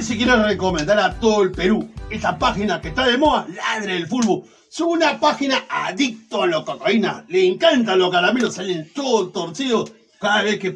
Si 0.00 0.16
quiero 0.16 0.42
recomendar 0.42 0.98
a 0.98 1.14
todo 1.20 1.42
el 1.42 1.52
Perú 1.52 1.88
esta 2.08 2.38
página 2.38 2.80
que 2.80 2.88
está 2.88 3.06
de 3.06 3.18
moda, 3.18 3.46
Ladre 3.54 3.96
el 3.96 4.06
Fútbol. 4.06 4.42
Es 4.68 4.80
una 4.80 5.20
página 5.20 5.64
adicto 5.68 6.42
a 6.42 6.46
la 6.46 6.64
cocaína. 6.64 7.24
Le 7.28 7.46
encantan 7.46 7.98
los 7.98 8.10
caramelos, 8.10 8.54
salen 8.54 8.90
todos 8.94 9.32
torcidos 9.32 9.92
cada 10.18 10.42
vez 10.42 10.58
que 10.58 10.74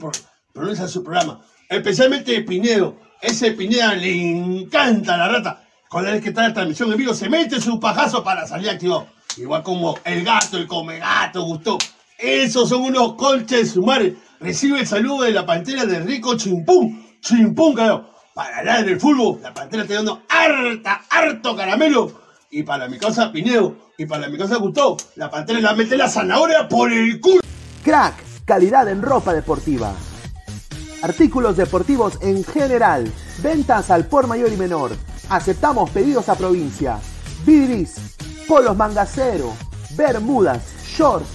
pronuncia 0.53 0.87
su 0.87 1.03
programa. 1.03 1.41
Especialmente 1.69 2.43
Pinedo. 2.43 2.97
Ese 3.23 3.53
Pineda 3.53 3.95
le 3.95 4.13
encanta 4.13 5.17
la 5.17 5.29
rata. 5.29 5.65
Cada 5.91 6.13
vez 6.13 6.23
que 6.23 6.29
está 6.29 6.45
en 6.45 6.55
transmisión 6.55 6.93
en 6.93 6.99
vivo, 6.99 7.15
se 7.15 7.31
mete 7.31 7.59
su 7.61 7.81
pajazo 7.81 8.23
para 8.23 8.47
salir 8.47 8.69
activado. 8.69 9.09
Igual 9.39 9.63
como 9.63 9.99
el 10.05 10.25
gato, 10.25 10.59
el 10.59 10.67
come 10.67 10.99
gato, 10.99 11.43
gustó. 11.43 11.79
Esos 12.19 12.69
son 12.69 12.83
unos 12.83 13.15
colches 13.15 13.73
sumares. 13.73 14.13
Recibe 14.41 14.81
el 14.81 14.87
saludo 14.87 15.25
de 15.25 15.33
la 15.33 15.47
pantera 15.47 15.87
de 15.87 16.01
Rico 16.01 16.37
Chimpún. 16.37 17.19
Chimpún, 17.21 17.75
carajo 17.75 18.16
para 18.37 18.59
hablar 18.59 18.85
del 18.85 19.01
fútbol, 19.01 19.41
la 19.43 19.55
pantera 19.55 19.85
está 19.85 19.95
dando 19.95 20.21
harta, 20.29 21.07
harto 21.09 21.57
caramelo. 21.57 22.13
Y 22.51 22.65
para 22.65 22.87
mi 22.87 22.99
casa 22.99 23.33
Pineo, 23.33 23.75
y 23.97 24.05
para 24.05 24.29
mi 24.29 24.37
casa 24.37 24.57
Gustavo, 24.57 24.99
la 25.15 25.31
pantera 25.31 25.59
la 25.59 25.73
mete 25.73 25.97
la 25.97 26.07
zanahoria 26.07 26.69
por 26.69 26.93
el 26.93 27.19
culo. 27.19 27.41
Crack, 27.83 28.15
calidad 28.45 28.91
en 28.91 29.01
ropa 29.01 29.33
deportiva. 29.33 29.95
Artículos 31.01 31.57
deportivos 31.57 32.19
en 32.21 32.45
general. 32.45 33.11
Ventas 33.43 33.91
al 33.91 34.05
por 34.05 34.27
mayor 34.27 34.53
y 34.53 34.59
menor. 34.59 34.91
Aceptamos 35.31 35.89
pedidos 35.89 36.29
a 36.29 36.35
provincia. 36.35 36.99
Bidris, 37.47 38.17
polos 38.47 38.77
mangacero, 38.77 39.55
bermudas, 39.97 40.63
shorts, 40.85 41.27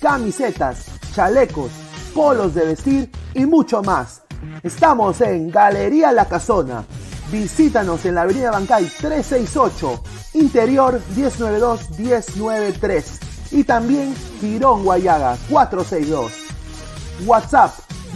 camisetas, 0.00 0.86
chalecos, 1.14 1.70
polos 2.12 2.54
de 2.54 2.66
vestir 2.66 3.10
y 3.34 3.46
mucho 3.46 3.84
más. 3.84 4.22
Estamos 4.62 5.20
en 5.20 5.50
Galería 5.50 6.12
La 6.12 6.26
Casona. 6.26 6.84
Visítanos 7.30 8.04
en 8.04 8.16
la 8.16 8.22
Avenida 8.22 8.50
Bancay 8.50 8.84
368, 8.84 10.02
Interior 10.34 11.00
192-193 11.14 13.04
y 13.52 13.62
también 13.64 14.14
Girón 14.40 14.84
Guayaga 14.84 15.36
462. 15.48 16.32
WhatsApp 17.26 17.72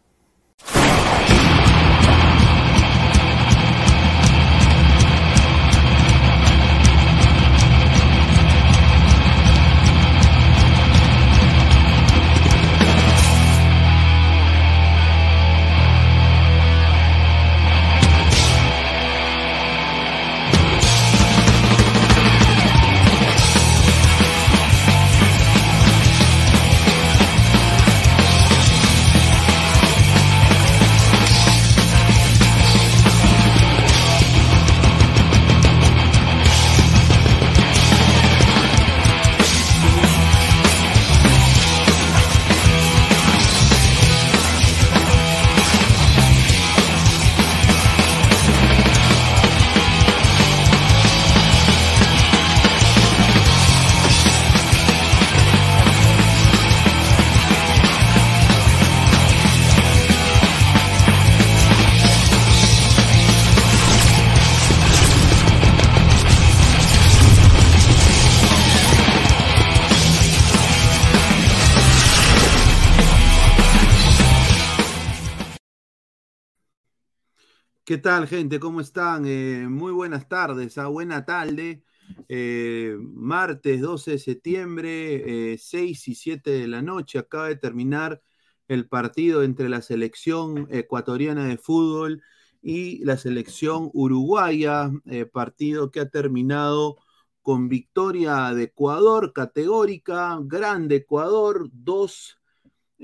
¿Qué 77.94 78.00
tal, 78.00 78.28
gente? 78.28 78.60
¿Cómo 78.60 78.82
están? 78.82 79.28
Eh, 79.28 79.68
muy 79.70 79.92
buenas 79.92 80.28
tardes, 80.28 80.80
a 80.80 80.86
ah, 80.86 80.88
buena 80.88 81.26
tarde. 81.26 81.84
Eh, 82.28 82.98
martes 83.00 83.82
12 83.82 84.12
de 84.14 84.18
septiembre, 84.18 85.58
6 85.60 86.08
y 86.08 86.16
7 86.16 86.50
de 86.50 86.68
la 86.68 86.82
noche, 86.82 87.20
acaba 87.20 87.50
de 87.50 87.56
terminar 87.56 88.20
el 88.68 88.88
partido 88.90 89.44
entre 89.44 89.70
la 89.70 89.84
selección 89.84 90.68
ecuatoriana 90.72 91.46
de 91.46 91.58
fútbol 91.58 92.24
y 92.64 93.06
la 93.06 93.16
selección 93.16 93.92
uruguaya, 93.94 94.90
partido 95.32 95.92
que 95.92 96.00
ha 96.00 96.10
terminado 96.10 96.98
con 97.44 97.70
victoria 97.70 98.56
de 98.56 98.64
Ecuador, 98.64 99.34
categórica, 99.34 100.40
grande 100.42 100.96
Ecuador, 100.96 101.70
dos, 101.72 102.40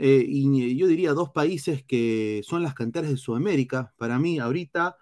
eh, 0.01 0.23
y 0.25 0.77
yo 0.77 0.87
diría 0.87 1.11
dos 1.11 1.31
países 1.31 1.83
que 1.83 2.41
son 2.45 2.63
las 2.63 2.73
canteras 2.73 3.09
de 3.09 3.17
Sudamérica, 3.17 3.93
para 3.97 4.17
mí 4.17 4.39
ahorita, 4.39 4.95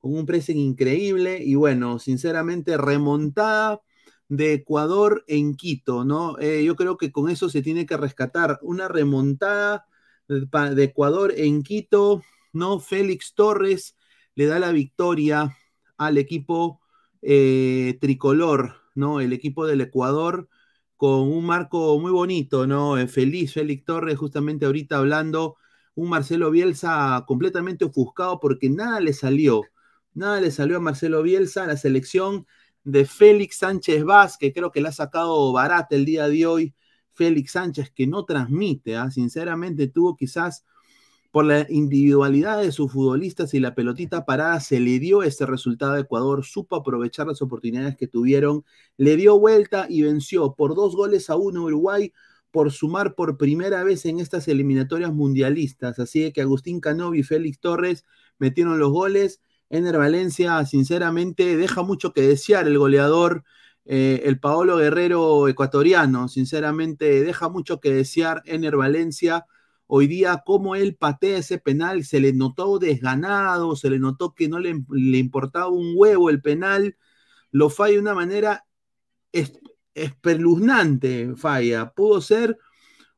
con 0.00 0.16
un 0.16 0.26
pressing 0.26 0.58
increíble 0.58 1.40
y 1.40 1.54
bueno, 1.54 2.00
sinceramente 2.00 2.76
remontada 2.76 3.80
de 4.28 4.54
Ecuador 4.54 5.24
en 5.28 5.54
Quito, 5.54 6.04
¿no? 6.04 6.36
Eh, 6.40 6.64
yo 6.64 6.74
creo 6.74 6.96
que 6.96 7.12
con 7.12 7.30
eso 7.30 7.48
se 7.48 7.62
tiene 7.62 7.86
que 7.86 7.96
rescatar 7.96 8.58
una 8.62 8.88
remontada 8.88 9.86
de 10.26 10.82
Ecuador 10.82 11.32
en 11.36 11.62
Quito, 11.62 12.22
¿no? 12.52 12.80
Félix 12.80 13.34
Torres 13.34 13.96
le 14.34 14.46
da 14.46 14.58
la 14.58 14.72
victoria 14.72 15.56
al 15.96 16.18
equipo 16.18 16.80
eh, 17.22 17.98
tricolor, 18.00 18.74
¿no? 18.96 19.20
El 19.20 19.32
equipo 19.32 19.64
del 19.64 19.80
Ecuador 19.80 20.48
con 21.00 21.32
un 21.32 21.46
marco 21.46 21.98
muy 21.98 22.12
bonito, 22.12 22.66
¿no? 22.66 22.98
Eh, 22.98 23.08
feliz, 23.08 23.54
Félix 23.54 23.86
Torres, 23.86 24.18
justamente 24.18 24.66
ahorita 24.66 24.98
hablando, 24.98 25.56
un 25.94 26.10
Marcelo 26.10 26.50
Bielsa 26.50 27.24
completamente 27.26 27.86
ofuscado 27.86 28.38
porque 28.38 28.68
nada 28.68 29.00
le 29.00 29.14
salió, 29.14 29.62
nada 30.12 30.42
le 30.42 30.50
salió 30.50 30.76
a 30.76 30.80
Marcelo 30.80 31.22
Bielsa, 31.22 31.66
la 31.66 31.78
selección 31.78 32.46
de 32.84 33.06
Félix 33.06 33.56
Sánchez 33.56 34.04
Vaz, 34.04 34.36
que 34.36 34.52
creo 34.52 34.70
que 34.72 34.82
le 34.82 34.88
ha 34.88 34.92
sacado 34.92 35.50
barata 35.54 35.96
el 35.96 36.04
día 36.04 36.28
de 36.28 36.44
hoy, 36.44 36.74
Félix 37.14 37.52
Sánchez, 37.52 37.90
que 37.92 38.06
no 38.06 38.26
transmite, 38.26 38.98
¿ah? 38.98 39.10
sinceramente 39.10 39.88
tuvo 39.88 40.16
quizás 40.16 40.66
por 41.30 41.44
la 41.44 41.66
individualidad 41.68 42.60
de 42.60 42.72
sus 42.72 42.92
futbolistas 42.92 43.54
y 43.54 43.60
la 43.60 43.74
pelotita 43.74 44.24
parada 44.24 44.58
se 44.60 44.80
le 44.80 44.98
dio 44.98 45.22
ese 45.22 45.46
resultado 45.46 45.92
a 45.92 46.00
Ecuador, 46.00 46.44
supo 46.44 46.76
aprovechar 46.76 47.26
las 47.28 47.40
oportunidades 47.40 47.96
que 47.96 48.08
tuvieron, 48.08 48.64
le 48.96 49.16
dio 49.16 49.38
vuelta 49.38 49.86
y 49.88 50.02
venció 50.02 50.54
por 50.54 50.74
dos 50.74 50.96
goles 50.96 51.30
a 51.30 51.36
uno 51.36 51.64
Uruguay 51.64 52.12
por 52.50 52.72
sumar 52.72 53.14
por 53.14 53.36
primera 53.36 53.84
vez 53.84 54.04
en 54.06 54.18
estas 54.18 54.48
eliminatorias 54.48 55.12
mundialistas. 55.12 55.98
Así 55.98 56.32
que 56.32 56.40
Agustín 56.40 56.80
Canovi 56.80 57.20
y 57.20 57.22
Félix 57.22 57.60
Torres 57.60 58.04
metieron 58.38 58.78
los 58.78 58.90
goles. 58.90 59.40
Ener 59.68 59.98
Valencia, 59.98 60.64
sinceramente, 60.66 61.56
deja 61.56 61.82
mucho 61.82 62.12
que 62.12 62.22
desear 62.22 62.66
el 62.66 62.78
goleador. 62.78 63.44
Eh, 63.84 64.22
el 64.24 64.40
Paolo 64.40 64.76
Guerrero 64.78 65.48
ecuatoriano, 65.48 66.28
sinceramente, 66.28 67.22
deja 67.22 67.48
mucho 67.48 67.80
que 67.80 67.92
desear 67.92 68.42
Ener 68.46 68.76
Valencia 68.76 69.46
hoy 69.92 70.06
día 70.06 70.42
cómo 70.46 70.76
él 70.76 70.94
patea 70.94 71.38
ese 71.38 71.58
penal, 71.58 72.04
se 72.04 72.20
le 72.20 72.32
notó 72.32 72.78
desganado, 72.78 73.74
se 73.74 73.90
le 73.90 73.98
notó 73.98 74.34
que 74.34 74.48
no 74.48 74.60
le, 74.60 74.70
importaba 75.18 75.68
un 75.68 75.94
huevo 75.96 76.30
el 76.30 76.40
penal, 76.40 76.96
lo 77.50 77.70
falla 77.70 77.94
de 77.94 77.98
una 78.00 78.14
manera 78.14 78.66
espeluznante, 79.94 81.34
falla. 81.36 81.90
Pudo 81.90 82.20
ser 82.20 82.56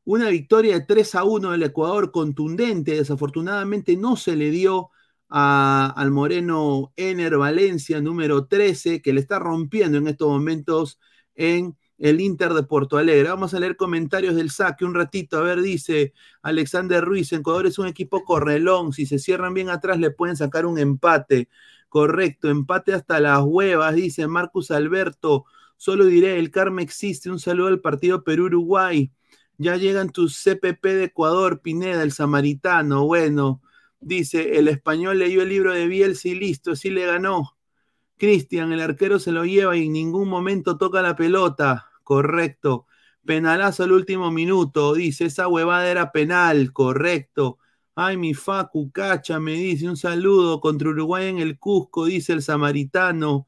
una 0.05 0.31
victoria 0.31 0.79
de 0.79 0.87
3 0.87 1.15
a 1.17 1.25
1 1.25 1.51
del 1.51 1.63
Ecuador 1.63 2.11
contundente, 2.11 2.97
desafortunadamente 2.97 3.97
no 3.97 4.17
se 4.17 4.35
le 4.35 4.51
dio 4.51 4.91
al 5.29 6.11
moreno 6.11 6.93
Ener 6.97 7.37
Valencia, 7.37 8.01
número 8.01 8.47
13, 8.47 9.03
que 9.03 9.13
le 9.13 9.21
está 9.21 9.39
rompiendo 9.39 9.99
en 9.99 10.09
estos 10.09 10.29
momentos 10.29 10.99
en 11.35 11.77
el 12.03 12.21
Inter 12.21 12.53
de 12.53 12.65
Porto 12.65 12.99
Alegre. 12.99 13.29
Vamos 13.29 13.55
a 13.55 13.61
leer 13.61 13.77
comentarios 13.77 14.35
del 14.35 14.51
saque 14.51 14.85
un 14.85 14.93
ratito. 14.93 15.39
A 15.39 15.43
ver, 15.43 15.63
dice 15.63 16.13
Alexander 16.43 17.03
Ruiz, 17.05 17.33
Ecuador 17.33 17.69
es 17.69 17.79
un 17.79 17.87
equipo 17.87 18.25
correlón. 18.25 18.93
Si 18.93 19.07
se 19.07 19.21
cierran 19.21 19.55
bien 19.55 19.71
atrás 19.71 20.01
le 20.01 20.11
pueden 20.11 20.37
sacar 20.37 20.67
un 20.67 20.81
empate. 20.81 21.49
Correcto, 21.89 22.51
empate 22.51 22.93
hasta 22.93 23.21
las 23.21 23.43
huevas, 23.45 23.95
dice 23.95 24.27
Marcus 24.27 24.73
Alberto. 24.73 25.45
Solo 25.77 26.05
diré, 26.07 26.41
el 26.41 26.51
karma 26.51 26.83
existe. 26.83 27.31
Un 27.31 27.39
saludo 27.39 27.69
al 27.69 27.81
partido 27.81 28.25
Perú-Uruguay. 28.25 29.13
Ya 29.57 29.77
llegan 29.77 30.11
tus 30.11 30.43
CPP 30.43 30.85
de 30.85 31.05
Ecuador, 31.05 31.61
Pineda, 31.61 32.03
el 32.03 32.11
samaritano. 32.11 33.07
Bueno, 33.07 33.63
dice, 34.01 34.59
el 34.59 34.67
español 34.67 35.21
leyó 35.21 35.43
el 35.43 35.51
libro 35.51 35.73
de 35.73 35.87
Bielsa 35.87 36.27
y 36.29 36.35
listo, 36.35 36.75
sí 36.75 36.91
le 36.91 37.07
ganó. 37.07 37.57
Cristian, 38.17 38.73
el 38.73 38.81
arquero 38.81 39.21
se 39.21 39.31
lo 39.31 39.45
lleva 39.45 39.77
y 39.77 39.87
en 39.87 39.93
ningún 39.93 40.29
momento 40.29 40.79
toca 40.79 41.01
la 41.01 41.15
pelota. 41.15 41.92
Correcto. 42.03 42.87
Penalazo 43.25 43.85
al 43.85 43.93
último 43.93 44.31
minuto. 44.31 44.95
Dice, 44.95 45.27
esa 45.27 45.49
huevada 45.49 45.91
era 45.91 46.13
penal. 46.13 46.73
Correcto. 46.73 47.59
Ay, 47.95 48.17
mi 48.17 48.35
Facu 48.35 48.91
Cacha 48.91 49.39
me 49.39 49.53
dice 49.53 49.89
un 49.89 49.97
saludo 49.97 50.61
contra 50.61 50.89
Uruguay 50.89 51.27
en 51.29 51.39
el 51.39 51.59
Cusco, 51.59 52.07
dice 52.07 52.33
el 52.33 52.43
samaritano. 52.43 53.47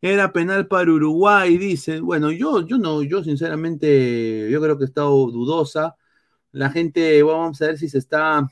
Era 0.00 0.32
penal 0.32 0.68
para 0.68 0.92
Uruguay, 0.92 1.56
dice. 1.58 2.00
Bueno, 2.00 2.30
yo, 2.32 2.66
yo 2.66 2.78
no, 2.78 3.02
yo 3.02 3.24
sinceramente, 3.24 4.50
yo 4.50 4.60
creo 4.60 4.78
que 4.78 4.84
he 4.84 4.86
estado 4.86 5.10
dudosa. 5.30 5.96
La 6.52 6.70
gente, 6.70 7.22
vamos 7.22 7.60
a 7.62 7.66
ver 7.66 7.78
si 7.78 7.88
se 7.88 7.98
está, 7.98 8.48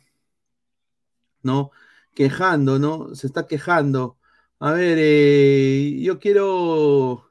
¿no? 1.42 1.70
Quejando, 2.14 2.78
¿no? 2.78 3.14
Se 3.14 3.26
está 3.26 3.46
quejando. 3.46 4.18
A 4.60 4.72
ver, 4.72 4.98
eh, 5.00 5.98
yo 6.02 6.18
quiero 6.18 7.30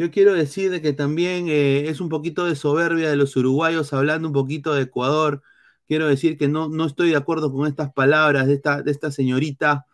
yo 0.00 0.10
quiero 0.10 0.32
decir 0.32 0.80
que 0.80 0.94
también 0.94 1.48
eh, 1.50 1.90
es 1.90 2.00
un 2.00 2.08
poquito 2.08 2.46
de 2.46 2.56
soberbia 2.56 3.10
de 3.10 3.16
los 3.16 3.36
uruguayos 3.36 3.92
hablando 3.92 4.28
un 4.28 4.32
poquito 4.32 4.72
de 4.72 4.84
Ecuador. 4.84 5.42
Quiero 5.86 6.06
decir 6.08 6.38
que 6.38 6.48
no, 6.48 6.70
no 6.70 6.86
estoy 6.86 7.10
de 7.10 7.16
acuerdo 7.16 7.52
con 7.52 7.66
estas 7.66 7.92
palabras 7.92 8.46
de 8.46 8.54
esta, 8.54 8.80
de 8.82 8.90
esta 8.92 9.10
señorita 9.10 9.86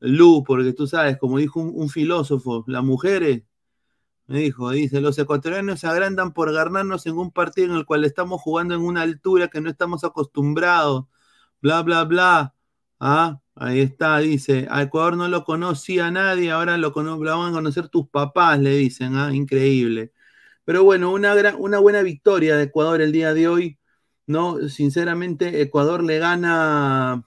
Lu, 0.00 0.44
porque 0.44 0.72
tú 0.72 0.86
sabes, 0.86 1.18
como 1.18 1.36
dijo 1.38 1.60
un, 1.60 1.90
filósofo, 1.90 2.64
las 2.68 2.82
mujeres, 2.84 3.42
me 4.28 4.40
dijo, 4.40 4.70
dice, 4.70 5.00
los 5.02 5.18
ecuatorianos 5.18 5.80
se 5.80 5.88
agrandan 5.88 6.32
por 6.32 6.52
ganarnos 6.52 7.06
en 7.06 7.18
un 7.18 7.30
partido 7.32 7.68
en 7.68 7.76
el 7.76 7.86
cual 7.86 8.04
estamos 8.04 8.40
jugando 8.40 8.74
en 8.74 8.82
una 8.82 9.02
altura 9.02 9.48
que 9.48 9.60
no 9.60 9.70
estamos 9.70 10.04
acostumbrados, 10.04 11.06
bla, 11.60 11.82
bla, 11.82 12.04
bla. 12.04 12.54
¿Ah? 13.00 13.40
Ahí 13.62 13.80
está, 13.80 14.18
dice, 14.20 14.66
a 14.70 14.82
Ecuador 14.82 15.18
no 15.18 15.28
lo 15.28 15.44
conocía 15.44 16.10
nadie, 16.10 16.50
ahora 16.50 16.78
lo, 16.78 16.92
van 16.92 17.50
a 17.50 17.52
conocer 17.52 17.88
tus 17.88 18.08
papás, 18.08 18.58
le 18.58 18.70
dicen, 18.76 19.16
¿ah? 19.16 19.34
increíble. 19.34 20.12
Pero 20.64 20.82
bueno, 20.84 21.12
una, 21.12 21.34
una 21.58 21.78
buena 21.78 22.02
victoria 22.02 22.56
de 22.56 22.64
Ecuador 22.64 23.02
el 23.02 23.12
día 23.12 23.34
de 23.34 23.48
hoy, 23.48 23.78
¿no? 24.26 24.68
Sinceramente, 24.70 25.60
Ecuador 25.60 26.02
le 26.02 26.18
gana 26.18 27.22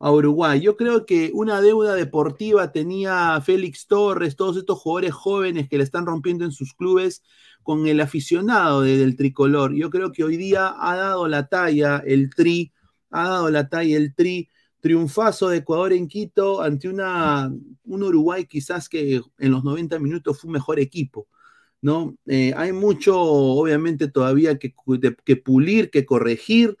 a 0.00 0.10
Uruguay. 0.12 0.60
Yo 0.60 0.76
creo 0.76 1.06
que 1.06 1.30
una 1.32 1.60
deuda 1.60 1.94
deportiva 1.94 2.72
tenía 2.72 3.40
Félix 3.40 3.86
Torres, 3.86 4.34
todos 4.34 4.56
estos 4.56 4.80
jugadores 4.80 5.14
jóvenes 5.14 5.68
que 5.68 5.78
le 5.78 5.84
están 5.84 6.06
rompiendo 6.06 6.44
en 6.44 6.52
sus 6.52 6.74
clubes 6.74 7.22
con 7.62 7.86
el 7.86 8.00
aficionado 8.00 8.82
del 8.82 9.16
tricolor. 9.16 9.74
Yo 9.74 9.90
creo 9.90 10.10
que 10.10 10.24
hoy 10.24 10.36
día 10.36 10.74
ha 10.76 10.96
dado 10.96 11.28
la 11.28 11.46
talla 11.48 12.02
el 12.04 12.30
tri, 12.34 12.72
ha 13.10 13.28
dado 13.28 13.50
la 13.50 13.68
talla 13.68 13.96
el 13.96 14.12
tri 14.14 14.50
triunfazo 14.86 15.48
de 15.48 15.58
Ecuador 15.58 15.92
en 15.92 16.06
Quito 16.06 16.62
ante 16.62 16.88
una, 16.88 17.52
un 17.84 18.02
Uruguay 18.04 18.46
quizás 18.46 18.88
que 18.88 19.20
en 19.38 19.50
los 19.50 19.64
90 19.64 19.98
minutos 19.98 20.38
fue 20.40 20.46
un 20.46 20.52
mejor 20.52 20.78
equipo. 20.78 21.26
¿no? 21.82 22.16
Eh, 22.26 22.52
hay 22.56 22.72
mucho, 22.72 23.20
obviamente, 23.20 24.06
todavía 24.08 24.58
que, 24.60 24.74
que, 25.24 25.36
pulir, 25.36 25.90
que 25.90 26.06
corregir, 26.06 26.76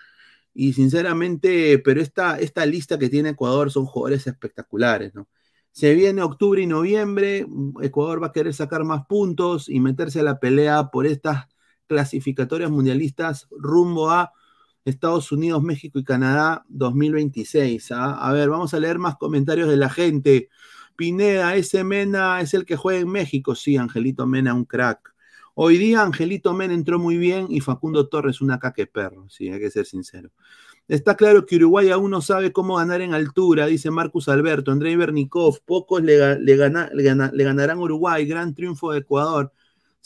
y 0.54 0.72
sinceramente, 0.72 1.80
pero 1.80 2.00
esta, 2.00 2.38
esta 2.38 2.64
lista 2.64 2.96
que 2.96 3.08
tiene 3.08 3.30
Ecuador 3.30 3.72
son 3.72 3.86
jugadores 3.86 4.26
espectaculares. 4.28 5.12
¿no? 5.14 5.28
Se 5.72 5.92
viene 5.94 6.22
octubre 6.22 6.62
y 6.62 6.66
noviembre, 6.66 7.44
Ecuador 7.82 8.22
va 8.22 8.28
a 8.28 8.32
querer 8.32 8.54
sacar 8.54 8.84
más 8.84 9.04
puntos 9.06 9.68
y 9.68 9.80
meterse 9.80 10.20
a 10.20 10.22
la 10.22 10.38
pelea 10.38 10.90
por 10.92 11.06
estas 11.06 11.48
clasificatorias 11.88 12.70
mundialistas 12.70 13.48
rumbo 13.50 14.10
a 14.10 14.32
Estados 14.86 15.32
Unidos, 15.32 15.62
México 15.62 15.98
y 15.98 16.04
Canadá 16.04 16.64
2026. 16.68 17.90
¿ah? 17.92 18.14
A 18.26 18.32
ver, 18.32 18.48
vamos 18.48 18.72
a 18.72 18.80
leer 18.80 18.98
más 18.98 19.16
comentarios 19.16 19.68
de 19.68 19.76
la 19.76 19.90
gente. 19.90 20.48
Pineda, 20.96 21.56
ese 21.56 21.84
Mena 21.84 22.40
es 22.40 22.54
el 22.54 22.64
que 22.64 22.76
juega 22.76 23.00
en 23.00 23.08
México. 23.08 23.54
Sí, 23.54 23.76
Angelito 23.76 24.26
Mena, 24.26 24.54
un 24.54 24.64
crack. 24.64 25.12
Hoy 25.54 25.76
día 25.76 26.02
Angelito 26.02 26.54
Mena 26.54 26.74
entró 26.74 26.98
muy 26.98 27.16
bien 27.16 27.46
y 27.50 27.60
Facundo 27.60 28.08
Torres 28.08 28.40
una 28.40 28.58
caque 28.58 28.86
perro, 28.86 29.26
sí, 29.28 29.48
hay 29.48 29.58
que 29.58 29.70
ser 29.70 29.86
sincero. 29.86 30.30
Está 30.86 31.16
claro 31.16 31.46
que 31.46 31.56
Uruguay 31.56 31.90
aún 31.90 32.12
no 32.12 32.20
sabe 32.20 32.52
cómo 32.52 32.76
ganar 32.76 33.00
en 33.00 33.12
altura, 33.12 33.66
dice 33.66 33.90
Marcus 33.90 34.28
Alberto. 34.28 34.70
Andrei 34.70 34.94
Bernikov, 34.94 35.60
pocos 35.64 36.02
le, 36.02 36.38
le, 36.38 36.56
le 36.56 37.44
ganarán 37.44 37.78
Uruguay, 37.78 38.24
gran 38.24 38.54
triunfo 38.54 38.92
de 38.92 39.00
Ecuador. 39.00 39.52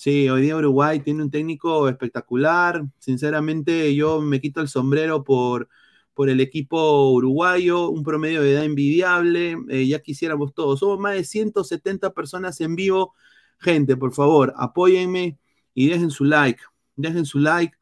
Sí, 0.03 0.31
hoy 0.31 0.41
día 0.41 0.57
Uruguay 0.57 1.01
tiene 1.01 1.23
un 1.23 1.31
técnico 1.31 1.87
espectacular. 1.87 2.87
Sinceramente, 2.99 3.95
yo 3.95 4.23
me 4.23 4.41
quito 4.41 4.63
el 4.63 4.69
sombrero 4.69 5.25
por, 5.25 5.69
por 6.15 6.31
el 6.31 6.41
equipo 6.41 7.11
uruguayo, 7.11 7.91
un 7.91 8.03
promedio 8.03 8.41
de 8.41 8.53
edad 8.55 8.65
envidiable, 8.65 9.59
eh, 9.69 9.87
ya 9.87 10.01
quisiéramos 10.01 10.55
todos. 10.55 10.81
Somos 10.81 10.99
más 10.99 11.17
de 11.17 11.25
170 11.25 12.15
personas 12.15 12.63
en 12.63 12.77
vivo. 12.77 13.15
Gente, 13.59 13.95
por 13.95 14.15
favor, 14.15 14.55
apóyenme 14.57 15.39
y 15.75 15.89
dejen 15.89 16.09
su 16.11 16.25
like, 16.25 16.63
dejen 16.97 17.27
su 17.27 17.39
like, 17.39 17.77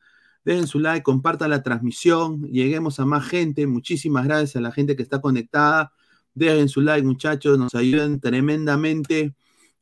dejen 0.44 0.66
su 0.66 0.80
like, 0.80 1.04
compartan 1.04 1.50
la 1.50 1.62
transmisión, 1.62 2.42
lleguemos 2.48 2.98
a 2.98 3.06
más 3.06 3.28
gente. 3.28 3.68
Muchísimas 3.68 4.24
gracias 4.24 4.56
a 4.56 4.60
la 4.60 4.72
gente 4.72 4.96
que 4.96 5.04
está 5.04 5.20
conectada. 5.20 5.92
Dejen 6.34 6.68
su 6.68 6.80
like, 6.80 7.06
muchachos, 7.06 7.56
nos 7.60 7.76
ayudan 7.76 8.18
tremendamente. 8.18 9.36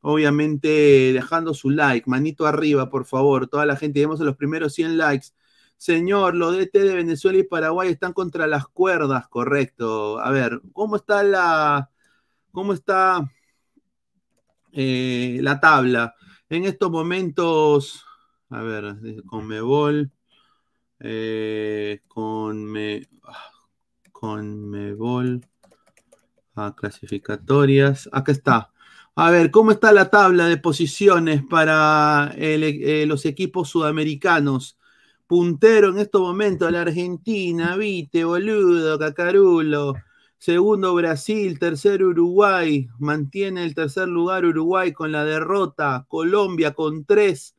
Obviamente, 0.08 0.68
dejando 1.12 1.52
su 1.52 1.68
like, 1.68 2.08
manito 2.08 2.46
arriba, 2.46 2.88
por 2.90 3.06
favor. 3.06 3.48
Toda 3.48 3.66
la 3.66 3.75
gente, 3.75 3.98
lleguemos 3.98 4.20
a 4.20 4.25
los 4.25 4.36
primeros 4.36 4.72
100 4.75 4.96
likes. 4.96 5.28
Señor, 5.76 6.36
los 6.36 6.56
DT 6.56 6.78
de 6.78 6.94
Venezuela 6.94 7.38
y 7.38 7.42
Paraguay 7.42 7.88
están 7.88 8.12
contra 8.12 8.46
las 8.46 8.68
cuerdas, 8.68 9.26
correcto. 9.26 10.20
A 10.20 10.30
ver, 10.30 10.60
¿cómo 10.72 10.94
está 10.94 11.25
la, 11.25 11.90
cómo 12.52 12.72
está 12.72 13.28
eh, 14.70 15.40
la 15.42 15.58
tabla? 15.58 16.14
En 16.50 16.66
estos 16.66 16.88
momentos, 16.88 18.04
a 18.48 18.62
ver, 18.62 18.94
con 19.26 19.48
Mebol, 19.48 20.12
eh, 21.00 22.02
con 22.06 22.64
me, 22.64 23.08
con 24.12 24.70
Mebol, 24.70 25.44
a 26.54 26.76
clasificatorias, 26.76 28.08
acá 28.12 28.30
está. 28.30 28.70
A 29.18 29.30
ver, 29.30 29.50
¿cómo 29.50 29.70
está 29.70 29.92
la 29.92 30.11
tabla 30.11 30.46
de 30.46 30.58
posiciones 30.58 31.42
para 31.42 32.32
eh, 32.37 33.04
los 33.06 33.25
equipos 33.25 33.68
sudamericanos? 33.70 34.78
puntero 35.26 35.88
en 35.90 35.99
estos 35.99 36.20
momentos 36.20 36.70
la 36.70 36.82
Argentina, 36.82 37.76
viste, 37.76 38.25
boludo, 38.25 38.99
cacarulo. 38.99 39.94
Segundo 40.38 40.94
Brasil, 40.94 41.58
tercero 41.58 42.08
Uruguay, 42.08 42.88
mantiene 42.99 43.64
el 43.64 43.75
tercer 43.75 44.08
lugar 44.08 44.44
Uruguay 44.44 44.92
con 44.92 45.11
la 45.12 45.25
derrota, 45.25 46.06
Colombia 46.08 46.75
con 46.75 47.04
tres, 47.04 47.56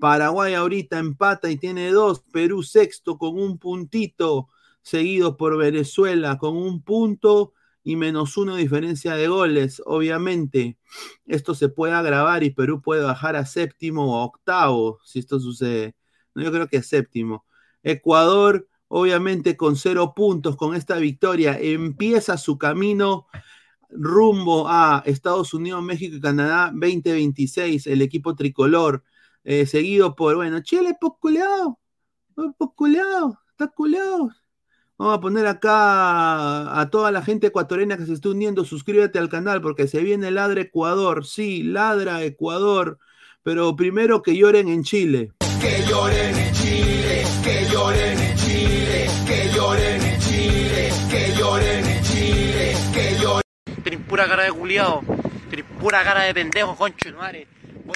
Paraguay 0.00 0.54
ahorita 0.54 0.98
empata 0.98 1.50
y 1.50 1.56
tiene 1.58 1.90
dos, 1.92 2.22
Perú 2.32 2.62
sexto 2.62 3.18
con 3.18 3.38
un 3.38 3.58
puntito, 3.58 4.48
seguido 4.82 5.36
por 5.36 5.56
Venezuela 5.58 6.38
con 6.38 6.56
un 6.56 6.82
punto 6.82 7.52
y 7.84 7.96
menos 7.96 8.36
uno 8.36 8.56
diferencia 8.56 9.14
de 9.14 9.28
goles. 9.28 9.82
Obviamente, 9.86 10.78
esto 11.26 11.54
se 11.54 11.68
puede 11.68 11.92
agravar 11.92 12.42
y 12.42 12.50
Perú 12.50 12.82
puede 12.82 13.02
bajar 13.04 13.36
a 13.36 13.46
séptimo 13.46 14.20
o 14.20 14.24
octavo 14.24 15.00
si 15.04 15.20
esto 15.20 15.38
sucede 15.38 15.94
yo 16.42 16.52
creo 16.52 16.68
que 16.68 16.82
séptimo. 16.82 17.44
Ecuador, 17.82 18.68
obviamente 18.88 19.56
con 19.56 19.76
cero 19.76 20.14
puntos 20.14 20.56
con 20.56 20.74
esta 20.74 20.96
victoria, 20.96 21.58
empieza 21.60 22.36
su 22.36 22.58
camino 22.58 23.26
rumbo 23.90 24.68
a 24.68 25.02
Estados 25.06 25.54
Unidos, 25.54 25.82
México 25.82 26.16
y 26.16 26.20
Canadá 26.20 26.70
2026, 26.72 27.86
el 27.86 28.02
equipo 28.02 28.34
tricolor, 28.34 29.04
eh, 29.44 29.66
seguido 29.66 30.16
por, 30.16 30.36
bueno, 30.36 30.60
Chile, 30.62 30.96
posculeado, 31.00 31.78
posculeado, 32.58 33.38
está 33.50 33.68
culeado. 33.68 34.30
Vamos 34.96 35.18
a 35.18 35.20
poner 35.20 35.46
acá 35.46 36.80
a 36.80 36.88
toda 36.90 37.10
la 37.10 37.22
gente 37.22 37.48
ecuatoriana 37.48 37.96
que 37.96 38.06
se 38.06 38.12
está 38.12 38.28
uniendo, 38.28 38.64
suscríbete 38.64 39.18
al 39.18 39.28
canal 39.28 39.60
porque 39.60 39.88
se 39.88 40.02
viene 40.02 40.30
Ladra 40.30 40.60
Ecuador, 40.60 41.26
sí, 41.26 41.62
Ladra 41.62 42.22
Ecuador, 42.22 42.98
pero 43.42 43.74
primero 43.76 44.22
que 44.22 44.36
lloren 44.36 44.68
en 44.68 44.84
Chile 44.84 45.32
que 45.64 45.82
lloren 45.88 46.36
en 46.36 46.52
Chile, 46.52 47.24
que 47.42 47.66
lloren 47.70 48.18
en 48.18 48.36
Chile, 48.36 49.08
que 49.26 49.50
lloren 49.54 50.02
en 50.02 50.20
Chile, 50.20 50.92
que 51.10 51.34
lloren 51.38 51.86
en 51.86 52.02
Chile, 52.02 52.74
que 52.92 53.16
lloren. 53.18 53.82
Tenés 53.82 54.00
pura 54.00 54.28
cara 54.28 54.44
de 54.44 54.52
culiado, 54.52 55.00
tenés 55.48 55.64
pura 55.80 56.04
cara 56.04 56.24
de 56.24 56.34
pendejo, 56.34 56.76
concho 56.76 57.10
madre. 57.16 57.53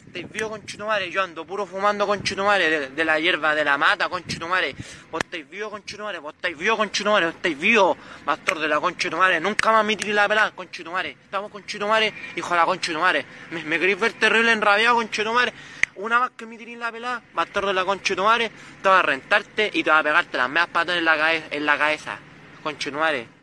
Vos 0.09 0.15
estáis 0.15 0.33
vivo, 0.33 0.49
conchetumare, 0.49 1.11
yo 1.11 1.23
ando 1.23 1.45
puro 1.45 1.67
fumando, 1.67 2.07
conchetumare, 2.07 2.71
de, 2.71 2.89
de 2.89 3.05
la 3.05 3.21
hierba 3.21 3.55
de 3.55 3.63
la 3.63 3.77
mata, 3.77 4.09
conchetumare. 4.09 4.75
Vos 5.11 5.21
estáis 5.23 5.47
vivo, 5.51 5.69
conchetumare, 5.69 6.19
vos 6.19 6.35
estáis 6.35 6.57
vivo, 6.57 6.79
conchetumare, 6.79 7.27
vos 7.27 7.35
estáis 7.35 7.59
vivo, 7.59 7.95
pastor 8.25 8.59
de 8.59 8.69
la 8.69 8.81
conchetumare. 8.81 9.39
Nunca 9.39 9.71
más 9.71 9.85
me 9.85 9.97
tiré 9.97 10.15
la 10.15 10.27
pelada, 10.27 10.53
conchetumare. 10.53 11.11
Estamos 11.11 11.53
conchetumare, 11.53 12.15
hijo 12.37 12.49
de 12.49 12.57
la 12.57 12.65
conchetumare. 12.65 13.27
Me, 13.51 13.63
me 13.65 13.79
queréis 13.79 14.01
ver 14.01 14.13
terrible 14.15 14.53
enrabiado, 14.53 14.95
conchetumare. 14.97 15.53
Una 15.97 16.21
vez 16.21 16.31
que 16.39 16.47
me 16.47 16.57
tiré 16.57 16.75
la 16.77 16.91
pelada, 16.91 17.23
bastardo 17.35 17.69
de 17.69 17.75
la 17.75 17.85
conchetumare, 17.85 18.51
te 18.83 18.89
va 18.89 19.01
a 19.01 19.03
rentarte 19.03 19.71
y 19.75 19.83
te 19.83 19.91
va 19.91 19.99
a 19.99 20.03
pegarte 20.03 20.39
las 20.39 20.49
medias 20.49 20.69
patas 20.69 20.97
en 20.97 21.05
la, 21.05 21.35
en 21.35 21.67
la 21.67 21.77
cabeza. 21.77 22.19
Conchetumare. 22.63 23.38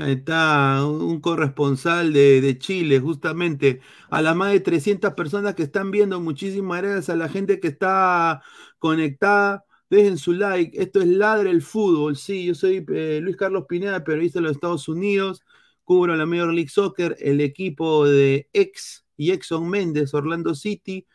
Ahí 0.00 0.12
está, 0.12 0.86
un 0.86 1.20
corresponsal 1.20 2.12
de, 2.12 2.56
Chile, 2.58 3.00
justamente, 3.00 3.80
a 4.10 4.22
las 4.22 4.36
más 4.36 4.52
de 4.52 4.60
300 4.60 5.14
personas 5.14 5.56
que 5.56 5.64
están 5.64 5.90
viendo, 5.90 6.20
muchísimas 6.20 6.82
gracias 6.82 7.08
a 7.10 7.16
la 7.16 7.28
gente 7.28 7.58
que 7.58 7.66
está 7.66 8.40
conectada. 8.78 9.64
Dejen 9.90 10.16
su 10.18 10.34
like, 10.34 10.80
esto 10.80 11.00
es 11.00 11.08
Ladre 11.08 11.50
el 11.50 11.62
Fútbol, 11.62 12.16
sí, 12.16 12.46
yo 12.46 12.54
soy 12.54 12.84
eh, 12.94 13.18
Luis 13.20 13.36
Carlos 13.36 13.64
Pineda, 13.68 14.04
periodista 14.04 14.38
de 14.38 14.44
los 14.44 14.52
Estados 14.52 14.86
Unidos, 14.88 15.42
cubro 15.82 16.14
la 16.14 16.26
Major 16.26 16.52
League 16.52 16.68
Soccer, 16.68 17.16
el 17.18 17.40
equipo 17.40 18.06
de 18.06 18.48
ex 18.52 19.04
y 19.16 19.32
Exxon 19.32 19.68
Méndez, 19.68 20.14
Orlando 20.14 20.54
City, 20.54 21.06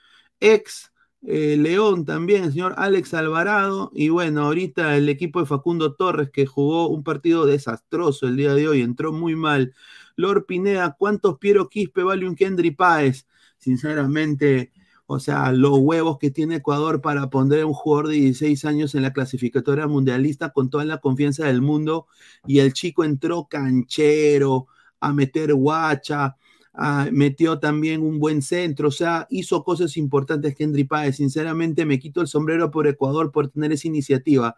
ex 0.42 0.92
eh, 1.26 1.56
León 1.58 2.06
también, 2.06 2.46
el 2.46 2.52
señor 2.52 2.76
Alex 2.78 3.14
Alvarado, 3.14 3.92
y 3.94 4.10
bueno, 4.10 4.44
ahorita 4.46 4.98
el 4.98 5.08
equipo 5.10 5.40
de 5.40 5.46
Facundo 5.46 5.94
Torres 5.96 6.30
que 6.32 6.46
jugó 6.46 6.90
un 6.90 7.04
partido 7.04 7.46
desastroso 7.46 8.28
el 8.28 8.36
día 8.36 8.54
de 8.54 8.68
hoy, 8.68 8.82
entró 8.82 9.14
muy 9.14 9.36
mal. 9.36 9.74
Lord 10.16 10.46
Pineda, 10.46 10.96
¿cuántos 11.00 11.38
Piero 11.40 11.70
Quispe 11.70 12.04
vale 12.04 12.28
un 12.28 12.36
Kendry 12.36 12.72
Páez? 12.72 13.26
Sinceramente, 13.58 14.74
o 15.06 15.20
sea, 15.20 15.52
los 15.54 15.78
huevos 15.80 16.18
que 16.20 16.32
tiene 16.32 16.56
Ecuador 16.58 17.02
para 17.02 17.30
poner 17.30 17.66
un 17.66 17.74
jugador 17.74 18.10
de 18.10 18.16
16 18.16 18.66
años 18.66 18.96
en 18.96 19.04
la 19.04 19.14
clasificatoria 19.14 19.88
mundialista 19.88 20.52
con 20.52 20.70
toda 20.70 20.86
la 20.86 21.00
confianza 21.00 21.46
del 21.46 21.62
mundo, 21.62 22.08
y 22.46 22.60
el 22.60 22.74
chico 22.74 23.04
entró 23.06 23.48
canchero 23.50 24.68
a 25.00 25.14
meter 25.14 25.54
guacha, 25.54 26.36
Ah, 26.76 27.08
metió 27.12 27.60
también 27.60 28.02
un 28.02 28.18
buen 28.20 28.42
centro, 28.42 28.88
o 28.88 28.92
sea, 28.92 29.28
hizo 29.30 29.64
cosas 29.64 29.96
importantes 29.96 30.56
Kendry 30.56 30.86
Páez. 30.86 31.18
Sinceramente, 31.18 31.86
me 31.86 32.00
quito 32.00 32.22
el 32.22 32.28
sombrero 32.28 32.72
por 32.72 32.88
Ecuador 32.88 33.32
por 33.32 33.50
tener 33.50 33.72
esa 33.72 33.88
iniciativa. 33.88 34.56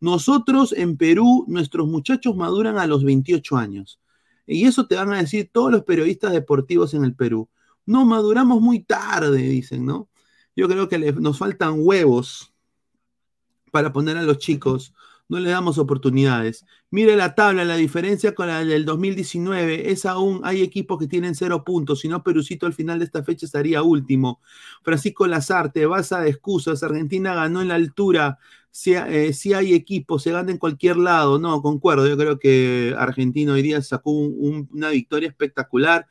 Nosotros 0.00 0.72
en 0.72 0.96
Perú, 0.96 1.44
nuestros 1.48 1.86
muchachos 1.88 2.36
maduran 2.36 2.78
a 2.78 2.86
los 2.86 3.04
28 3.04 3.56
años. 3.56 4.00
Y 4.46 4.64
eso 4.64 4.86
te 4.86 4.96
van 4.96 5.12
a 5.12 5.18
decir 5.18 5.50
todos 5.52 5.70
los 5.70 5.84
periodistas 5.84 6.32
deportivos 6.32 6.94
en 6.94 7.04
el 7.04 7.14
Perú. 7.14 7.50
No 7.84 8.06
maduramos 8.06 8.62
muy 8.62 8.80
tarde, 8.80 9.42
dicen, 9.42 9.84
¿no? 9.84 10.08
Yo 10.56 10.68
creo 10.68 10.88
que 10.88 11.12
nos 11.12 11.38
faltan 11.38 11.74
huevos 11.78 12.54
para 13.70 13.92
poner 13.92 14.16
a 14.16 14.22
los 14.22 14.38
chicos 14.38 14.94
no 15.28 15.38
le 15.40 15.50
damos 15.50 15.78
oportunidades. 15.78 16.64
Mire 16.90 17.16
la 17.16 17.34
tabla, 17.34 17.64
la 17.64 17.76
diferencia 17.76 18.34
con 18.34 18.46
la 18.48 18.64
del 18.64 18.84
2019 18.84 19.90
es 19.90 20.06
aún, 20.06 20.40
hay 20.44 20.62
equipos 20.62 20.98
que 20.98 21.06
tienen 21.06 21.34
cero 21.34 21.64
puntos, 21.64 22.00
si 22.00 22.08
no 22.08 22.22
Perucito 22.22 22.66
al 22.66 22.72
final 22.72 22.98
de 22.98 23.04
esta 23.04 23.22
fecha 23.22 23.46
estaría 23.46 23.82
último. 23.82 24.40
Francisco 24.82 25.26
Lazarte, 25.26 25.86
basa 25.86 26.20
de 26.20 26.30
excusas, 26.30 26.82
Argentina 26.82 27.34
ganó 27.34 27.60
en 27.62 27.68
la 27.68 27.74
altura, 27.74 28.38
si, 28.70 28.94
eh, 28.94 29.32
hay 29.54 29.74
equipos, 29.74 30.22
se 30.22 30.32
gana 30.32 30.50
en 30.50 30.58
cualquier 30.58 30.96
lado, 30.96 31.38
no, 31.38 31.60
concuerdo, 31.62 32.06
yo 32.06 32.16
creo 32.16 32.38
que 32.38 32.94
Argentina 32.98 33.52
hoy 33.52 33.62
día 33.62 33.82
sacó 33.82 34.10
una 34.12 34.90
victoria 34.90 35.28
espectacular. 35.28 36.06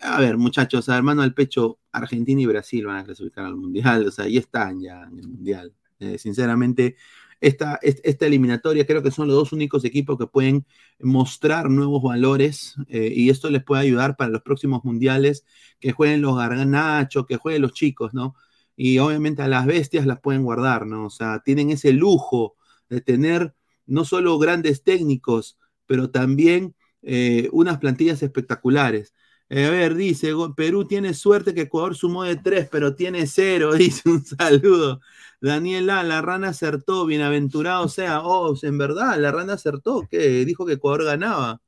A 0.00 0.20
ver, 0.20 0.36
muchachos, 0.36 0.88
hermano 0.88 1.22
al 1.22 1.34
pecho, 1.34 1.78
Argentina 1.92 2.40
y 2.40 2.46
Brasil 2.46 2.86
van 2.86 2.98
a 2.98 3.04
clasificar 3.04 3.46
al 3.46 3.56
Mundial, 3.56 4.06
o 4.06 4.10
sea, 4.10 4.26
ahí 4.26 4.36
están 4.36 4.80
ya 4.80 5.02
en 5.04 5.18
el 5.18 5.28
Mundial. 5.28 5.74
Eh, 5.98 6.18
sinceramente, 6.18 6.96
esta, 7.40 7.78
esta 7.82 8.26
eliminatoria. 8.26 8.86
Creo 8.86 9.02
que 9.02 9.10
son 9.10 9.28
los 9.28 9.36
dos 9.36 9.52
únicos 9.52 9.84
equipos 9.84 10.18
que 10.18 10.26
pueden 10.26 10.66
mostrar 11.00 11.70
nuevos 11.70 12.02
valores 12.02 12.74
eh, 12.88 13.12
y 13.14 13.30
esto 13.30 13.50
les 13.50 13.62
puede 13.64 13.82
ayudar 13.82 14.16
para 14.16 14.30
los 14.30 14.42
próximos 14.42 14.84
mundiales, 14.84 15.44
que 15.80 15.92
jueguen 15.92 16.22
los 16.22 16.36
garganachos, 16.36 17.26
que 17.26 17.36
jueguen 17.36 17.62
los 17.62 17.72
chicos, 17.72 18.14
¿no? 18.14 18.34
Y 18.76 18.98
obviamente 18.98 19.42
a 19.42 19.48
las 19.48 19.66
bestias 19.66 20.06
las 20.06 20.20
pueden 20.20 20.42
guardar, 20.44 20.86
¿no? 20.86 21.06
O 21.06 21.10
sea, 21.10 21.40
tienen 21.44 21.70
ese 21.70 21.92
lujo 21.92 22.56
de 22.88 23.00
tener 23.00 23.54
no 23.86 24.04
solo 24.04 24.38
grandes 24.38 24.82
técnicos, 24.82 25.58
pero 25.86 26.10
también 26.10 26.74
eh, 27.02 27.48
unas 27.52 27.78
plantillas 27.78 28.22
espectaculares. 28.22 29.14
Eh, 29.48 29.64
a 29.64 29.70
ver, 29.70 29.94
dice, 29.94 30.32
Perú 30.56 30.86
tiene 30.86 31.14
suerte 31.14 31.54
que 31.54 31.62
Ecuador 31.62 31.94
sumó 31.94 32.24
de 32.24 32.36
tres, 32.36 32.68
pero 32.70 32.94
tiene 32.96 33.26
cero, 33.26 33.74
dice 33.74 34.08
un 34.08 34.24
saludo. 34.24 35.00
Daniela, 35.40 36.02
la 36.02 36.20
rana 36.22 36.48
acertó, 36.48 37.06
bienaventurado 37.06 37.88
sea. 37.88 38.22
Oh, 38.24 38.54
en 38.62 38.78
verdad, 38.78 39.18
la 39.18 39.30
rana 39.32 39.54
acertó, 39.54 40.06
que 40.10 40.44
dijo 40.44 40.66
que 40.66 40.74
Ecuador 40.74 41.04
ganaba. 41.04 41.60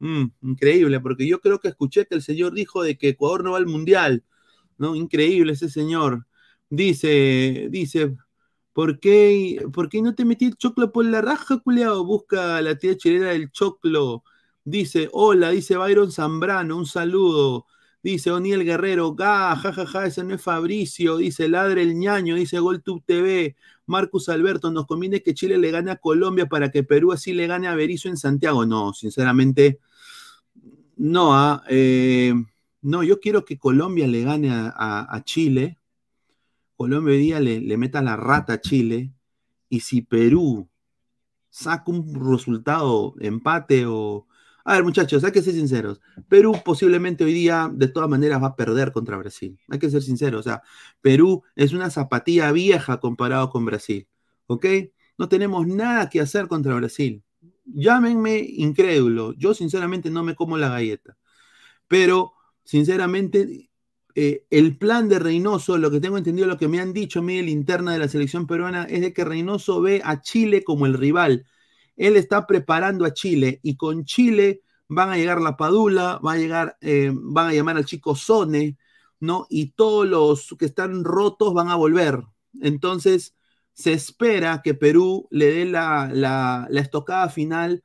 Mm, 0.00 0.26
increíble, 0.42 1.00
porque 1.00 1.26
yo 1.26 1.40
creo 1.40 1.60
que 1.60 1.68
escuché 1.68 2.06
que 2.06 2.14
el 2.16 2.22
señor 2.22 2.54
dijo 2.54 2.82
de 2.82 2.98
que 2.98 3.10
Ecuador 3.10 3.44
no 3.44 3.52
va 3.52 3.58
al 3.58 3.66
mundial. 3.66 4.24
¿No? 4.78 4.96
Increíble 4.96 5.52
ese 5.54 5.70
señor. 5.70 6.26
Dice, 6.70 7.68
dice, 7.70 8.16
¿Por 8.72 9.00
qué, 9.00 9.62
¿Por 9.72 9.88
qué 9.88 10.00
no 10.02 10.14
te 10.14 10.24
metí 10.24 10.46
el 10.46 10.56
choclo 10.56 10.92
por 10.92 11.04
la 11.04 11.20
raja, 11.20 11.58
culiao? 11.58 12.04
Busca 12.04 12.60
la 12.62 12.76
tía 12.78 12.96
chilena 12.96 13.28
del 13.30 13.50
choclo. 13.50 14.24
Dice, 14.64 15.08
hola, 15.12 15.50
dice 15.50 15.76
Byron 15.76 16.12
Zambrano, 16.12 16.76
un 16.76 16.86
saludo. 16.86 17.66
Dice 18.02 18.30
Oniel 18.32 18.64
Guerrero, 18.64 19.14
ga, 19.14 19.54
jajaja, 19.56 19.86
ja, 19.86 20.06
ese 20.06 20.24
no 20.24 20.34
es 20.34 20.42
Fabricio. 20.42 21.16
Dice 21.18 21.48
Ladre 21.48 21.82
el 21.82 21.96
ñaño, 21.96 22.34
dice 22.36 22.58
GolTube 22.58 23.02
TV. 23.04 23.56
Marcus 23.86 24.28
Alberto, 24.28 24.70
nos 24.70 24.86
conviene 24.86 25.22
que 25.22 25.34
Chile 25.34 25.58
le 25.58 25.70
gane 25.70 25.90
a 25.90 25.96
Colombia 25.96 26.46
para 26.46 26.70
que 26.70 26.82
Perú 26.82 27.12
así 27.12 27.32
le 27.32 27.46
gane 27.46 27.68
a 27.68 27.74
Berizzo 27.74 28.08
en 28.08 28.16
Santiago. 28.16 28.66
No, 28.66 28.92
sinceramente, 28.92 29.80
no. 30.96 31.34
¿ah? 31.34 31.62
Eh, 31.68 32.34
no, 32.82 33.02
yo 33.02 33.20
quiero 33.20 33.44
que 33.44 33.58
Colombia 33.58 34.06
le 34.08 34.22
gane 34.22 34.50
a 34.52 35.22
Chile 35.24 35.78
Colombia 36.82 37.12
hoy 37.12 37.20
día 37.20 37.38
le, 37.38 37.76
meta 37.76 38.02
la 38.02 38.16
rata 38.16 38.54
a 38.54 38.60
Chile 38.60 39.12
y 39.68 39.78
si 39.78 40.02
Perú 40.02 40.68
saca 41.48 41.92
un 41.92 42.12
resultado, 42.28 43.14
empate 43.20 43.86
o... 43.86 44.26
A 44.64 44.74
ver, 44.74 44.84
muchachos, 44.84 45.24
hay 45.24 45.32
que 45.32 45.42
ser 45.42 45.54
sinceros. 45.54 46.00
Perú 46.28 46.54
posiblemente 46.64 47.24
hoy 47.24 47.32
día 47.32 47.70
de 47.72 47.88
todas 47.88 48.08
maneras 48.08 48.42
va 48.42 48.48
a 48.48 48.56
perder 48.56 48.92
contra 48.92 49.16
Brasil. 49.16 49.58
Hay 49.68 49.78
que 49.78 49.90
ser 49.90 50.02
sinceros. 50.02 50.40
O 50.40 50.42
sea, 50.42 50.62
Perú 51.00 51.42
es 51.56 51.72
una 51.72 51.90
zapatilla 51.90 52.52
vieja 52.52 53.00
comparado 53.00 53.50
con 53.50 53.64
Brasil. 53.64 54.06
¿Ok? 54.46 54.66
No 55.18 55.28
tenemos 55.28 55.66
nada 55.66 56.08
que 56.10 56.20
hacer 56.20 56.46
contra 56.48 56.74
Brasil. 56.74 57.22
Llámenme 57.64 58.38
incrédulo. 58.38 59.32
Yo 59.34 59.54
sinceramente 59.54 60.10
no 60.10 60.22
me 60.24 60.34
como 60.34 60.56
la 60.58 60.68
galleta. 60.68 61.16
Pero, 61.88 62.34
sinceramente, 62.64 63.70
eh, 64.14 64.44
el 64.50 64.76
plan 64.78 65.08
de 65.08 65.18
Reynoso, 65.18 65.78
lo 65.78 65.90
que 65.90 66.00
tengo 66.00 66.18
entendido, 66.18 66.46
lo 66.46 66.58
que 66.58 66.68
me 66.68 66.80
han 66.80 66.92
dicho 66.92 67.20
a 67.20 67.22
mí, 67.22 67.38
interna 67.38 67.92
de 67.92 67.98
la 67.98 68.08
selección 68.08 68.46
peruana, 68.46 68.84
es 68.84 69.00
de 69.00 69.12
que 69.12 69.24
Reynoso 69.24 69.80
ve 69.80 70.02
a 70.04 70.20
Chile 70.20 70.64
como 70.64 70.86
el 70.86 70.94
rival. 70.94 71.46
Él 71.96 72.16
está 72.16 72.46
preparando 72.46 73.04
a 73.04 73.12
Chile 73.12 73.60
y 73.62 73.76
con 73.76 74.04
Chile 74.04 74.62
van 74.88 75.10
a 75.10 75.16
llegar 75.16 75.40
la 75.40 75.56
Padula, 75.56 76.20
va 76.24 76.32
a 76.32 76.36
llegar, 76.36 76.76
eh, 76.80 77.10
van 77.14 77.48
a 77.48 77.54
llamar 77.54 77.76
al 77.76 77.86
chico 77.86 78.14
Sone, 78.14 78.76
¿no? 79.20 79.46
Y 79.48 79.72
todos 79.72 80.06
los 80.06 80.54
que 80.58 80.66
están 80.66 81.04
rotos 81.04 81.54
van 81.54 81.68
a 81.68 81.76
volver. 81.76 82.22
Entonces, 82.60 83.34
se 83.72 83.92
espera 83.92 84.60
que 84.62 84.74
Perú 84.74 85.28
le 85.30 85.46
dé 85.46 85.64
la, 85.64 86.68
estocada 86.72 87.28
final 87.28 87.82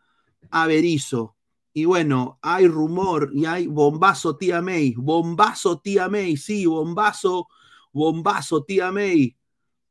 a 0.51 0.67
Berizzo. 0.67 1.35
Y 1.73 1.85
bueno, 1.85 2.39
hay 2.41 2.67
rumor 2.67 3.31
y 3.33 3.45
hay 3.45 3.67
bombazo 3.67 4.35
tía 4.35 4.61
May, 4.61 4.95
bombazo 4.95 5.79
tía 5.79 6.09
May, 6.09 6.35
sí, 6.35 6.65
bombazo, 6.65 7.47
bombazo 7.93 8.63
tía 8.63 8.91
May, 8.91 9.36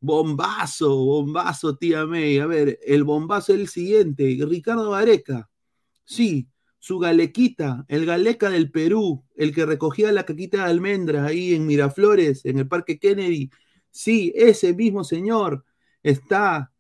bombazo, 0.07 0.97
bombazo 0.97 1.77
tía 1.77 2.07
May. 2.07 2.39
A 2.39 2.47
ver, 2.47 2.79
el 2.87 3.05
bombazo 3.05 3.53
es 3.55 3.61
el 3.61 3.69
siguiente, 3.69 4.39
Ricardo 4.49 4.91
Vareca, 4.91 5.51
sí, 6.05 6.49
su 6.79 6.99
galequita, 6.99 7.85
el 7.89 8.07
galeca 8.07 8.49
del 8.51 8.71
Perú, 8.71 9.25
el 9.35 9.55
que 9.55 9.67
recogía 9.67 10.13
la 10.13 10.25
caquita 10.25 10.59
de 10.59 10.71
almendras 10.71 11.29
ahí 11.29 11.55
en 11.55 11.67
Miraflores, 11.67 12.45
en 12.45 12.59
el 12.59 12.69
Parque 12.69 12.99
Kennedy, 12.99 13.51
sí, 13.91 14.33
ese 14.37 14.73
mismo 14.75 15.05
señor 15.05 15.65
está 16.03 16.73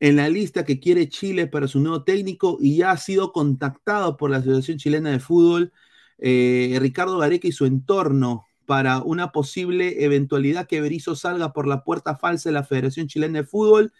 en 0.00 0.16
la 0.16 0.28
lista 0.28 0.64
que 0.64 0.80
quiere 0.80 1.08
Chile 1.08 1.46
para 1.46 1.68
su 1.68 1.80
nuevo 1.80 2.04
técnico 2.04 2.58
y 2.60 2.78
ya 2.78 2.90
ha 2.90 2.96
sido 2.98 3.32
contactado 3.32 4.16
por 4.16 4.30
la 4.30 4.38
Asociación 4.38 4.78
Chilena 4.78 5.10
de 5.10 5.20
Fútbol, 5.20 5.72
eh, 6.18 6.76
Ricardo 6.80 7.18
Gareca 7.18 7.48
y 7.48 7.52
su 7.52 7.66
entorno 7.66 8.44
para 8.66 9.00
una 9.00 9.32
posible 9.32 10.04
eventualidad 10.04 10.66
que 10.66 10.80
Berizzo 10.80 11.16
salga 11.16 11.52
por 11.52 11.66
la 11.66 11.84
puerta 11.84 12.16
falsa 12.16 12.48
de 12.48 12.54
la 12.54 12.64
Federación 12.64 13.08
Chilena 13.08 13.40
de 13.40 13.46
Fútbol 13.46 13.92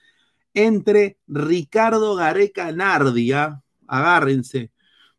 entre 0.55 1.19
Ricardo 1.27 2.15
Gareca 2.15 2.73
Nardia, 2.73 3.45
¿ah? 3.45 3.63
agárrense. 3.87 4.73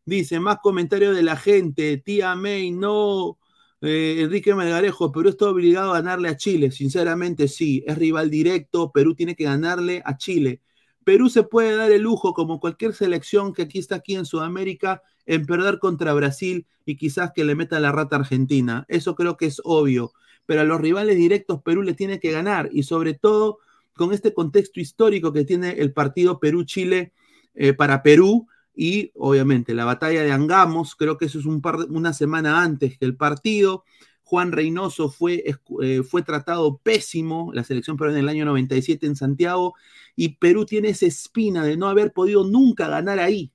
Dice, 0.04 0.40
más 0.40 0.58
comentarios 0.62 1.16
de 1.16 1.22
la 1.22 1.36
gente, 1.36 1.98
tía 1.98 2.34
May, 2.36 2.70
no, 2.70 3.38
eh, 3.80 4.20
Enrique 4.20 4.54
Melgarejo, 4.54 5.12
Perú 5.12 5.28
está 5.30 5.48
obligado 5.48 5.92
a 5.92 5.98
ganarle 5.98 6.28
a 6.28 6.36
Chile, 6.36 6.70
sinceramente 6.70 7.48
sí, 7.48 7.84
es 7.86 7.98
rival 7.98 8.30
directo, 8.30 8.92
Perú 8.92 9.14
tiene 9.14 9.34
que 9.36 9.44
ganarle 9.44 10.02
a 10.04 10.16
Chile. 10.16 10.62
Perú 11.06 11.28
se 11.28 11.44
puede 11.44 11.76
dar 11.76 11.92
el 11.92 12.02
lujo, 12.02 12.34
como 12.34 12.58
cualquier 12.58 12.92
selección 12.92 13.52
que 13.52 13.62
aquí 13.62 13.78
está 13.78 13.94
aquí 13.94 14.16
en 14.16 14.26
Sudamérica, 14.26 15.04
en 15.24 15.46
perder 15.46 15.78
contra 15.78 16.12
Brasil 16.14 16.66
y 16.84 16.96
quizás 16.96 17.30
que 17.32 17.44
le 17.44 17.54
meta 17.54 17.78
la 17.78 17.92
rata 17.92 18.16
Argentina. 18.16 18.84
Eso 18.88 19.14
creo 19.14 19.36
que 19.36 19.46
es 19.46 19.62
obvio. 19.62 20.10
Pero 20.46 20.62
a 20.62 20.64
los 20.64 20.80
rivales 20.80 21.16
directos 21.16 21.62
Perú 21.62 21.82
le 21.82 21.94
tiene 21.94 22.18
que 22.18 22.32
ganar 22.32 22.70
y 22.72 22.82
sobre 22.82 23.14
todo 23.14 23.60
con 23.94 24.12
este 24.12 24.34
contexto 24.34 24.80
histórico 24.80 25.32
que 25.32 25.44
tiene 25.44 25.74
el 25.78 25.92
partido 25.92 26.40
Perú-Chile 26.40 27.12
eh, 27.54 27.72
para 27.72 28.02
Perú 28.02 28.48
y 28.74 29.12
obviamente 29.14 29.74
la 29.74 29.84
batalla 29.84 30.24
de 30.24 30.32
Angamos, 30.32 30.96
creo 30.96 31.18
que 31.18 31.26
eso 31.26 31.38
es 31.38 31.46
un 31.46 31.62
par 31.62 31.76
una 31.88 32.14
semana 32.14 32.64
antes 32.64 32.98
que 32.98 33.04
el 33.04 33.16
partido. 33.16 33.84
Juan 34.26 34.50
Reynoso 34.50 35.08
fue, 35.08 35.44
eh, 35.82 36.02
fue 36.02 36.22
tratado 36.22 36.78
pésimo, 36.78 37.52
la 37.54 37.62
selección 37.62 37.96
peruana 37.96 38.18
en 38.18 38.24
el 38.24 38.28
año 38.28 38.44
97 38.44 39.06
en 39.06 39.14
Santiago, 39.14 39.74
y 40.16 40.30
Perú 40.30 40.66
tiene 40.66 40.88
esa 40.88 41.06
espina 41.06 41.62
de 41.62 41.76
no 41.76 41.86
haber 41.86 42.12
podido 42.12 42.42
nunca 42.42 42.88
ganar 42.88 43.20
ahí. 43.20 43.52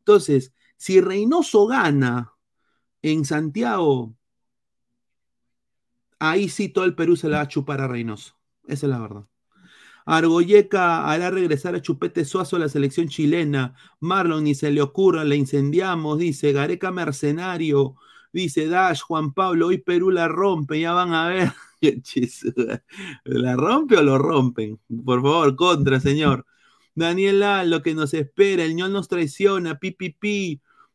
Entonces, 0.00 0.52
si 0.76 1.00
Reynoso 1.00 1.66
gana 1.66 2.34
en 3.00 3.24
Santiago, 3.24 4.14
ahí 6.18 6.50
sí 6.50 6.68
todo 6.68 6.84
el 6.84 6.94
Perú 6.94 7.16
se 7.16 7.30
la 7.30 7.38
va 7.38 7.44
a 7.44 7.48
chupar 7.48 7.80
a 7.80 7.88
Reynoso. 7.88 8.34
Esa 8.66 8.84
es 8.84 8.90
la 8.90 8.98
verdad. 8.98 9.24
Argoyeca 10.04 11.10
hará 11.10 11.30
regresar 11.30 11.74
a 11.74 11.80
Chupete 11.80 12.26
Suazo 12.26 12.56
a 12.56 12.58
la 12.58 12.68
selección 12.68 13.08
chilena. 13.08 13.74
Marlon 14.00 14.44
ni 14.44 14.54
se 14.54 14.70
le 14.70 14.82
ocurra, 14.82 15.24
la 15.24 15.34
incendiamos, 15.34 16.18
dice 16.18 16.52
Gareca 16.52 16.90
Mercenario. 16.90 17.96
Dice 18.32 18.66
Dash, 18.66 19.00
Juan 19.00 19.32
Pablo, 19.32 19.68
hoy 19.68 19.78
Perú 19.78 20.10
la 20.10 20.28
rompe, 20.28 20.80
ya 20.80 20.92
van 20.92 21.12
a 21.14 21.28
ver. 21.28 21.52
¿La 23.24 23.56
rompe 23.56 23.96
o 23.96 24.02
lo 24.02 24.18
rompen? 24.18 24.78
Por 25.04 25.22
favor, 25.22 25.56
contra, 25.56 25.98
señor. 26.00 26.46
Daniela, 26.94 27.64
lo 27.64 27.82
que 27.82 27.94
nos 27.94 28.14
espera, 28.14 28.64
el 28.64 28.74
ñol 28.74 28.92
nos 28.92 29.08
traiciona, 29.08 29.78
pi, 29.78 29.94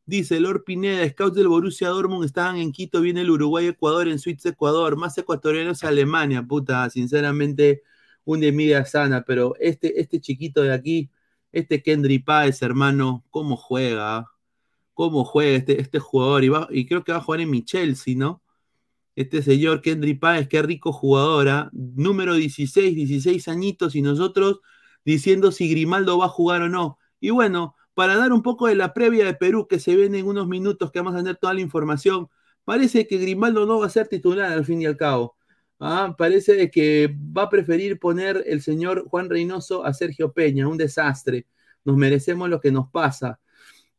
Dice 0.08 0.39
Lord 0.39 0.63
Pineda, 0.65 1.10
scouts 1.10 1.36
del 1.36 1.48
Borussia 1.48 1.89
Dortmund 1.89 2.26
estaban 2.26 2.58
en 2.58 2.71
Quito, 2.71 3.02
viene 3.02 3.21
el 3.21 3.32
Uruguay, 3.32 3.65
Ecuador, 3.67 4.08
en 4.08 4.19
Suiza, 4.19 4.50
Ecuador, 4.50 4.95
más 4.98 5.17
ecuatorianos 5.17 5.84
Alemania, 5.84 6.43
puta, 6.43 6.88
sinceramente, 6.91 7.82
un 8.24 8.41
de 8.41 8.52
media 8.52 8.86
sana, 8.86 9.24
pero 9.26 9.56
este, 9.60 10.00
este 10.00 10.21
chiquito 10.21 10.62
de 10.62 10.74
aquí, 10.74 11.10
este 11.52 11.82
Kendry 11.82 12.19
Páez, 12.19 12.62
hermano, 12.62 13.26
¿cómo 13.32 13.58
juega? 13.58 14.28
Cómo 14.95 15.25
juega 15.25 15.58
este, 15.58 15.79
este 15.79 15.99
jugador 15.99 16.43
y, 16.43 16.51
y 16.71 16.88
creo 16.88 17.03
que 17.03 17.12
va 17.12 17.19
a 17.19 17.21
jugar 17.21 17.41
en 17.41 17.51
mi 17.51 17.63
Chelsea, 17.63 18.15
¿no? 18.17 18.41
Este 19.15 19.41
señor 19.43 19.81
Kendry 19.81 20.15
Páez, 20.15 20.47
qué 20.47 20.62
rico 20.62 20.91
jugadora, 20.91 21.60
¿ah? 21.60 21.69
número 21.73 22.34
16, 22.34 22.95
16 22.95 23.47
añitos 23.47 23.95
y 23.95 24.01
nosotros 24.01 24.62
diciendo 25.05 25.51
si 25.51 25.69
Grimaldo 25.69 26.17
va 26.17 26.25
a 26.25 26.29
jugar 26.29 26.63
o 26.63 26.69
no. 26.69 26.97
Y 27.19 27.29
bueno, 27.29 27.75
para 27.93 28.17
dar 28.17 28.34
un 28.34 28.41
poco 28.41 28.67
de 28.67 28.75
la 28.75 28.93
previa 28.93 29.25
de 29.25 29.34
Perú 29.36 29.67
que 29.67 29.79
se 29.79 29.95
viene 29.95 30.19
en 30.19 30.27
unos 30.27 30.47
minutos 30.47 30.91
que 30.91 30.99
vamos 30.99 31.13
a 31.13 31.19
tener 31.19 31.38
toda 31.38 31.53
la 31.53 31.62
información, 31.62 32.29
parece 32.65 33.08
que 33.08 33.17
Grimaldo 33.17 33.65
no 33.65 33.79
va 33.79 33.86
a 33.86 33.89
ser 33.89 34.08
titular 34.08 34.51
al 34.51 34.65
fin 34.65 34.81
y 34.81 34.86
al 34.86 34.97
cabo. 34.97 35.38
¿ah? 35.79 36.15
Parece 36.17 36.69
que 36.71 37.15
va 37.15 37.43
a 37.43 37.49
preferir 37.49 37.99
poner 37.99 38.43
el 38.47 38.62
señor 38.62 39.08
Juan 39.10 39.29
Reynoso 39.29 39.86
a 39.86 39.93
Sergio 39.93 40.34
Peña, 40.34 40.67
un 40.67 40.77
desastre. 40.77 41.47
Nos 41.86 41.95
merecemos 41.97 42.49
lo 42.49 42.60
que 42.60 42.71
nos 42.71 42.89
pasa. 42.89 43.39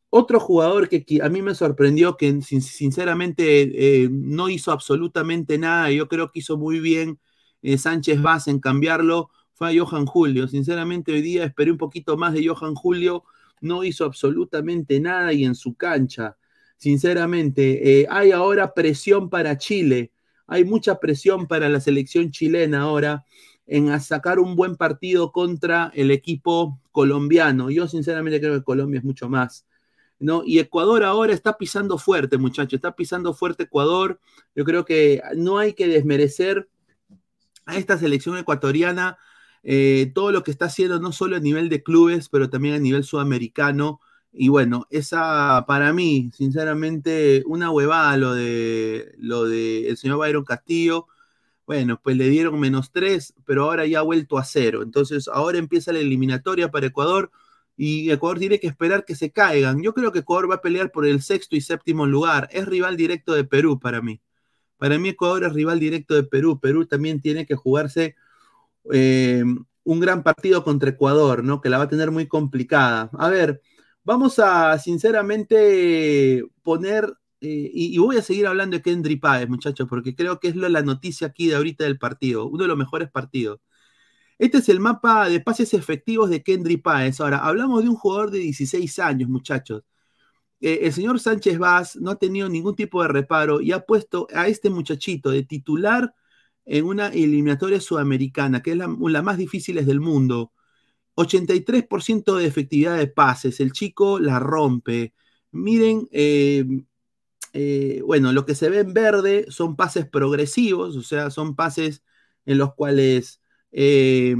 Otro 0.09 0.39
jugador 0.39 0.87
que 0.87 1.05
a 1.21 1.29
mí 1.29 1.41
me 1.41 1.53
sorprendió, 1.53 2.15
que 2.15 2.41
sinceramente 2.41 4.03
eh, 4.03 4.09
no 4.09 4.49
hizo 4.49 4.71
absolutamente 4.71 5.57
nada, 5.57 5.91
yo 5.91 6.07
creo 6.07 6.31
que 6.31 6.39
hizo 6.39 6.57
muy 6.57 6.79
bien 6.79 7.19
eh, 7.61 7.77
Sánchez 7.77 8.21
Vaz 8.21 8.47
en 8.47 8.59
cambiarlo, 8.59 9.29
fue 9.53 9.69
a 9.69 9.85
Johan 9.85 10.05
Julio. 10.05 10.47
Sinceramente 10.47 11.11
hoy 11.11 11.21
día 11.21 11.43
esperé 11.43 11.71
un 11.71 11.77
poquito 11.77 12.15
más 12.15 12.33
de 12.33 12.47
Johan 12.47 12.75
Julio, 12.75 13.25
no 13.59 13.83
hizo 13.83 14.05
absolutamente 14.05 14.99
nada 14.99 15.33
y 15.33 15.43
en 15.43 15.55
su 15.55 15.75
cancha. 15.75 16.37
Sinceramente, 16.77 18.01
eh, 18.01 18.07
hay 18.09 18.31
ahora 18.31 18.73
presión 18.73 19.29
para 19.29 19.57
Chile, 19.57 20.11
hay 20.45 20.63
mucha 20.63 20.99
presión 20.99 21.47
para 21.47 21.67
la 21.69 21.81
selección 21.81 22.31
chilena 22.31 22.81
ahora 22.81 23.25
en 23.65 23.99
sacar 23.99 24.39
un 24.39 24.55
buen 24.55 24.77
partido 24.77 25.31
contra 25.31 25.91
el 25.93 26.11
equipo 26.11 26.79
colombiano. 26.91 27.69
Yo 27.69 27.87
sinceramente 27.87 28.39
creo 28.39 28.53
que 28.53 28.63
Colombia 28.63 28.99
es 28.99 29.03
mucho 29.03 29.27
más. 29.27 29.66
¿No? 30.19 30.43
Y 30.45 30.59
Ecuador 30.59 31.03
ahora 31.03 31.33
está 31.33 31.57
pisando 31.57 31.97
fuerte, 31.97 32.37
muchachos, 32.37 32.73
está 32.73 32.95
pisando 32.95 33.33
fuerte 33.33 33.63
Ecuador. 33.63 34.19
Yo 34.55 34.65
creo 34.65 34.85
que 34.85 35.21
no 35.35 35.57
hay 35.59 35.73
que 35.73 35.87
desmerecer 35.87 36.69
a 37.65 37.77
esta 37.77 37.97
selección 37.97 38.37
ecuatoriana 38.37 39.17
eh, 39.63 40.11
todo 40.15 40.31
lo 40.31 40.43
que 40.43 40.51
está 40.51 40.65
haciendo, 40.65 40.99
no 40.99 41.11
solo 41.11 41.35
a 41.35 41.39
nivel 41.39 41.69
de 41.69 41.83
clubes, 41.83 42.29
pero 42.29 42.49
también 42.49 42.75
a 42.75 42.79
nivel 42.79 43.03
sudamericano. 43.03 43.99
Y 44.31 44.49
bueno, 44.49 44.87
esa 44.89 45.65
para 45.67 45.93
mí, 45.93 46.31
sinceramente, 46.33 47.43
una 47.45 47.71
huevada 47.71 48.17
lo 48.17 48.33
de 48.33 49.13
lo 49.17 49.45
de 49.45 49.89
el 49.89 49.97
señor 49.97 50.19
Byron 50.19 50.45
Castillo. 50.45 51.07
Bueno, 51.65 51.99
pues 52.01 52.15
le 52.17 52.29
dieron 52.29 52.59
menos 52.59 52.91
tres, 52.91 53.33
pero 53.45 53.65
ahora 53.65 53.85
ya 53.85 53.99
ha 53.99 54.01
vuelto 54.03 54.37
a 54.37 54.45
cero. 54.45 54.83
Entonces, 54.83 55.27
ahora 55.27 55.57
empieza 55.57 55.91
la 55.91 55.99
eliminatoria 55.99 56.71
para 56.71 56.87
Ecuador 56.87 57.31
y 57.77 58.09
Ecuador 58.11 58.39
tiene 58.39 58.59
que 58.59 58.67
esperar 58.67 59.05
que 59.05 59.15
se 59.15 59.31
caigan. 59.31 59.81
Yo 59.83 59.93
creo 59.93 60.11
que 60.11 60.19
Ecuador 60.19 60.49
va 60.49 60.55
a 60.55 60.61
pelear 60.61 60.91
por 60.91 61.05
el 61.05 61.21
sexto 61.21 61.55
y 61.55 61.61
séptimo 61.61 62.07
lugar. 62.07 62.49
Es 62.51 62.65
rival 62.65 62.97
directo 62.97 63.33
de 63.33 63.43
Perú 63.43 63.79
para 63.79 64.01
mí. 64.01 64.19
Para 64.77 64.97
mí 64.99 65.09
Ecuador 65.09 65.43
es 65.43 65.53
rival 65.53 65.79
directo 65.79 66.15
de 66.15 66.23
Perú. 66.23 66.59
Perú 66.59 66.87
también 66.87 67.21
tiene 67.21 67.45
que 67.45 67.55
jugarse 67.55 68.15
eh, 68.91 69.43
un 69.83 69.99
gran 69.99 70.23
partido 70.23 70.63
contra 70.63 70.89
Ecuador, 70.89 71.43
¿no? 71.43 71.61
Que 71.61 71.69
la 71.69 71.77
va 71.77 71.85
a 71.85 71.89
tener 71.89 72.11
muy 72.11 72.27
complicada. 72.27 73.09
A 73.13 73.29
ver, 73.29 73.61
vamos 74.03 74.39
a 74.39 74.77
sinceramente 74.79 76.43
poner, 76.63 77.05
eh, 77.41 77.71
y, 77.73 77.97
voy 77.99 78.17
a 78.17 78.21
seguir 78.23 78.47
hablando 78.47 78.77
de 78.77 78.83
Kendry 78.83 79.17
Páez, 79.17 79.49
muchachos, 79.49 79.87
porque 79.89 80.15
creo 80.15 80.39
que 80.39 80.49
es 80.49 80.55
la 80.55 80.81
noticia 80.81 81.27
aquí 81.27 81.47
de 81.47 81.55
ahorita 81.55 81.83
del 81.83 81.99
partido, 81.99 82.47
uno 82.47 82.63
de 82.63 82.67
los 82.69 82.77
mejores 82.77 83.09
partidos. 83.11 83.59
Este 84.39 84.59
es 84.59 84.69
el 84.69 84.79
mapa 84.79 85.29
de 85.29 85.39
pases 85.39 85.73
efectivos 85.73 86.29
de 86.29 86.43
Kendry 86.43 86.77
Páez. 86.77 87.19
Ahora, 87.19 87.39
hablamos 87.39 87.83
de 87.83 87.89
un 87.89 87.95
jugador 87.95 88.31
de 88.31 88.39
16 88.39 88.99
años, 88.99 89.29
muchachos. 89.29 89.83
Eh, 90.61 90.79
el 90.83 90.93
señor 90.93 91.19
Sánchez 91.19 91.59
Vaz 91.59 91.95
no 91.97 92.11
ha 92.11 92.15
tenido 92.17 92.49
ningún 92.49 92.75
tipo 92.75 93.01
de 93.01 93.09
reparo 93.09 93.61
y 93.61 93.71
ha 93.71 93.81
puesto 93.85 94.27
a 94.33 94.47
este 94.47 94.69
muchachito 94.69 95.29
de 95.31 95.43
titular 95.43 96.13
en 96.65 96.85
una 96.85 97.07
eliminatoria 97.09 97.79
sudamericana, 97.81 98.61
que 98.61 98.71
es 98.71 98.77
la, 98.77 98.87
más 98.87 99.37
difícil 99.37 99.83
del 99.85 99.99
mundo. 100.01 100.53
83% 101.15 102.37
de 102.37 102.45
efectividad 102.47 102.97
de 102.97 103.07
pases, 103.07 103.59
el 103.59 103.71
chico 103.71 104.19
la 104.19 104.39
rompe. 104.39 105.13
Miren, 105.51 106.07
eh, 106.11 106.65
eh, 107.53 108.01
bueno, 108.05 108.31
lo 108.33 108.45
que 108.45 108.55
se 108.55 108.69
ve 108.69 108.79
en 108.79 108.93
verde 108.93 109.45
son 109.49 109.75
pases 109.75 110.07
progresivos, 110.07 110.95
o 110.95 111.01
sea, 111.03 111.31
son 111.31 111.55
pases 111.55 112.03
en 112.45 112.57
los 112.59 112.73
cuales 112.75 113.41
eh, 113.71 114.35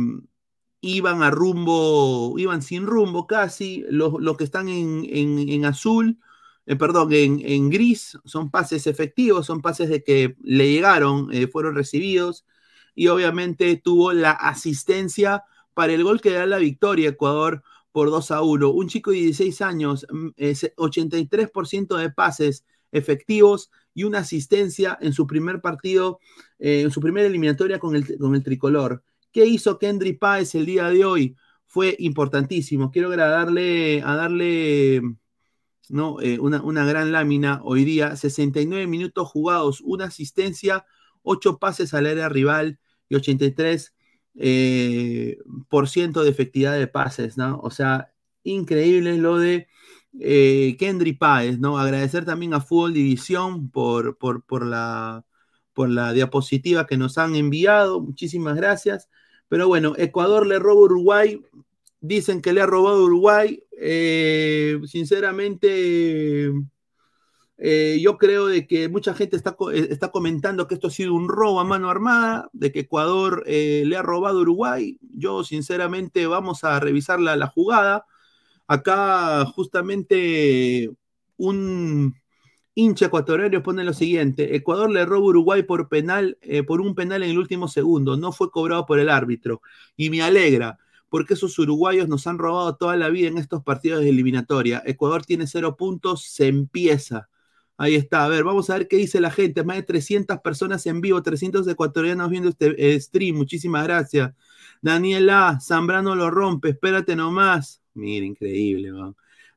iban 0.82 1.24
a 1.24 1.32
rumbo, 1.32 2.38
iban 2.38 2.62
sin 2.62 2.86
rumbo 2.86 3.28
casi, 3.28 3.86
los, 3.90 4.38
que 4.38 4.44
están 4.44 4.70
en, 4.70 5.66
azul, 5.66 6.20
eh, 6.66 6.76
perdón, 6.76 7.10
en, 7.12 7.70
gris, 7.70 8.18
son 8.26 8.52
pases 8.52 8.88
efectivos, 8.88 9.46
son 9.46 9.62
pases 9.62 9.90
de 9.90 10.04
que 10.04 10.36
le 10.42 10.72
llegaron, 10.72 11.30
eh, 11.34 11.48
fueron 11.48 11.76
recibidos, 11.76 12.46
y 12.96 13.08
obviamente 13.08 13.76
tuvo 13.78 14.14
la 14.14 14.32
asistencia 14.32 15.44
para 15.74 15.94
el 15.94 16.04
gol 16.04 16.22
que 16.22 16.32
da 16.32 16.46
la 16.46 16.58
victoria 16.58 17.10
Ecuador 17.10 17.64
por 17.92 18.10
2 18.10 18.32
a 18.32 18.42
1. 18.42 18.70
Un 18.72 18.88
chico 18.88 19.12
de 19.12 19.18
16 19.18 19.62
años, 19.62 20.08
83% 20.10 21.96
mm, 21.96 22.00
de 22.00 22.10
pases 22.12 22.66
efectivos 22.92 23.70
y 23.94 24.04
una 24.04 24.20
asistencia 24.20 24.98
en 25.02 25.14
su 25.14 25.28
primer 25.28 25.62
partido, 25.62 26.20
en 26.60 26.90
su 26.92 27.02
primera 27.02 27.28
eliminatoria 27.28 27.80
con 27.80 27.96
el, 27.96 28.18
con 28.18 28.36
el 28.36 28.44
tricolor. 28.44 29.04
¿Qué 29.38 29.46
hizo 29.46 29.78
Kendry 29.78 30.14
Páez 30.14 30.56
el 30.56 30.66
día 30.66 30.90
de 30.90 31.06
hoy? 31.06 31.36
Fue 31.68 31.96
importantísimo. 32.00 32.90
Quiero 32.90 33.16
darle, 33.16 34.02
a 34.02 34.16
darle 34.16 35.00
¿no? 35.90 36.20
Eh, 36.22 36.40
una, 36.40 36.86
gran 36.86 37.12
lámina 37.12 37.62
hoy 37.64 37.86
día. 37.86 38.16
69 38.16 38.88
minutos 38.88 39.28
jugados, 39.30 39.82
una 39.82 40.06
asistencia, 40.06 40.88
8 41.22 41.60
pases 41.60 41.94
al 41.94 42.08
área 42.08 42.30
rival 42.30 42.80
y 43.10 43.16
83 43.16 43.94
eh, 44.38 45.38
por 45.70 45.88
ciento 45.88 46.24
de 46.24 46.32
efectividad 46.32 46.74
de 46.74 46.88
pases, 46.88 47.38
¿no? 47.38 47.60
O 47.60 47.70
sea, 47.70 48.12
increíble 48.42 49.20
lo 49.20 49.38
de 49.38 49.68
eh, 50.20 50.78
Kendry 50.80 51.14
Páez, 51.14 51.60
¿no? 51.60 51.78
Agradecer 51.78 52.26
también 52.26 52.56
a 52.56 52.62
Fútbol 52.62 52.94
División 52.94 53.70
por, 53.70 54.18
por, 54.18 54.44
por, 54.46 54.66
la, 54.66 55.28
por 55.74 55.90
la 55.92 56.12
diapositiva 56.14 56.88
que 56.88 56.98
nos 56.98 57.20
han 57.20 57.36
enviado. 57.36 58.02
Muchísimas 58.02 58.56
gracias. 58.56 59.08
Pero 59.50 59.68
bueno, 59.68 59.94
Ecuador 59.98 60.46
le 60.46 60.60
roba 60.60 60.82
Uruguay. 60.82 61.42
Dicen 62.00 62.42
que 62.42 62.54
le 62.54 62.62
ha 62.62 62.66
robado 62.66 63.04
Uruguay. 63.04 63.64
Eh, 63.80 64.80
sinceramente, 64.86 66.52
eh, 67.58 68.00
yo 68.02 68.18
creo 68.18 68.48
de 68.48 68.68
que 68.68 68.90
mucha 68.90 69.14
gente 69.14 69.36
está, 69.36 69.56
eh, 69.74 69.88
está, 69.90 70.12
comentando 70.12 70.68
que 70.68 70.76
esto 70.76 70.88
ha 70.88 70.92
sido 70.92 71.14
un 71.14 71.30
robo 71.30 71.60
a 71.60 71.64
mano 71.64 71.90
armada, 71.90 72.50
de 72.54 72.72
que 72.72 72.82
Ecuador 72.82 73.44
le 73.48 73.96
ha 73.96 74.02
robado 74.02 74.42
Uruguay. 74.42 74.98
Yo, 75.02 75.44
sinceramente, 75.44 76.28
vamos 76.28 76.64
a 76.64 76.80
revisar 76.80 77.20
la, 77.20 77.36
la 77.36 77.48
jugada. 77.48 78.06
Acá, 78.68 79.46
justamente, 79.46 80.92
un, 81.38 82.16
hincha 82.78 83.08
ecuatoriano 83.08 83.64
pone 83.64 83.84
lo 83.84 83.94
siguiente: 83.94 84.56
Ecuador 84.56 84.90
le 84.92 85.06
roba 85.06 85.26
a 85.26 85.30
Uruguay 85.30 85.64
por 85.64 85.90
penal, 85.90 86.38
eh, 86.42 86.64
por 86.64 86.80
un 86.80 86.94
penal 86.96 87.24
en 87.24 87.32
el 87.32 87.40
último 87.40 87.68
segundo, 87.68 88.18
no 88.18 88.32
fue 88.32 88.52
cobrado 88.52 88.86
por 88.86 89.00
el 89.00 89.10
árbitro. 89.10 89.62
Y 89.96 90.10
me 90.12 90.22
alegra, 90.22 90.78
porque 91.10 91.34
esos 91.34 91.58
uruguayos 91.60 92.08
nos 92.08 92.28
han 92.28 92.38
robado 92.38 92.76
toda 92.76 92.96
la 92.96 93.10
vida 93.10 93.30
en 93.30 93.38
estos 93.38 93.64
partidos 93.64 94.02
de 94.02 94.10
eliminatoria. 94.10 94.84
Ecuador 94.86 95.26
tiene 95.26 95.48
cero 95.48 95.76
puntos, 95.76 96.24
se 96.26 96.48
empieza. 96.48 97.30
Ahí 97.78 97.96
está, 97.96 98.26
a 98.26 98.28
ver, 98.28 98.44
vamos 98.44 98.70
a 98.70 98.78
ver 98.78 98.88
qué 98.88 98.98
dice 98.98 99.20
la 99.22 99.32
gente. 99.32 99.64
Más 99.64 99.78
de 99.78 99.84
300 99.84 100.40
personas 100.40 100.86
en 100.88 101.02
vivo, 101.02 101.22
300 101.22 101.68
ecuatorianos 101.68 102.30
viendo 102.30 102.50
este 102.50 102.96
eh, 102.96 103.00
stream. 103.00 103.36
Muchísimas 103.36 103.84
gracias. 103.86 104.34
Daniela, 104.82 105.60
Zambrano 105.62 106.16
lo 106.16 106.30
rompe, 106.30 106.70
espérate 106.70 107.16
nomás. 107.16 107.82
Mira, 107.94 108.26
increíble. 108.26 108.92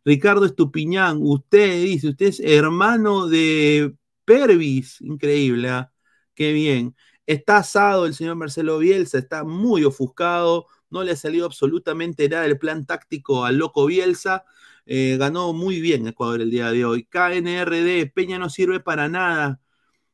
Ricardo 0.04 0.46
Estupiñán, 0.46 1.18
usted 1.22 1.82
dice, 1.84 2.08
usted 2.08 2.26
es 2.26 2.40
hermano 2.40 3.28
de 3.28 3.94
Pervis, 4.24 5.00
increíble, 5.00 5.68
¿ah? 5.70 5.92
qué 6.34 6.52
bien. 6.52 6.96
Está 7.26 7.58
asado 7.58 8.06
el 8.06 8.14
señor 8.14 8.36
Marcelo 8.36 8.78
Bielsa, 8.78 9.18
está 9.18 9.44
muy 9.44 9.84
ofuscado, 9.84 10.66
no 10.90 11.04
le 11.04 11.12
ha 11.12 11.16
salido 11.16 11.46
absolutamente 11.46 12.28
nada 12.28 12.46
el 12.46 12.58
plan 12.58 12.86
táctico 12.86 13.44
al 13.44 13.56
loco 13.58 13.86
Bielsa. 13.86 14.44
Eh, 14.86 15.16
ganó 15.18 15.52
muy 15.52 15.80
bien 15.80 16.06
Ecuador 16.08 16.40
el 16.40 16.50
día 16.50 16.70
de 16.72 16.84
hoy. 16.84 17.04
KNRD, 17.04 18.10
Peña 18.12 18.38
no 18.38 18.50
sirve 18.50 18.80
para 18.80 19.08
nada. 19.08 19.60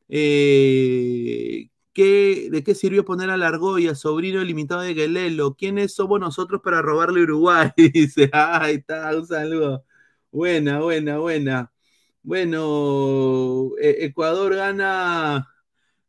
Eh, 0.09 1.69
¿De 2.03 2.63
qué 2.63 2.75
sirvió 2.75 3.03
poner 3.05 3.29
a 3.31 3.37
la 3.37 3.47
Argolla, 3.47 3.95
sobrino 3.95 4.43
limitado 4.43 4.81
de 4.81 4.93
Guelelo? 4.93 5.55
¿Quiénes 5.55 5.95
somos 5.95 6.19
nosotros 6.19 6.61
para 6.63 6.81
robarle 6.81 7.23
Uruguay? 7.23 7.71
Dice, 7.93 8.29
ahí 8.33 8.75
está, 8.75 9.15
un 9.17 9.25
saludo. 9.25 9.83
Buena, 10.31 10.79
buena, 10.81 11.17
buena. 11.17 11.71
Bueno, 12.21 13.71
e-, 13.81 14.05
Ecuador 14.05 14.55
gana. 14.55 15.47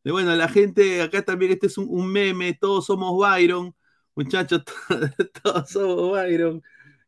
Bueno, 0.05 0.35
la 0.37 0.49
gente, 0.49 1.03
acá 1.03 1.23
también 1.23 1.53
este 1.53 1.69
es 1.69 1.79
un, 1.79 2.13
meme, 2.13 2.55
todos 2.55 2.87
somos 2.87 3.17
Byron. 3.19 3.75
Muchachos, 4.15 4.65
todos 5.43 5.71
somos 5.71 6.13
Byron. 6.13 6.63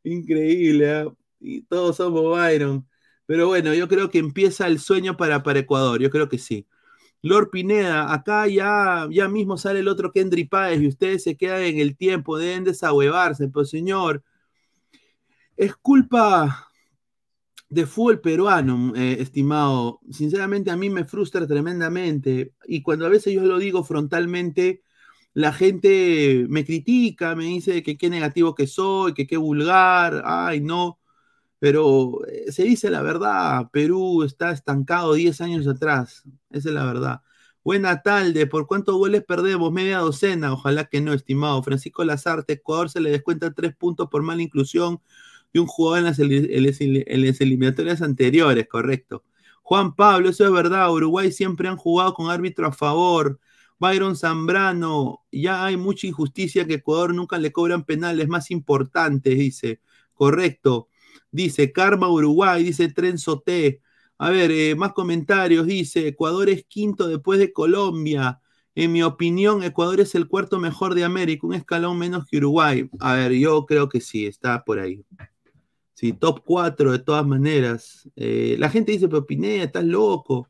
Increíble, 0.05 0.91
¿ah? 0.93 1.07
y 1.41 1.63
todos 1.63 1.97
somos 1.97 2.25
Byron. 2.25 2.89
Pero 3.27 3.49
bueno, 3.49 3.75
yo 3.75 3.89
creo 3.89 4.11
que 4.11 4.19
empieza 4.19 4.67
el 4.67 4.81
sueño 4.81 5.17
para, 5.17 5.43
para 5.43 5.61
Ecuador, 5.61 6.01
yo 6.01 6.11
creo 6.11 6.29
que 6.29 6.39
sí. 6.39 6.67
Lord 7.23 7.51
Pineda, 7.51 8.13
acá 8.13 8.47
ya, 8.49 9.07
ya 9.11 9.29
mismo 9.29 9.59
sale 9.59 9.81
el 9.81 9.89
otro 9.89 10.13
Kendry 10.13 10.45
Páez 10.45 10.81
y 10.81 10.89
ustedes 10.89 11.23
se 11.23 11.37
quedan 11.37 11.63
en 11.63 11.79
el 11.79 11.97
tiempo, 11.97 12.39
deben 12.39 12.65
desahuevarse, 12.65 13.49
pero 13.49 13.65
señor, 13.65 14.23
es 15.57 15.77
culpa 15.77 16.71
de 17.69 17.87
fútbol 17.87 18.21
peruano, 18.21 18.95
eh, 18.97 19.19
estimado. 19.21 20.01
Sinceramente 20.11 20.71
a 20.71 20.77
mí 20.77 20.91
me 20.91 21.05
frustra 21.05 21.47
tremendamente 21.47 22.53
y 22.67 22.83
cuando 22.83 23.07
a 23.07 23.09
veces 23.11 23.35
yo 23.35 23.43
lo 23.43 23.59
digo 23.59 23.85
frontalmente, 23.85 24.83
la 25.35 25.53
gente 25.53 26.47
me 26.49 26.65
critica, 26.65 27.35
me 27.37 27.45
dice 27.45 27.83
que 27.83 27.97
qué 27.99 28.11
negativo 28.11 28.55
que 28.55 28.67
soy, 28.67 29.15
que 29.15 29.27
qué 29.27 29.37
vulgar, 29.37 30.23
ay 30.25 30.61
no, 30.61 31.00
pero 31.61 32.27
eh, 32.27 32.51
se 32.53 32.65
dice 32.65 32.91
la 32.91 33.03
verdad, 33.03 33.71
Perú 33.73 34.25
está 34.25 34.51
estancado 34.51 35.15
10 35.15 35.41
años 35.43 35.69
atrás, 35.69 36.25
esa 36.51 36.69
es 36.71 36.75
la 36.75 36.85
verdad. 36.87 37.23
Buena 37.63 38.03
tarde, 38.03 38.47
¿por 38.47 38.67
cuántos 38.67 38.97
goles 38.97 39.23
perdemos? 39.23 39.71
Media 39.71 39.99
docena, 39.99 40.53
ojalá 40.55 40.87
que 40.87 41.03
no, 41.03 41.13
estimado. 41.13 41.63
Francisco 41.63 42.03
Lazarte, 42.05 42.55
Ecuador 42.55 42.89
se 42.89 43.01
le 43.01 43.11
descuenta 43.11 43.53
tres 43.53 43.77
puntos 43.77 44.09
por 44.11 44.23
mala 44.23 44.43
inclusión 44.43 45.01
de 45.53 45.61
un 45.61 45.67
jugador 45.67 45.99
en 45.99 46.05
las, 46.07 47.41
eliminatorias 47.41 48.03
anteriores, 48.03 48.67
correcto. 48.69 49.25
Juan 49.63 49.95
Pablo, 49.95 50.31
eso 50.31 50.45
es 50.47 50.53
verdad, 50.53 50.91
Uruguay 50.93 51.33
siempre 51.33 51.69
han 51.69 51.77
jugado 51.77 52.15
con 52.15 52.31
árbitro 52.31 52.67
a 52.67 52.73
favor. 52.73 53.39
Byron 53.79 54.17
Zambrano, 54.17 55.25
ya 55.33 55.65
hay 55.65 55.77
mucha 55.77 56.07
injusticia 56.07 56.67
que 56.67 56.75
Ecuador 56.75 57.15
nunca 57.15 57.39
le 57.39 57.53
cobran 57.53 57.85
penales 57.85 58.29
más 58.29 58.51
importantes, 58.51 59.39
dice. 59.39 59.81
Correcto. 60.15 60.90
Dice 61.31 61.73
Karma 61.73 62.09
Uruguay, 62.09 62.65
dice 62.65 62.89
Trenzo 62.89 63.41
T. 63.41 63.81
A 64.19 64.31
ver, 64.31 64.51
eh, 64.51 64.75
más 64.75 64.93
comentarios. 64.93 65.67
Dice 65.67 66.09
Ecuador 66.09 66.49
es 66.51 66.65
quinto 66.67 67.09
después 67.09 67.39
de 67.39 67.53
Colombia. 67.53 68.41
En 68.75 68.93
mi 68.93 69.03
opinión, 69.03 69.63
Ecuador 69.63 70.01
es 70.01 70.15
el 70.15 70.29
cuarto 70.29 70.59
mejor 70.59 70.95
de 70.95 71.05
América, 71.05 71.47
un 71.47 71.55
escalón 71.55 71.99
menos 71.99 72.27
que 72.27 72.39
Uruguay. 72.39 72.89
A 73.01 73.15
ver, 73.15 73.33
yo 73.33 73.67
creo 73.67 73.89
que 73.89 74.01
sí, 74.01 74.27
está 74.27 74.65
por 74.65 74.79
ahí. 74.79 75.05
Sí, 75.95 76.13
top 76.15 76.43
4 76.45 76.93
de 76.93 76.99
todas 77.01 77.27
maneras. 77.27 78.09
Eh, 78.17 78.57
la 78.59 78.71
gente 78.71 78.93
dice, 78.93 79.09
pero 79.09 79.27
Pineda, 79.27 79.65
estás 79.65 79.85
loco. 79.85 80.49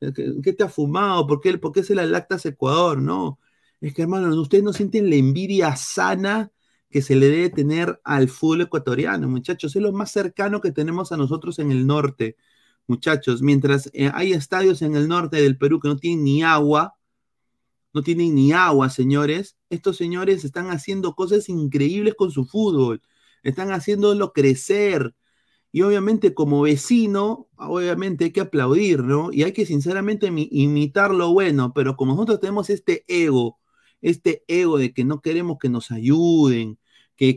¿Qué 0.00 0.52
te 0.52 0.64
ha 0.64 0.68
fumado? 0.68 1.26
¿Por 1.26 1.40
qué, 1.40 1.56
por 1.58 1.72
qué 1.72 1.82
se 1.82 1.94
la 1.94 2.06
lactas 2.06 2.44
Ecuador? 2.46 3.00
No. 3.00 3.38
Es 3.80 3.94
que, 3.94 4.02
hermano, 4.02 4.28
ustedes 4.40 4.64
no 4.64 4.72
sienten 4.72 5.10
la 5.10 5.16
envidia 5.16 5.74
sana 5.76 6.52
que 6.92 7.02
se 7.02 7.16
le 7.16 7.28
debe 7.28 7.50
tener 7.50 8.00
al 8.04 8.28
fútbol 8.28 8.62
ecuatoriano, 8.62 9.28
muchachos. 9.28 9.74
Es 9.74 9.82
lo 9.82 9.92
más 9.92 10.12
cercano 10.12 10.60
que 10.60 10.72
tenemos 10.72 11.10
a 11.12 11.16
nosotros 11.16 11.58
en 11.58 11.72
el 11.72 11.86
norte, 11.86 12.36
muchachos. 12.86 13.42
Mientras 13.42 13.90
eh, 13.94 14.10
hay 14.14 14.32
estadios 14.32 14.82
en 14.82 14.96
el 14.96 15.08
norte 15.08 15.38
del 15.42 15.58
Perú 15.58 15.80
que 15.80 15.88
no 15.88 15.96
tienen 15.96 16.24
ni 16.24 16.42
agua, 16.44 16.96
no 17.94 18.02
tienen 18.02 18.34
ni 18.34 18.52
agua, 18.52 18.90
señores. 18.90 19.56
Estos 19.70 19.96
señores 19.96 20.44
están 20.44 20.68
haciendo 20.68 21.14
cosas 21.14 21.48
increíbles 21.48 22.14
con 22.14 22.30
su 22.30 22.44
fútbol. 22.46 23.02
Están 23.42 23.72
haciéndolo 23.72 24.32
crecer. 24.32 25.14
Y 25.72 25.82
obviamente 25.82 26.34
como 26.34 26.62
vecino, 26.62 27.48
obviamente 27.56 28.26
hay 28.26 28.32
que 28.32 28.42
aplaudir, 28.42 29.02
¿no? 29.02 29.32
Y 29.32 29.42
hay 29.44 29.52
que 29.52 29.66
sinceramente 29.66 30.26
imitar 30.50 31.12
lo 31.14 31.32
bueno, 31.32 31.72
pero 31.74 31.96
como 31.96 32.12
nosotros 32.12 32.40
tenemos 32.40 32.70
este 32.70 33.04
ego, 33.08 33.58
este 34.02 34.44
ego 34.48 34.78
de 34.78 34.92
que 34.92 35.04
no 35.04 35.22
queremos 35.22 35.58
que 35.58 35.70
nos 35.70 35.90
ayuden, 35.90 36.78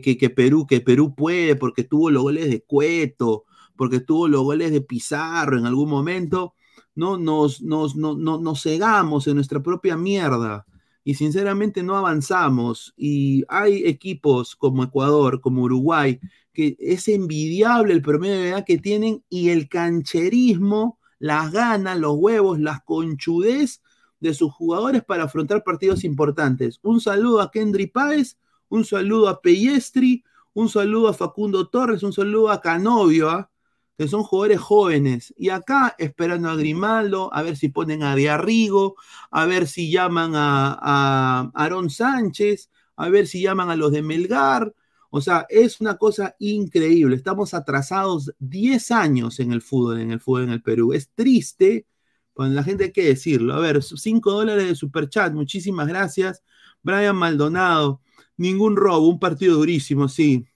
que, 0.02 0.18
que, 0.18 0.30
Perú, 0.30 0.66
que 0.66 0.80
Perú 0.80 1.14
puede, 1.14 1.56
porque 1.56 1.84
tuvo 1.84 2.10
los 2.10 2.22
goles 2.22 2.50
de 2.50 2.62
Cueto, 2.62 3.44
porque 3.76 4.00
tuvo 4.00 4.26
los 4.28 4.42
goles 4.42 4.72
de 4.72 4.80
Pizarro 4.80 5.58
en 5.58 5.66
algún 5.66 5.88
momento, 5.88 6.54
¿no? 6.94 7.18
Nos, 7.18 7.62
nos, 7.62 7.94
no, 7.94 8.16
nos 8.16 8.62
cegamos 8.62 9.26
en 9.26 9.36
nuestra 9.36 9.62
propia 9.62 9.96
mierda 9.96 10.66
y 11.04 11.14
sinceramente 11.14 11.82
no 11.84 11.96
avanzamos. 11.96 12.94
Y 12.96 13.44
hay 13.48 13.84
equipos 13.86 14.56
como 14.56 14.82
Ecuador, 14.82 15.40
como 15.40 15.62
Uruguay, 15.62 16.18
que 16.52 16.76
es 16.80 17.06
envidiable 17.06 17.92
el 17.92 18.02
promedio 18.02 18.40
de 18.40 18.48
edad 18.48 18.64
que 18.64 18.78
tienen 18.78 19.22
y 19.28 19.50
el 19.50 19.68
cancherismo, 19.68 20.98
las 21.18 21.52
ganas, 21.52 21.98
los 21.98 22.16
huevos, 22.16 22.58
las 22.58 22.82
conchudez 22.82 23.82
de 24.20 24.34
sus 24.34 24.52
jugadores 24.52 25.04
para 25.04 25.24
afrontar 25.24 25.62
partidos 25.62 26.02
importantes. 26.02 26.80
Un 26.82 27.00
saludo 27.00 27.40
a 27.40 27.50
Kendry 27.50 27.86
Páez, 27.86 28.38
un 28.68 28.84
saludo 28.84 29.28
a 29.28 29.40
Pellestri, 29.40 30.24
un 30.54 30.68
saludo 30.68 31.08
a 31.08 31.14
Facundo 31.14 31.68
Torres, 31.68 32.02
un 32.02 32.12
saludo 32.12 32.50
a 32.50 32.60
Canovio, 32.60 33.30
¿ah? 33.30 33.50
que 33.98 34.08
son 34.08 34.22
jugadores 34.22 34.60
jóvenes. 34.60 35.34
Y 35.36 35.50
acá 35.50 35.94
esperando 35.98 36.48
a 36.50 36.56
Grimaldo, 36.56 37.32
a 37.32 37.42
ver 37.42 37.56
si 37.56 37.68
ponen 37.68 38.02
a 38.02 38.14
Diarrigo, 38.14 38.96
a 39.30 39.46
ver 39.46 39.66
si 39.66 39.90
llaman 39.90 40.32
a, 40.34 41.50
Aarón 41.54 41.90
Sánchez, 41.90 42.70
a 42.96 43.08
ver 43.08 43.26
si 43.26 43.42
llaman 43.42 43.70
a 43.70 43.76
los 43.76 43.92
de 43.92 44.02
Melgar, 44.02 44.74
o 45.10 45.20
sea, 45.20 45.46
es 45.48 45.80
una 45.80 45.96
cosa 45.96 46.36
increíble. 46.38 47.16
Estamos 47.16 47.54
atrasados 47.54 48.32
10 48.38 48.90
años 48.90 49.40
en 49.40 49.52
el 49.52 49.62
fútbol, 49.62 50.00
en 50.00 50.12
el 50.12 50.20
fútbol 50.20 50.44
en 50.44 50.50
el 50.50 50.62
Perú. 50.62 50.92
Es 50.92 51.10
triste, 51.14 51.86
con 52.34 52.54
la 52.54 52.62
gente 52.62 52.84
hay 52.84 52.92
que 52.92 53.04
decirlo. 53.04 53.54
A 53.54 53.60
ver, 53.60 53.82
5 53.82 54.30
dólares 54.30 54.68
de 54.68 54.74
superchat, 54.74 55.32
muchísimas 55.32 55.88
gracias. 55.88 56.42
Brian 56.82 57.16
Maldonado, 57.16 58.02
ningún 58.36 58.76
robo, 58.76 59.08
un 59.08 59.18
partido 59.18 59.56
durísimo, 59.56 60.08
sí. 60.08 60.46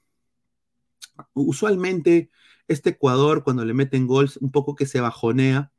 Usualmente 1.34 2.30
este 2.68 2.90
Ecuador, 2.90 3.42
cuando 3.44 3.64
le 3.64 3.74
meten 3.74 4.06
gols, 4.06 4.36
un 4.38 4.50
poco 4.50 4.74
que 4.76 4.86
se 4.86 5.00
bajonea. 5.00 5.72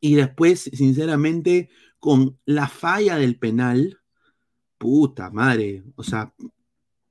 Y 0.00 0.14
después, 0.16 0.70
sinceramente, 0.72 1.70
con 1.98 2.38
la 2.44 2.68
falla 2.68 3.16
del 3.16 3.38
penal, 3.38 4.00
puta 4.78 5.30
madre, 5.30 5.84
o 5.96 6.02
sea, 6.02 6.34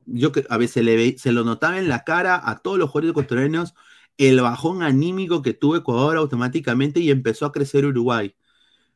yo 0.06 0.32
que 0.32 0.46
a 0.50 0.58
veces 0.58 0.84
le 0.84 1.18
se 1.18 1.32
lo 1.32 1.44
notaba 1.44 1.80
en 1.80 1.88
la 1.90 2.04
cara 2.04 2.42
a 2.44 2.60
todos 2.60 2.78
los 2.78 2.90
jugadores 2.90 3.12
ecuatorianos 3.12 3.74
el 4.18 4.42
bajón 4.42 4.84
anímico 4.84 5.42
que 5.42 5.54
tuvo 5.54 5.76
Ecuador 5.76 6.18
automáticamente 6.18 7.00
y 7.00 7.10
empezó 7.12 7.46
a 7.46 7.52
crecer 7.52 7.86
Uruguay. 7.86 8.36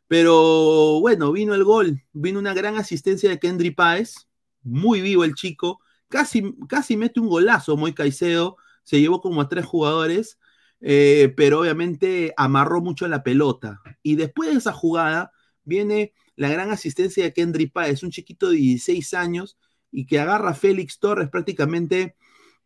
Pero 0.08 1.00
bueno, 1.02 1.32
vino 1.32 1.54
el 1.56 1.64
gol, 1.64 2.04
vino 2.14 2.40
una 2.40 2.54
gran 2.54 2.78
asistencia 2.78 3.30
de 3.30 3.40
Kendry 3.40 3.72
Páez, 3.72 4.27
muy 4.68 5.02
vivo 5.02 5.24
el 5.24 5.36
chico, 5.36 5.80
casi, 6.10 6.54
casi 6.68 6.98
mete 6.98 7.20
un 7.20 7.28
golazo 7.28 7.78
muy 7.78 7.94
Caicedo, 7.94 8.58
se 8.84 9.00
llevó 9.00 9.22
como 9.22 9.42
a 9.42 9.50
tres 9.50 9.66
jugadores, 9.66 10.40
eh, 10.82 11.34
pero 11.36 11.62
obviamente 11.62 12.34
amarró 12.38 12.82
mucho 12.82 13.08
la 13.08 13.24
pelota. 13.24 13.82
Y 14.04 14.16
después 14.16 14.50
de 14.52 14.58
esa 14.58 14.74
jugada 14.74 15.32
viene 15.64 16.14
la 16.36 16.50
gran 16.50 16.72
asistencia 16.72 17.24
de 17.24 17.34
Kendry 17.34 17.68
Páez, 17.68 18.04
un 18.04 18.12
chiquito 18.12 18.50
de 18.50 18.58
16 18.58 19.14
años 19.14 19.58
y 19.92 20.06
que 20.06 20.20
agarra 20.20 20.52
a 20.52 20.54
Félix 20.54 21.00
Torres 21.00 21.30
prácticamente 21.30 22.16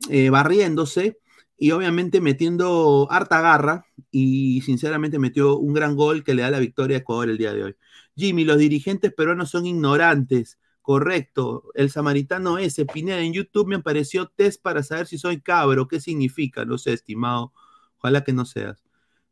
eh, 0.10 0.30
barriéndose 0.30 1.20
y 1.58 1.72
obviamente 1.72 2.22
metiendo 2.22 3.08
harta 3.12 3.40
garra 3.40 3.86
y 4.10 4.62
sinceramente 4.62 5.20
metió 5.20 5.58
un 5.58 5.74
gran 5.74 5.96
gol 5.96 6.24
que 6.24 6.34
le 6.34 6.42
da 6.42 6.50
la 6.52 6.60
victoria 6.60 6.98
a 6.98 7.00
Ecuador 7.02 7.30
el 7.30 7.38
día 7.38 7.54
de 7.54 7.64
hoy. 7.64 7.76
Jimmy, 8.16 8.44
los 8.44 8.58
dirigentes 8.58 9.14
peruanos 9.14 9.52
son 9.52 9.66
ignorantes. 9.66 10.60
Correcto, 10.82 11.66
el 11.76 11.92
samaritano 11.92 12.58
ese, 12.58 12.86
Pineda, 12.86 13.20
en 13.22 13.34
YouTube 13.34 13.68
me 13.68 13.76
apareció 13.76 14.28
test 14.28 14.62
para 14.62 14.82
saber 14.82 15.06
si 15.06 15.18
soy 15.18 15.40
cabro, 15.42 15.88
¿qué 15.88 16.00
significa? 16.00 16.66
No 16.66 16.78
sé, 16.78 16.94
estimado, 16.94 17.54
ojalá 17.98 18.24
que 18.24 18.34
no 18.34 18.46
seas. 18.46 18.84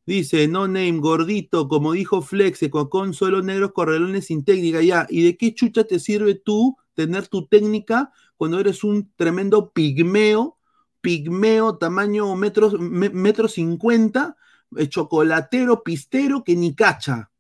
Dice, 0.05 0.47
no 0.47 0.67
name, 0.67 0.99
gordito, 0.99 1.67
como 1.67 1.93
dijo 1.93 2.21
Flex, 2.21 2.59
con 2.89 3.13
solo 3.13 3.41
negros 3.41 3.73
correlones 3.73 4.25
sin 4.27 4.43
técnica, 4.43 4.81
ya. 4.81 5.05
¿Y 5.09 5.23
de 5.23 5.38
qué 5.38 5.53
chucha 5.53 5.83
te 5.83 5.99
sirve 5.99 6.35
tú 6.35 6.77
tener 6.95 7.27
tu 7.27 7.47
técnica 7.47 8.12
cuando 8.35 8.59
eres 8.59 8.83
un 8.83 9.12
tremendo 9.15 9.71
pigmeo, 9.71 10.57
pigmeo 11.01 11.77
tamaño 11.77 12.35
metro, 12.35 12.71
metro 12.79 13.47
cincuenta, 13.47 14.35
eh, 14.77 14.88
chocolatero, 14.88 15.83
pistero, 15.83 16.43
que 16.43 16.55
ni 16.55 16.73
cacha. 16.73 17.31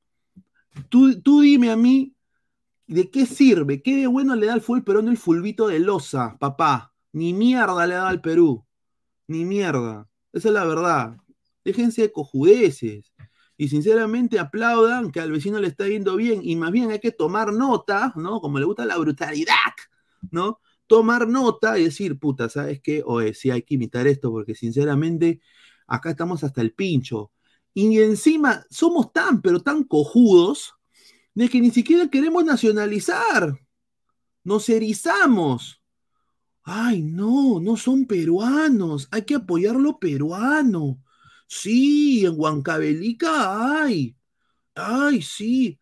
Tú, 0.89 1.21
tú 1.21 1.41
dime 1.41 1.71
a 1.71 1.75
mí, 1.75 2.13
¿de 2.89 3.11
qué 3.11 3.25
sirve? 3.25 3.81
¿Qué 3.81 3.95
de 3.97 4.07
bueno 4.07 4.35
le 4.35 4.47
da 4.47 4.53
al 4.53 4.61
fútbol 4.61 5.07
el 5.07 5.17
fulbito 5.17 5.67
de 5.67 5.79
losa, 5.79 6.37
papá? 6.39 6.93
Ni 7.13 7.33
mierda 7.33 7.85
le 7.85 7.93
da 7.93 8.09
al 8.09 8.21
Perú. 8.21 8.65
Ni 9.27 9.45
mierda. 9.45 10.09
Esa 10.33 10.49
es 10.49 10.53
la 10.53 10.65
verdad. 10.65 11.17
Déjense 11.63 12.01
de 12.03 12.11
cojudeces 12.11 13.13
y 13.57 13.67
sinceramente 13.67 14.39
aplaudan 14.39 15.11
que 15.11 15.19
al 15.19 15.31
vecino 15.31 15.59
le 15.59 15.67
está 15.67 15.87
yendo 15.87 16.15
bien 16.15 16.41
y 16.43 16.55
más 16.55 16.71
bien 16.71 16.89
hay 16.89 16.99
que 16.99 17.11
tomar 17.11 17.53
nota, 17.53 18.11
¿no? 18.15 18.41
Como 18.41 18.57
le 18.57 18.65
gusta 18.65 18.85
la 18.85 18.97
brutalidad, 18.97 19.53
¿no? 20.31 20.59
Tomar 20.87 21.27
nota 21.27 21.77
y 21.77 21.83
decir, 21.83 22.17
puta, 22.17 22.49
¿sabes 22.49 22.81
qué? 22.81 23.03
Oye, 23.05 23.35
sí 23.35 23.51
hay 23.51 23.61
que 23.61 23.75
imitar 23.75 24.07
esto 24.07 24.31
porque 24.31 24.55
sinceramente 24.55 25.41
acá 25.85 26.11
estamos 26.11 26.43
hasta 26.43 26.61
el 26.61 26.73
pincho. 26.73 27.31
Y 27.73 27.99
encima 27.99 28.65
somos 28.71 29.13
tan, 29.13 29.41
pero 29.41 29.59
tan 29.59 29.83
cojudos 29.83 30.78
de 31.33 31.49
que 31.49 31.61
ni 31.61 31.71
siquiera 31.71 32.09
queremos 32.09 32.43
nacionalizar. 32.43 33.59
Nos 34.43 34.69
erizamos. 34.69 35.81
Ay, 36.63 37.01
no, 37.01 37.59
no 37.59 37.77
son 37.77 38.05
peruanos. 38.05 39.07
Hay 39.11 39.23
que 39.23 39.35
apoyar 39.35 39.75
lo 39.75 39.99
peruano. 39.99 41.01
Sí, 41.47 42.25
en 42.25 42.33
Huancavelica 42.37 43.81
hay. 43.83 44.15
Ay, 44.75 45.21
sí. 45.21 45.79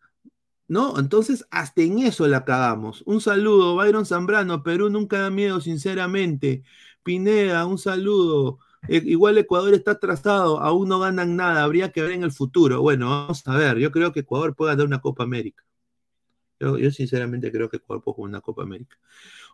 ¿No? 0.68 0.98
Entonces, 0.98 1.46
hasta 1.50 1.82
en 1.82 2.00
eso 2.00 2.26
la 2.28 2.44
cagamos. 2.44 3.02
Un 3.06 3.20
saludo, 3.20 3.76
Byron 3.76 4.06
Zambrano. 4.06 4.62
Perú 4.62 4.90
nunca 4.90 5.20
da 5.20 5.30
miedo, 5.30 5.60
sinceramente. 5.60 6.62
Pineda, 7.02 7.66
un 7.66 7.78
saludo. 7.78 8.60
E, 8.86 8.96
igual 8.98 9.38
Ecuador 9.38 9.74
está 9.74 9.92
atrasado, 9.92 10.60
aún 10.60 10.88
no 10.88 11.00
ganan 11.00 11.36
nada, 11.36 11.64
habría 11.64 11.90
que 11.90 12.02
ver 12.02 12.12
en 12.12 12.22
el 12.22 12.32
futuro. 12.32 12.82
Bueno, 12.82 13.08
vamos 13.10 13.42
a 13.46 13.56
ver. 13.56 13.78
Yo 13.78 13.90
creo 13.90 14.12
que 14.12 14.20
Ecuador 14.20 14.54
puede 14.54 14.76
dar 14.76 14.86
una 14.86 15.00
Copa 15.00 15.24
América. 15.24 15.64
Yo, 16.60 16.76
yo 16.78 16.90
sinceramente 16.90 17.50
creo 17.52 17.68
que 17.68 17.78
Ecuador 17.78 18.02
puede 18.02 18.14
jugar 18.16 18.28
una 18.30 18.40
Copa 18.40 18.62
América 18.62 18.96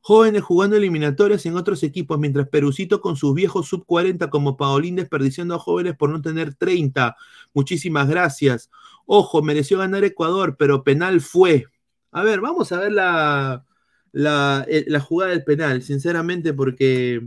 jóvenes 0.07 0.43
jugando 0.43 0.77
eliminatorias 0.77 1.47
en 1.47 1.57
otros 1.57 1.83
equipos, 1.83 2.19
mientras 2.19 2.47
Perucito 2.51 3.01
con 3.01 3.17
sus 3.17 3.35
viejos 3.35 3.67
sub 3.69 3.87
40 3.87 4.29
como 4.29 4.59
Paolín 4.59 4.97
desperdiciando 4.97 5.55
a 5.55 5.59
jóvenes 5.59 5.97
por 5.97 6.11
no 6.11 6.21
tener 6.21 6.55
30. 6.55 7.17
Muchísimas 7.55 8.07
gracias. 8.07 8.71
Ojo, 9.07 9.41
mereció 9.41 9.79
ganar 9.79 10.05
Ecuador, 10.05 10.57
pero 10.59 10.85
penal 10.85 11.23
fue. 11.23 11.65
A 12.13 12.23
ver, 12.23 12.43
vamos 12.43 12.71
a 12.71 12.81
ver 12.81 12.93
la, 12.93 13.65
la, 14.13 14.67
eh, 14.69 14.85
jugada 15.01 15.31
del 15.31 15.43
penal, 15.43 15.81
sinceramente, 15.81 16.53
porque 16.53 17.27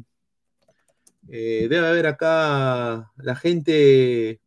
eh, 1.29 1.67
debe 1.69 1.87
haber 1.87 2.07
acá 2.07 3.11
la 3.17 3.35
gente. 3.35 4.41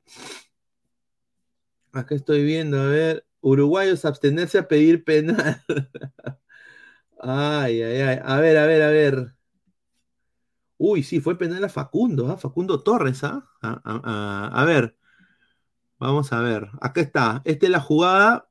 Acá 1.92 2.14
estoy 2.14 2.44
viendo, 2.44 2.80
a 2.80 2.86
ver, 2.86 3.26
uruguayos 3.40 4.04
abstenerse 4.04 4.58
a 4.58 4.68
pedir 4.68 5.04
penal. 5.04 5.62
Ay, 7.22 7.82
ay, 7.82 8.00
ay. 8.00 8.18
A 8.24 8.38
ver, 8.40 8.56
a 8.56 8.66
ver, 8.66 8.82
a 8.82 8.88
ver. 8.90 9.34
Uy, 10.78 11.02
sí, 11.02 11.20
fue 11.20 11.36
penal 11.38 11.62
a 11.64 11.68
Facundo, 11.68 12.28
¿ah? 12.30 12.36
Facundo 12.38 12.82
Torres, 12.82 13.22
¿ah? 13.24 13.46
A, 13.62 14.64
ver. 14.64 14.96
Vamos 15.98 16.32
a 16.32 16.40
ver. 16.40 16.68
Acá 16.80 17.00
está. 17.00 17.42
Esta 17.44 17.66
es 17.66 17.72
la 17.72 17.80
jugada. 17.80 18.48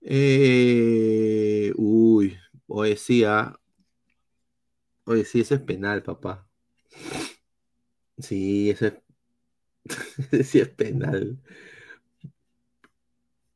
Eh, 0.00 1.72
uy, 1.76 2.36
poesía. 2.66 3.54
Oye, 5.04 5.24
sí, 5.24 5.40
ese 5.40 5.54
es 5.56 5.60
penal, 5.60 6.02
papá. 6.02 6.48
Sí, 8.18 8.70
ese 8.70 9.02
es, 9.84 10.46
sí 10.48 10.60
es 10.60 10.68
penal. 10.68 11.38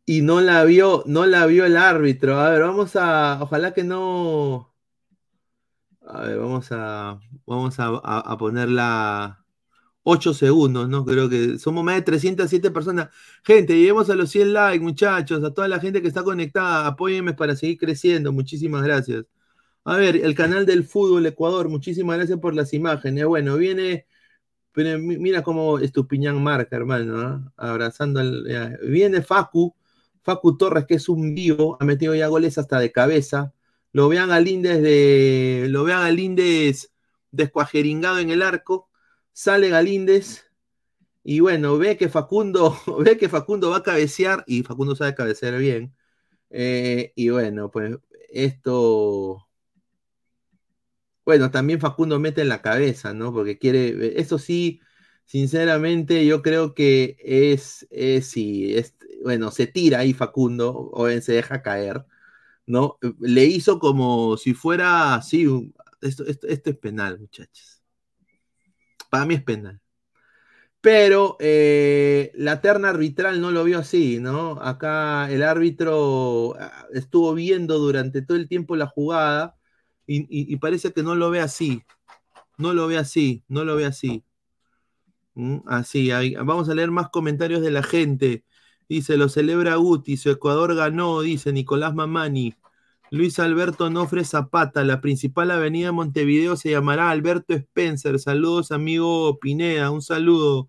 y 0.06 0.22
no 0.22 0.40
la 0.40 0.64
vio, 0.64 1.02
no 1.06 1.26
la 1.26 1.46
vio 1.46 1.64
el 1.66 1.76
árbitro. 1.76 2.38
A 2.40 2.50
ver, 2.50 2.62
vamos 2.62 2.96
a, 2.96 3.38
ojalá 3.42 3.74
que 3.74 3.84
no. 3.84 4.72
A 6.08 6.20
ver, 6.22 6.38
vamos 6.38 6.68
a, 6.70 7.18
vamos 7.46 7.74
a, 7.78 8.36
ponerla 8.38 9.44
8 10.04 10.34
segundos, 10.34 10.88
¿no? 10.88 11.04
Creo 11.04 11.28
que 11.28 11.58
somos 11.58 11.84
más 11.84 11.96
de 11.96 12.02
307 12.02 12.70
personas. 12.70 13.10
Gente, 13.44 13.76
lleguemos 13.76 14.08
a 14.10 14.14
los 14.14 14.30
100 14.30 14.52
likes, 14.52 14.84
muchachos, 14.84 15.42
a 15.44 15.52
toda 15.52 15.68
la 15.68 15.80
gente 15.80 16.02
que 16.02 16.08
está 16.08 16.22
conectada, 16.22 16.86
apóyenme 16.86 17.34
para 17.34 17.56
seguir 17.56 17.78
creciendo. 17.78 18.32
Muchísimas 18.32 18.84
gracias. 18.84 19.24
A 19.86 19.96
ver, 19.96 20.16
el 20.16 20.34
canal 20.34 20.66
del 20.66 20.84
fútbol 20.84 21.26
Ecuador, 21.26 21.68
muchísimas 21.68 22.16
gracias 22.16 22.40
por 22.40 22.54
las 22.54 22.74
imágenes. 22.74 23.24
Bueno, 23.26 23.56
viene, 23.56 24.06
mira 24.74 25.42
cómo 25.42 25.78
Estupiñán 25.78 26.42
marca, 26.42 26.76
hermano, 26.76 27.52
abrazando 27.56 28.20
al, 28.20 28.78
viene 28.82 29.22
Facu 29.22 29.74
Facu 30.26 30.56
Torres, 30.58 30.86
que 30.86 30.94
es 30.96 31.08
un 31.08 31.34
vivo, 31.36 31.76
ha 31.80 31.84
metido 31.84 32.14
ya 32.16 32.26
goles 32.28 32.58
hasta 32.58 32.80
de 32.80 32.92
cabeza. 32.92 33.54
Lo 33.92 34.08
vean 34.08 34.32
a 34.32 34.40
Lindes 34.40 34.82
de. 34.82 35.66
Lo 35.70 35.84
vean 35.84 36.02
a 36.02 36.10
Lindes 36.10 36.92
descuajeringado 37.30 38.18
en 38.18 38.30
el 38.30 38.42
arco. 38.42 38.90
Sale 39.32 39.68
Galíndez. 39.70 40.46
Y 41.24 41.40
bueno, 41.40 41.78
ve 41.78 41.96
que 41.96 42.08
Facundo, 42.08 42.76
ve 43.00 43.18
que 43.18 43.28
Facundo 43.28 43.70
va 43.70 43.78
a 43.78 43.82
cabecear. 43.84 44.44
Y 44.48 44.62
Facundo 44.64 44.96
sabe 44.96 45.14
cabecear 45.14 45.58
bien. 45.58 45.94
Eh, 46.50 47.12
y 47.16 47.28
bueno, 47.30 47.70
pues 47.70 47.96
esto. 48.30 49.45
Bueno, 51.26 51.50
también 51.50 51.80
Facundo 51.80 52.20
mete 52.20 52.42
en 52.42 52.48
la 52.48 52.62
cabeza, 52.62 53.12
¿no? 53.12 53.32
Porque 53.32 53.58
quiere. 53.58 54.20
Eso 54.20 54.38
sí, 54.38 54.80
sinceramente, 55.26 56.24
yo 56.26 56.40
creo 56.42 56.74
que 56.74 57.16
es. 57.20 57.86
es 57.90 58.28
sí, 58.28 58.76
es, 58.76 58.94
bueno, 59.24 59.50
se 59.50 59.66
tira 59.66 60.00
ahí 60.00 60.14
Facundo, 60.14 60.72
o 60.92 61.08
se 61.20 61.32
deja 61.32 61.62
caer, 61.62 62.06
¿no? 62.66 62.98
Le 63.20 63.46
hizo 63.46 63.78
como 63.80 64.36
si 64.38 64.54
fuera 64.54 65.16
así, 65.16 65.46
esto, 66.02 66.24
es 66.26 66.60
penal, 66.78 67.18
muchachos. 67.20 67.82
Para 69.10 69.26
mí 69.26 69.34
es 69.34 69.42
penal. 69.42 69.80
Pero 70.80 71.36
eh, 71.40 72.30
la 72.36 72.60
terna 72.60 72.90
arbitral 72.90 73.40
no 73.40 73.50
lo 73.50 73.64
vio 73.64 73.78
así, 73.80 74.20
¿no? 74.20 74.52
Acá 74.62 75.30
el 75.30 75.42
árbitro 75.42 76.54
ah, 76.60 76.86
estuvo 76.92 77.34
viendo 77.34 77.78
durante 77.78 78.22
todo 78.22 78.36
el 78.36 78.48
tiempo 78.48 78.76
la 78.76 78.86
jugada 78.86 79.56
y, 80.06 80.56
parece 80.56 80.92
que 80.92 81.02
no 81.02 81.14
lo 81.14 81.30
ve 81.30 81.40
así. 81.40 81.82
No 82.58 82.72
lo 82.72 82.86
ve 82.86 82.98
así, 82.98 83.44
no 83.48 83.64
lo 83.64 83.76
ve 83.76 83.86
así. 83.86 84.24
¿Mm? 85.34 85.58
Así, 85.66 86.10
vamos 86.44 86.68
a 86.68 86.74
leer 86.74 86.90
más 86.90 87.10
comentarios 87.10 87.60
de 87.62 87.70
la 87.70 87.82
gente. 87.82 88.44
Dice, 88.88 89.16
lo 89.16 89.28
celebra 89.28 89.76
Guti, 89.76 90.16
su 90.16 90.30
Ecuador 90.30 90.74
ganó, 90.74 91.20
dice 91.20 91.52
Nicolás 91.52 91.94
Mamani. 91.94 92.54
Luis 93.10 93.38
Alberto 93.38 93.88
Nofre 93.88 94.24
Zapata, 94.24 94.82
la 94.84 95.00
principal 95.00 95.50
avenida 95.52 95.86
de 95.86 95.92
Montevideo 95.92 96.56
se 96.56 96.70
llamará 96.70 97.10
Alberto 97.10 97.54
Spencer. 97.54 98.18
Saludos, 98.18 98.72
amigo 98.72 99.38
Pineda, 99.38 99.90
un 99.90 100.02
saludo. 100.02 100.68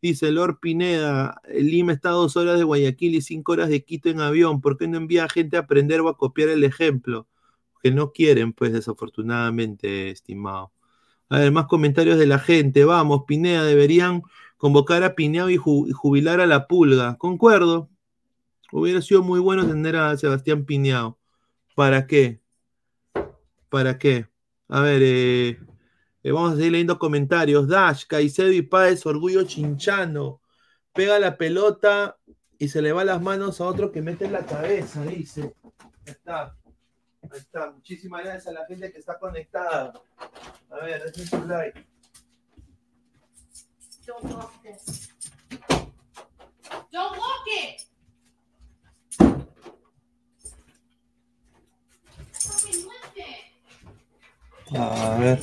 Dice 0.00 0.30
Lord 0.30 0.58
Pineda, 0.60 1.40
Lima 1.48 1.92
está 1.92 2.10
dos 2.10 2.36
horas 2.36 2.58
de 2.58 2.64
Guayaquil 2.64 3.14
y 3.14 3.22
cinco 3.22 3.52
horas 3.52 3.70
de 3.70 3.84
Quito 3.84 4.08
en 4.08 4.20
avión. 4.20 4.60
¿Por 4.60 4.76
qué 4.76 4.86
no 4.86 4.98
envía 4.98 5.28
gente 5.28 5.56
a 5.56 5.60
aprender 5.60 6.00
o 6.00 6.08
a 6.08 6.16
copiar 6.16 6.50
el 6.50 6.62
ejemplo? 6.64 7.26
Que 7.84 7.90
no 7.90 8.12
quieren, 8.12 8.54
pues, 8.54 8.72
desafortunadamente, 8.72 10.10
estimado. 10.10 10.72
A 11.28 11.38
ver, 11.38 11.52
más 11.52 11.66
comentarios 11.66 12.18
de 12.18 12.26
la 12.26 12.38
gente. 12.38 12.86
Vamos, 12.86 13.24
Pineda, 13.26 13.62
deberían 13.62 14.22
convocar 14.56 15.04
a 15.04 15.14
Pineado 15.14 15.50
y, 15.50 15.58
jubilar 15.58 16.40
a 16.40 16.46
la 16.46 16.66
Pulga. 16.66 17.18
Concuerdo. 17.18 17.90
Hubiera 18.72 19.02
sido 19.02 19.22
muy 19.22 19.38
bueno 19.38 19.66
tener 19.66 19.96
a 19.96 20.16
Sebastián 20.16 20.64
Pineado. 20.64 21.18
¿Para 21.74 22.06
qué? 22.06 22.40
¿Para 23.68 23.98
qué? 23.98 24.28
A 24.68 24.80
ver, 24.80 25.02
eh, 25.02 25.58
eh, 26.22 26.32
vamos 26.32 26.54
a 26.54 26.56
seguir 26.56 26.72
leyendo 26.72 26.98
comentarios. 26.98 27.68
Dash, 27.68 28.06
Caicedo 28.06 28.50
y 28.50 28.62
Páez, 28.62 29.04
orgullo 29.04 29.42
chinchano. 29.42 30.40
Pega 30.94 31.18
la 31.18 31.36
pelota 31.36 32.16
y 32.58 32.68
se 32.68 32.80
le 32.80 32.92
va 32.92 33.04
las 33.04 33.20
manos 33.20 33.60
a 33.60 33.66
otro 33.66 33.92
que 33.92 34.00
mete 34.00 34.30
la 34.30 34.46
cabeza, 34.46 35.04
dice. 35.04 35.54
Está. 36.06 36.56
Ahí 37.30 37.38
está. 37.38 37.70
Muchísimas 37.70 38.22
gracias 38.22 38.46
a 38.48 38.52
la 38.52 38.66
gente 38.66 38.92
que 38.92 38.98
está 38.98 39.18
conectada. 39.18 39.92
A 40.70 40.84
ver, 40.84 41.04
dejen 41.04 41.26
su 41.26 41.46
like. 41.46 41.86
Don't 44.06 44.24
walk 44.24 44.62
this. 44.62 45.10
Don't 46.90 47.16
walk 47.16 47.46
it. 47.46 47.88
A 54.76 55.18
ver. 55.18 55.40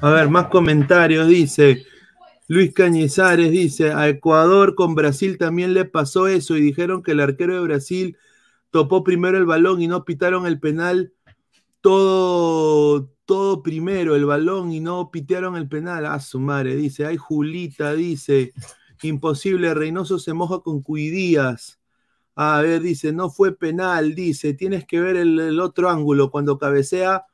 A 0.00 0.10
ver, 0.10 0.28
más 0.28 0.46
comentarios. 0.46 1.28
Dice 1.28 1.84
Luis 2.50 2.74
Cañizares, 2.74 3.52
dice, 3.52 3.92
a 3.92 4.08
Ecuador 4.08 4.74
con 4.74 4.96
Brasil 4.96 5.38
también 5.38 5.72
le 5.72 5.84
pasó 5.84 6.26
eso 6.26 6.56
y 6.56 6.60
dijeron 6.60 7.00
que 7.00 7.12
el 7.12 7.20
arquero 7.20 7.54
de 7.54 7.60
Brasil 7.60 8.16
topó 8.70 9.04
primero 9.04 9.38
el 9.38 9.46
balón 9.46 9.80
y 9.80 9.86
no 9.86 10.04
pitaron 10.04 10.46
el 10.48 10.58
penal 10.58 11.12
todo, 11.80 13.08
todo 13.24 13.62
primero 13.62 14.16
el 14.16 14.24
balón 14.24 14.72
y 14.72 14.80
no 14.80 15.12
pitearon 15.12 15.56
el 15.56 15.68
penal. 15.68 16.06
A 16.06 16.18
su 16.18 16.40
madre, 16.40 16.74
dice. 16.74 17.06
Ay, 17.06 17.18
Julita, 17.18 17.94
dice. 17.94 18.52
Imposible, 19.04 19.72
Reynoso 19.72 20.18
se 20.18 20.32
moja 20.34 20.58
con 20.58 20.82
Cuidías. 20.82 21.78
A 22.34 22.60
ver, 22.62 22.80
dice, 22.82 23.12
no 23.12 23.30
fue 23.30 23.56
penal, 23.56 24.16
dice. 24.16 24.54
Tienes 24.54 24.84
que 24.86 25.00
ver 25.00 25.14
el, 25.14 25.60
otro 25.60 25.88
ángulo. 25.88 26.32
Cuando 26.32 26.58
cabecea, 26.58 27.26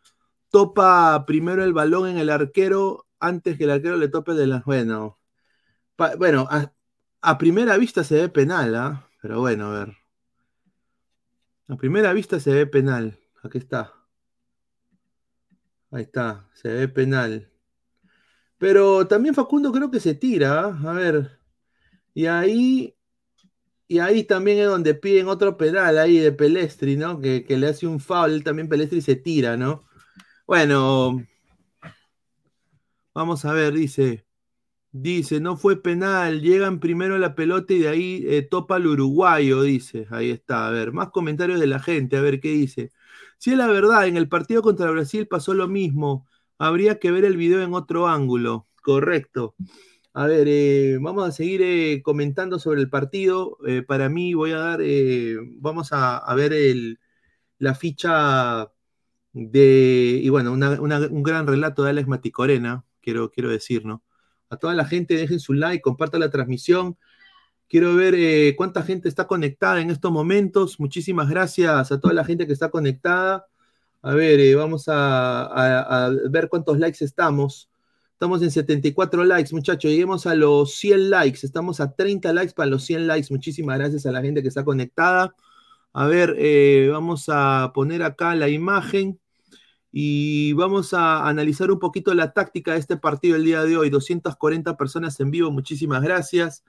topa 0.51 1.25
primero 1.27 1.65
el 1.65 1.73
balón 1.73 2.07
en 2.07 2.19
el 2.19 2.29
arquero 2.29 3.06
antes 3.21 3.57
que 3.59 3.65
el 3.65 3.71
arquero 3.71 3.97
le 3.97 4.09
tope 4.09 4.33
de 4.35 4.47
las. 4.47 4.65
Bueno, 4.65 5.19
bueno, 6.19 6.49
a, 6.51 7.39
primera 7.39 7.77
vista 7.77 8.05
se 8.05 8.17
ve 8.17 8.29
penal, 8.29 8.75
¿ah? 8.75 9.09
Pero 9.23 9.41
bueno, 9.41 9.67
a 9.67 9.85
ver. 9.85 9.97
A 11.69 11.77
primera 11.77 12.13
vista 12.13 12.39
se 12.41 12.53
ve 12.53 12.67
penal. 12.67 13.19
Aquí 13.43 13.59
está. 13.59 13.93
Ahí 15.91 16.03
está, 16.03 16.49
se 16.55 16.69
ve 16.69 16.89
penal. 16.89 17.51
Pero 18.59 19.07
también 19.07 19.35
Facundo 19.35 19.73
creo 19.73 19.91
que 19.91 20.01
se 20.01 20.15
tira, 20.15 20.61
¿ah? 20.67 20.91
a 20.91 20.93
ver. 20.93 21.39
Y 22.15 22.27
ahí, 22.27 22.97
y 23.89 23.99
ahí 23.99 24.25
también 24.25 24.59
es 24.59 24.67
donde 24.67 24.95
piden 24.95 25.29
otro 25.29 25.57
penal 25.57 25.99
ahí 25.99 26.19
de 26.19 26.33
Pelestri, 26.33 26.97
¿no? 26.97 27.21
Que, 27.21 27.45
le 27.49 27.69
hace 27.69 27.87
un 27.87 28.01
foul, 28.01 28.45
también 28.45 28.69
Pelestri 28.69 29.01
se 29.03 29.17
tira, 29.17 29.57
¿no? 29.57 29.87
Bueno, 30.47 31.23
vamos 33.17 33.45
a 33.47 33.53
ver, 33.53 33.73
dice. 33.75 34.27
Dice, 34.93 35.41
no 35.41 35.57
fue 35.57 35.83
penal, 35.83 36.43
llegan 36.43 36.81
primero 36.81 37.19
la 37.19 37.35
pelota 37.35 37.75
y 37.75 37.81
de 37.81 37.89
ahí 37.89 38.25
eh, 38.29 38.43
topa 38.43 38.79
el 38.79 38.87
uruguayo, 38.89 39.63
dice. 39.63 40.07
Ahí 40.11 40.31
está, 40.31 40.69
a 40.69 40.71
ver, 40.71 40.93
más 40.93 41.11
comentarios 41.11 41.61
de 41.61 41.67
la 41.69 41.81
gente, 41.81 42.17
a 42.17 42.23
ver 42.23 42.41
qué 42.41 42.51
dice. 42.51 42.93
Si 43.39 43.53
es 43.53 43.59
la 43.59 43.69
verdad, 43.69 44.07
en 44.09 44.17
el 44.17 44.29
partido 44.29 44.63
contra 44.63 44.91
Brasil 44.91 45.29
pasó 45.29 45.55
lo 45.55 45.69
mismo. 45.69 46.27
Habría 46.59 46.99
que 46.99 47.11
ver 47.13 47.25
el 47.25 47.37
video 47.37 47.63
en 47.63 47.75
otro 47.75 48.09
ángulo. 48.09 48.69
Correcto. 48.83 49.55
A 50.15 50.27
ver, 50.27 50.47
eh, 50.49 50.99
vamos 51.01 51.29
a 51.29 51.33
seguir 51.33 51.63
eh, 51.63 52.03
comentando 52.03 52.59
sobre 52.59 52.81
el 52.83 52.91
partido. 52.91 53.59
Para 53.89 54.09
mí 54.09 54.35
voy 54.35 54.53
a 54.53 54.59
dar, 54.59 54.81
vamos 55.61 55.91
a, 55.93 56.35
ver 56.37 56.53
la 57.59 57.75
ficha 57.75 58.71
de, 59.33 60.21
y 60.23 60.29
bueno, 60.31 60.53
un 60.53 61.23
gran 61.23 61.47
relato 61.47 61.85
de 61.85 61.91
Alex 61.91 62.09
Maticorena, 62.09 62.86
quiero, 63.07 63.31
quiero 63.31 63.51
decir, 63.51 63.85
¿no? 63.87 64.03
A 64.51 64.57
toda 64.57 64.75
la 64.75 64.85
gente, 64.85 65.15
dejen 65.15 65.39
su 65.39 65.53
like, 65.53 65.81
compartan 65.81 66.21
la 66.21 66.31
transmisión. 66.31 66.99
Quiero 67.69 67.95
ver 67.95 68.15
eh, 68.17 68.55
cuánta 68.57 68.83
gente 68.83 69.09
está 69.09 69.29
conectada 69.29 69.81
en 69.81 69.91
estos 69.91 70.11
momentos. 70.11 70.81
Muchísimas 70.81 71.29
gracias 71.31 71.93
a 71.93 72.01
toda 72.01 72.15
la 72.15 72.25
gente 72.25 72.49
que 72.49 72.53
está 72.53 72.69
conectada. 72.69 73.47
A 74.03 74.15
ver, 74.15 74.41
eh, 74.41 74.57
vamos 74.57 74.87
a, 74.89 76.11
ver 76.31 76.49
cuántos 76.49 76.79
likes 76.81 77.05
estamos. 77.05 77.71
Estamos 78.13 78.43
en 78.43 78.51
74 78.51 79.25
likes, 79.25 79.55
muchachos. 79.55 79.89
Lleguemos 79.91 80.27
a 80.27 80.35
los 80.35 80.75
100 80.75 81.11
likes. 81.11 81.41
Estamos 81.45 81.79
a 81.81 81.93
30 81.93 82.33
likes 82.33 82.55
para 82.55 82.71
los 82.71 82.85
100 82.85 83.07
likes. 83.07 83.29
Muchísimas 83.31 83.79
gracias 83.79 84.05
a 84.07 84.13
la 84.13 84.23
gente 84.23 84.43
que 84.43 84.49
está 84.49 84.65
conectada. 84.65 85.35
A 85.93 86.07
ver, 86.07 86.35
eh, 86.39 86.89
vamos 86.91 87.27
a 87.29 87.71
poner 87.73 88.03
acá 88.03 88.35
la 88.35 88.49
imagen 88.49 89.21
y 89.93 90.53
vamos 90.53 90.95
a 90.95 91.27
analizar 91.29 91.71
un 91.71 91.79
poquito 91.79 92.15
la 92.15 92.33
táctica 92.33 92.73
de 92.73 92.79
este 92.79 92.97
partido 92.97 93.37
el 93.37 93.45
día 93.45 93.63
de 93.63 93.77
hoy. 93.77 93.91
240 93.91 94.77
personas 94.77 95.19
en 95.21 95.31
vivo. 95.31 95.51
Muchísimas 95.51 96.03
gracias. 96.03 96.65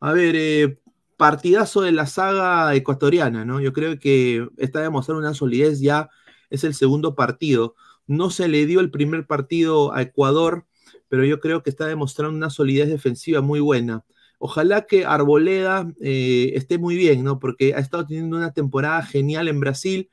A 0.00 0.12
ver, 0.12 0.34
eh, 0.36 0.78
partidazo 1.16 1.82
de 1.82 1.92
la 1.92 2.06
saga 2.06 2.74
ecuatoriana, 2.74 3.44
¿no? 3.44 3.60
Yo 3.60 3.72
creo 3.72 3.98
que 3.98 4.48
está 4.56 4.80
demostrando 4.80 5.20
una 5.20 5.34
solidez 5.34 5.80
ya, 5.80 6.10
es 6.50 6.64
el 6.64 6.74
segundo 6.74 7.14
partido. 7.14 7.76
No 8.08 8.30
se 8.30 8.48
le 8.48 8.66
dio 8.66 8.80
el 8.80 8.90
primer 8.90 9.26
partido 9.26 9.94
a 9.94 10.02
Ecuador, 10.02 10.66
pero 11.08 11.24
yo 11.24 11.38
creo 11.38 11.62
que 11.62 11.70
está 11.70 11.86
demostrando 11.86 12.36
una 12.36 12.50
solidez 12.50 12.88
defensiva 12.88 13.40
muy 13.40 13.60
buena. 13.60 14.04
Ojalá 14.38 14.86
que 14.86 15.04
Arboleda 15.06 15.88
eh, 16.00 16.50
esté 16.54 16.78
muy 16.78 16.96
bien, 16.96 17.22
¿no? 17.22 17.38
Porque 17.38 17.74
ha 17.74 17.78
estado 17.78 18.06
teniendo 18.06 18.36
una 18.36 18.52
temporada 18.52 19.02
genial 19.04 19.46
en 19.46 19.60
Brasil 19.60 20.10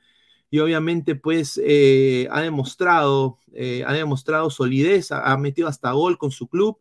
y 0.50 0.58
obviamente 0.58 1.14
pues 1.14 1.60
eh, 1.64 2.28
ha 2.30 2.40
demostrado, 2.40 3.38
eh, 3.52 3.84
ha 3.86 3.92
demostrado 3.92 4.50
solidez, 4.50 5.12
ha, 5.12 5.36
metido 5.36 5.68
hasta 5.68 5.92
gol 5.92 6.18
con 6.18 6.30
su 6.30 6.48
club. 6.48 6.78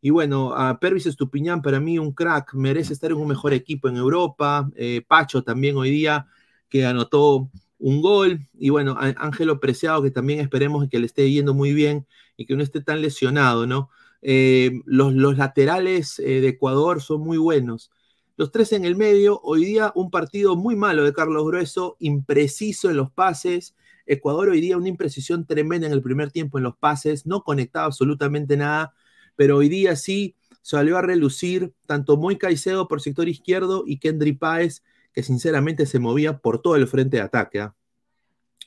Y 0.00 0.10
bueno, 0.10 0.54
a 0.54 0.78
Pervis 0.80 1.06
Estupiñán, 1.06 1.62
para 1.62 1.80
mí 1.80 1.98
un 1.98 2.12
crack, 2.12 2.54
merece 2.54 2.92
estar 2.92 3.10
en 3.10 3.16
un 3.16 3.28
mejor 3.28 3.54
equipo 3.54 3.88
en 3.88 3.96
Europa. 3.96 4.70
Pacho 5.08 5.42
también 5.42 5.76
hoy 5.76 5.90
día, 5.90 6.26
que 6.68 6.84
anotó 6.84 7.50
un 7.78 8.02
gol. 8.02 8.40
Y 8.54 8.70
bueno, 8.70 8.96
Ángelo 8.98 9.60
Preciado, 9.60 10.02
que 10.02 10.10
también 10.10 10.40
esperemos 10.40 10.88
que 10.88 10.98
le 10.98 11.06
esté 11.06 11.30
yendo 11.30 11.54
muy 11.54 11.72
bien 11.72 12.06
y 12.36 12.46
que 12.46 12.56
no 12.56 12.62
esté 12.62 12.80
tan 12.80 13.00
lesionado, 13.02 13.66
¿no? 13.66 13.90
Eh, 14.22 14.80
los, 14.86 15.14
laterales 15.36 16.18
eh, 16.18 16.40
de 16.40 16.48
Ecuador 16.48 17.02
son 17.02 17.20
muy 17.20 17.36
buenos. 17.36 17.90
Los 18.36 18.50
tres 18.50 18.72
en 18.72 18.84
el 18.84 18.96
medio, 18.96 19.40
hoy 19.44 19.64
día 19.64 19.92
un 19.94 20.10
partido 20.10 20.56
muy 20.56 20.74
malo 20.74 21.04
de 21.04 21.12
Carlos 21.12 21.46
Grueso, 21.46 21.96
impreciso 22.00 22.90
en 22.90 22.96
los 22.96 23.12
pases. 23.12 23.76
Ecuador 24.06 24.48
hoy 24.48 24.60
día 24.60 24.76
una 24.76 24.88
imprecisión 24.88 25.46
tremenda 25.46 25.86
en 25.86 25.92
el 25.92 26.02
primer 26.02 26.32
tiempo 26.32 26.58
en 26.58 26.64
los 26.64 26.76
pases, 26.76 27.26
no 27.26 27.44
conectaba 27.44 27.86
absolutamente 27.86 28.56
nada, 28.56 28.92
pero 29.36 29.56
hoy 29.58 29.68
día 29.68 29.94
sí 29.94 30.34
salió 30.62 30.98
a 30.98 31.02
relucir 31.02 31.74
tanto 31.86 32.16
Moy 32.16 32.36
Caicedo 32.36 32.88
por 32.88 33.00
sector 33.00 33.28
izquierdo 33.28 33.84
y 33.86 33.98
Kendry 34.00 34.32
Páez, 34.32 34.82
que 35.12 35.22
sinceramente 35.22 35.86
se 35.86 36.00
movía 36.00 36.38
por 36.38 36.60
todo 36.60 36.74
el 36.74 36.88
frente 36.88 37.18
de 37.18 37.22
ataque. 37.22 37.60
¿ah? 37.60 37.76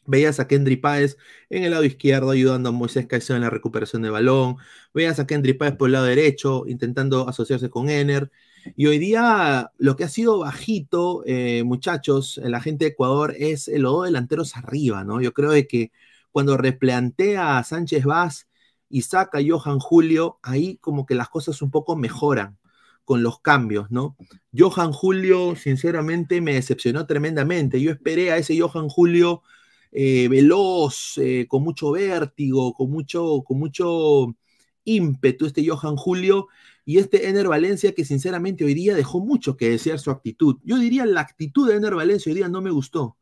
Veías 0.06 0.40
a 0.40 0.48
Kendry 0.48 0.78
Páez 0.78 1.18
en 1.50 1.66
el 1.66 1.72
lado 1.72 1.84
izquierdo 1.84 2.30
ayudando 2.30 2.70
a 2.70 2.72
Moisés 2.72 3.06
Caicedo 3.06 3.36
en 3.36 3.42
la 3.44 3.50
recuperación 3.50 4.02
de 4.02 4.10
balón. 4.12 4.56
Veías 4.94 5.20
a 5.20 5.28
Kendry 5.28 5.54
Páez 5.54 5.76
por 5.76 5.90
el 5.90 5.94
lado 5.94 6.06
derecho 6.06 6.64
intentando 6.68 7.28
asociarse 7.28 7.70
con 7.70 7.90
Ener. 7.90 8.32
Y 8.76 8.88
hoy 8.88 9.00
día 9.00 9.72
lo 9.78 9.96
que 9.96 10.04
ha 10.04 10.10
sido 10.10 10.40
bajito, 10.40 11.24
eh, 11.26 11.64
muchachos, 11.64 12.40
la 12.44 12.62
gente 12.62 12.86
de 12.86 12.92
Ecuador 12.92 13.36
es 13.38 13.68
los 13.68 13.92
dos 13.92 14.06
delanteros 14.06 14.56
arriba, 14.56 15.04
¿no? 15.04 15.22
Yo 15.22 15.34
creo 15.34 15.52
de 15.52 15.68
que 15.68 15.92
cuando 16.32 16.58
replantea 16.58 17.58
a 17.58 17.64
Sánchez 17.64 18.06
Vaz 18.06 18.48
y 18.90 19.02
saca 19.02 19.40
a 19.40 19.42
Johan 19.48 19.80
Julio, 19.80 20.40
ahí 20.44 20.78
como 20.78 21.06
que 21.06 21.16
las 21.16 21.30
cosas 21.30 21.62
un 21.62 21.72
poco 21.72 21.96
mejoran 21.96 22.58
con 23.06 23.24
los 23.24 23.40
cambios, 23.40 23.90
¿no? 23.90 24.18
Johan 24.56 24.92
Julio, 24.92 25.56
sinceramente, 25.56 26.42
me 26.42 26.56
decepcionó 26.56 27.06
tremendamente. 27.08 27.82
Yo 27.82 27.92
esperé 27.92 28.32
a 28.32 28.38
ese 28.38 28.60
Johan 28.60 28.90
Julio 28.90 29.44
eh, 29.92 30.28
veloz, 30.30 31.18
eh, 31.18 31.48
con 31.48 31.64
mucho 31.64 31.92
vértigo, 31.92 32.74
con 32.74 32.92
mucho, 32.92 33.44
con 33.46 33.60
mucho 33.60 34.36
ímpetu, 34.84 35.46
este 35.46 35.68
Johan 35.68 35.96
Julio, 35.96 36.48
y 36.88 37.00
este 37.00 37.28
Ener 37.28 37.50
Valencia 37.50 37.92
que 37.92 38.06
sinceramente 38.06 38.64
hoy 38.64 38.74
día 38.74 38.96
dejó 38.96 39.20
mucho 39.20 39.58
que 39.58 39.70
desear 39.70 40.00
su 40.00 40.10
actitud. 40.10 40.56
Yo 40.64 40.78
diría 40.78 41.06
la 41.06 41.20
actitud 41.20 41.68
de 41.68 41.76
Ener 41.76 41.94
Valencia 41.94 42.30
hoy 42.30 42.38
día 42.38 42.48
no 42.48 42.62
me 42.62 42.72
gustó. 42.72 43.18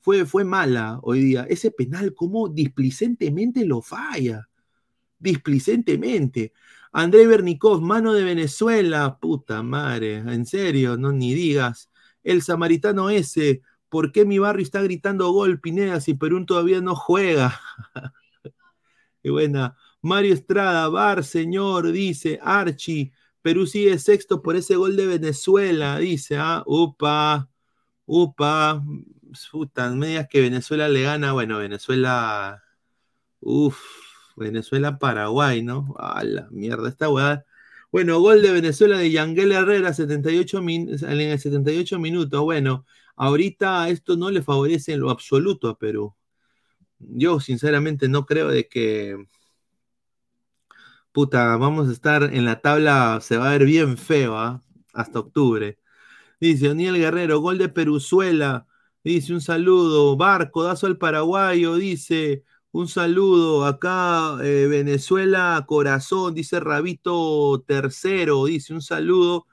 Fue, 0.00 0.26
fue 0.26 0.42
mala 0.42 0.98
hoy 1.00 1.20
día. 1.20 1.46
Ese 1.48 1.70
penal, 1.70 2.12
como 2.12 2.48
displicentemente 2.48 3.64
lo 3.64 3.82
falla. 3.82 4.48
Displicentemente. 5.16 6.54
André 6.90 7.28
Bernikov, 7.28 7.80
mano 7.80 8.14
de 8.14 8.24
Venezuela, 8.24 9.16
puta 9.20 9.62
madre, 9.62 10.16
en 10.16 10.44
serio, 10.44 10.96
no 10.96 11.12
ni 11.12 11.34
digas. 11.34 11.90
El 12.24 12.42
samaritano 12.42 13.10
ese, 13.10 13.62
¿Por 13.88 14.10
qué 14.10 14.24
mi 14.24 14.40
barrio 14.40 14.64
está 14.64 14.82
gritando 14.82 15.30
gol, 15.30 15.60
Pineda, 15.60 16.00
si 16.00 16.14
Perú 16.14 16.44
todavía 16.46 16.80
no 16.80 16.96
juega? 16.96 17.60
Qué 19.22 19.30
buena. 19.30 19.76
Mario 20.04 20.34
Estrada, 20.34 20.88
Bar, 20.88 21.24
señor, 21.24 21.90
dice 21.92 22.38
Archie. 22.42 23.12
Perú 23.42 23.66
sigue 23.66 23.98
sexto 23.98 24.42
por 24.42 24.56
ese 24.56 24.76
gol 24.76 24.96
de 24.96 25.06
Venezuela, 25.06 25.98
dice. 25.98 26.36
Ah, 26.38 26.62
upa, 26.66 27.48
upa. 28.06 28.82
Puta, 29.50 29.90
medias 29.90 30.28
que 30.28 30.40
Venezuela 30.40 30.88
le 30.88 31.02
gana. 31.02 31.32
Bueno, 31.32 31.58
Venezuela. 31.58 32.62
Uf, 33.40 33.78
Venezuela-Paraguay, 34.36 35.62
¿no? 35.62 35.94
A 35.98 36.22
la 36.24 36.48
mierda, 36.50 36.88
esta 36.88 37.08
weá. 37.10 37.44
Bueno, 37.92 38.20
gol 38.20 38.42
de 38.42 38.52
Venezuela 38.52 38.98
de 38.98 39.10
Yanguel 39.10 39.52
Herrera 39.52 39.94
78 39.94 40.58
en 40.58 40.88
el 41.20 41.38
78 41.38 41.98
minutos. 41.98 42.40
Bueno, 42.42 42.84
Ahorita 43.16 43.88
esto 43.90 44.16
no 44.16 44.30
le 44.30 44.42
favorece 44.42 44.92
en 44.92 45.00
lo 45.00 45.10
absoluto 45.10 45.68
a 45.68 45.78
Perú. 45.78 46.14
Yo 46.98 47.40
sinceramente 47.40 48.08
no 48.08 48.26
creo 48.26 48.48
de 48.48 48.68
que, 48.68 49.16
puta, 51.14 51.56
vamos 51.56 51.88
a 51.88 51.92
estar 51.92 52.24
en 52.34 52.44
la 52.44 52.60
tabla, 52.60 53.20
se 53.22 53.36
va 53.38 53.48
a 53.48 53.52
ver 53.52 53.64
bien 53.66 53.96
feo 53.98 54.36
¿ah? 54.36 54.62
hasta 54.92 55.20
octubre. 55.20 55.78
Dice 56.40 56.68
Daniel 56.68 56.96
Guerrero, 56.98 57.40
gol 57.40 57.58
de 57.58 57.68
Peruzuela. 57.70 58.66
Dice 59.04 59.34
un 59.34 59.40
saludo. 59.40 60.16
Barco, 60.16 60.64
dazo 60.64 60.86
al 60.86 60.98
paraguayo. 60.98 61.76
Dice 61.76 62.44
un 62.72 62.88
saludo. 62.88 63.66
Acá 63.66 64.38
eh, 64.42 64.66
Venezuela, 64.68 65.64
corazón. 65.68 66.34
Dice 66.34 66.60
Rabito 66.60 67.64
tercero. 67.66 68.46
Dice 68.46 68.74
un 68.74 68.82
saludo. 68.82 69.46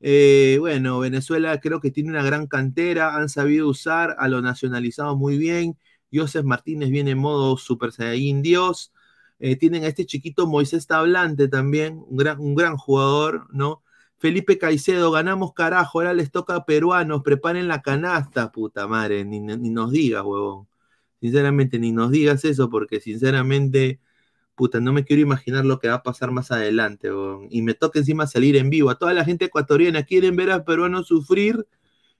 Eh, 0.00 0.58
bueno, 0.60 1.00
Venezuela 1.00 1.60
creo 1.60 1.80
que 1.80 1.90
tiene 1.90 2.10
una 2.10 2.22
gran 2.22 2.46
cantera, 2.46 3.16
han 3.16 3.28
sabido 3.28 3.68
usar 3.68 4.16
a 4.18 4.28
lo 4.28 4.42
nacionalizado 4.42 5.16
muy 5.16 5.38
bien. 5.38 5.78
Joseph 6.12 6.44
Martínez 6.44 6.90
viene 6.90 7.12
en 7.12 7.18
modo 7.18 7.56
Super 7.56 7.92
Saiyajin 7.92 8.42
Dios. 8.42 8.92
Eh, 9.38 9.56
tienen 9.56 9.84
a 9.84 9.88
este 9.88 10.06
chiquito 10.06 10.46
Moisés 10.46 10.86
Tablante 10.86 11.48
también, 11.48 12.02
un 12.08 12.16
gran, 12.16 12.40
un 12.40 12.54
gran 12.54 12.76
jugador, 12.76 13.46
¿no? 13.52 13.82
Felipe 14.18 14.58
Caicedo, 14.58 15.10
ganamos 15.10 15.52
carajo, 15.52 15.98
ahora 15.98 16.14
les 16.14 16.30
toca 16.30 16.56
a 16.56 16.64
peruanos, 16.64 17.22
preparen 17.22 17.68
la 17.68 17.82
canasta, 17.82 18.50
puta 18.50 18.86
madre, 18.86 19.24
ni, 19.24 19.40
ni 19.40 19.70
nos 19.70 19.90
digas, 19.92 20.24
huevón. 20.24 20.68
Sinceramente, 21.20 21.78
ni 21.78 21.92
nos 21.92 22.10
digas 22.10 22.44
eso, 22.44 22.70
porque 22.70 23.00
sinceramente 23.00 24.00
puta, 24.56 24.80
no 24.80 24.92
me 24.92 25.04
quiero 25.04 25.22
imaginar 25.22 25.64
lo 25.64 25.78
que 25.78 25.88
va 25.88 25.96
a 25.96 26.02
pasar 26.02 26.32
más 26.32 26.50
adelante, 26.50 27.10
y 27.50 27.62
me 27.62 27.74
toca 27.74 28.00
encima 28.00 28.26
salir 28.26 28.56
en 28.56 28.70
vivo. 28.70 28.90
A 28.90 28.98
toda 28.98 29.12
la 29.12 29.24
gente 29.24 29.44
ecuatoriana, 29.44 30.02
¿quieren 30.02 30.34
ver 30.34 30.50
a 30.50 30.64
peruanos 30.64 31.06
sufrir? 31.06 31.66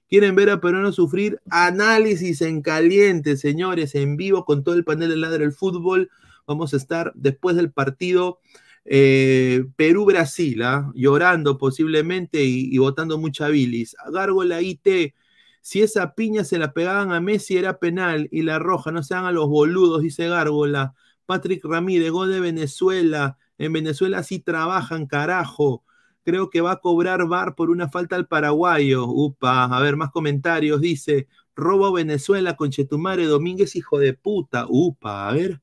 ¿Quieren 0.07 0.35
ver 0.35 0.51
a 0.51 0.61
peruanos 0.61 0.95
sufrir? 0.95 1.41
Análisis 1.49 2.41
en 2.41 2.61
caliente, 2.61 3.35
señores, 3.35 3.95
en 3.95 4.15
vivo 4.15 4.45
con 4.45 4.63
todo 4.63 4.75
el 4.75 4.85
panel 4.85 5.09
de 5.09 5.17
Ladra 5.17 5.39
del 5.39 5.51
Fútbol. 5.51 6.09
Vamos 6.47 6.73
a 6.73 6.77
estar 6.77 7.11
después 7.15 7.55
del 7.57 7.71
partido 7.71 8.39
eh, 8.85 9.65
Perú-Brasil, 9.75 10.63
¿ah? 10.63 10.91
llorando 10.95 11.57
posiblemente 11.57 12.43
y, 12.43 12.77
votando 12.77 13.17
mucha 13.17 13.49
bilis. 13.49 13.95
Gárgola 14.11 14.61
IT, 14.61 15.13
si 15.61 15.81
esa 15.81 16.15
piña 16.15 16.45
se 16.45 16.57
la 16.57 16.71
pegaban 16.73 17.11
a 17.11 17.19
Messi 17.19 17.57
era 17.57 17.79
penal 17.79 18.29
y 18.31 18.43
la 18.43 18.59
roja, 18.59 18.91
no 18.91 19.03
sean 19.03 19.25
a 19.25 19.33
los 19.33 19.49
boludos, 19.49 20.01
dice 20.01 20.29
Gárgola. 20.29 20.95
Patrick 21.25 21.65
Ramírez, 21.65 22.11
gol 22.11 22.31
de 22.31 22.39
Venezuela. 22.39 23.37
En 23.57 23.73
Venezuela 23.73 24.23
sí 24.23 24.39
trabajan, 24.39 25.07
carajo. 25.07 25.83
Creo 26.23 26.49
que 26.49 26.61
va 26.61 26.73
a 26.73 26.79
cobrar 26.79 27.27
VAR 27.27 27.55
por 27.55 27.69
una 27.69 27.89
falta 27.89 28.15
al 28.15 28.27
paraguayo. 28.27 29.05
Upa, 29.07 29.65
a 29.65 29.81
ver, 29.81 29.97
más 29.97 30.11
comentarios. 30.11 30.79
Dice, 30.81 31.27
robo 31.55 31.91
Venezuela 31.91 32.55
con 32.55 32.69
Chetumare 32.71 33.25
Domínguez, 33.25 33.75
hijo 33.75 33.99
de 33.99 34.13
puta. 34.13 34.65
Upa, 34.69 35.27
a 35.29 35.33
ver. 35.33 35.61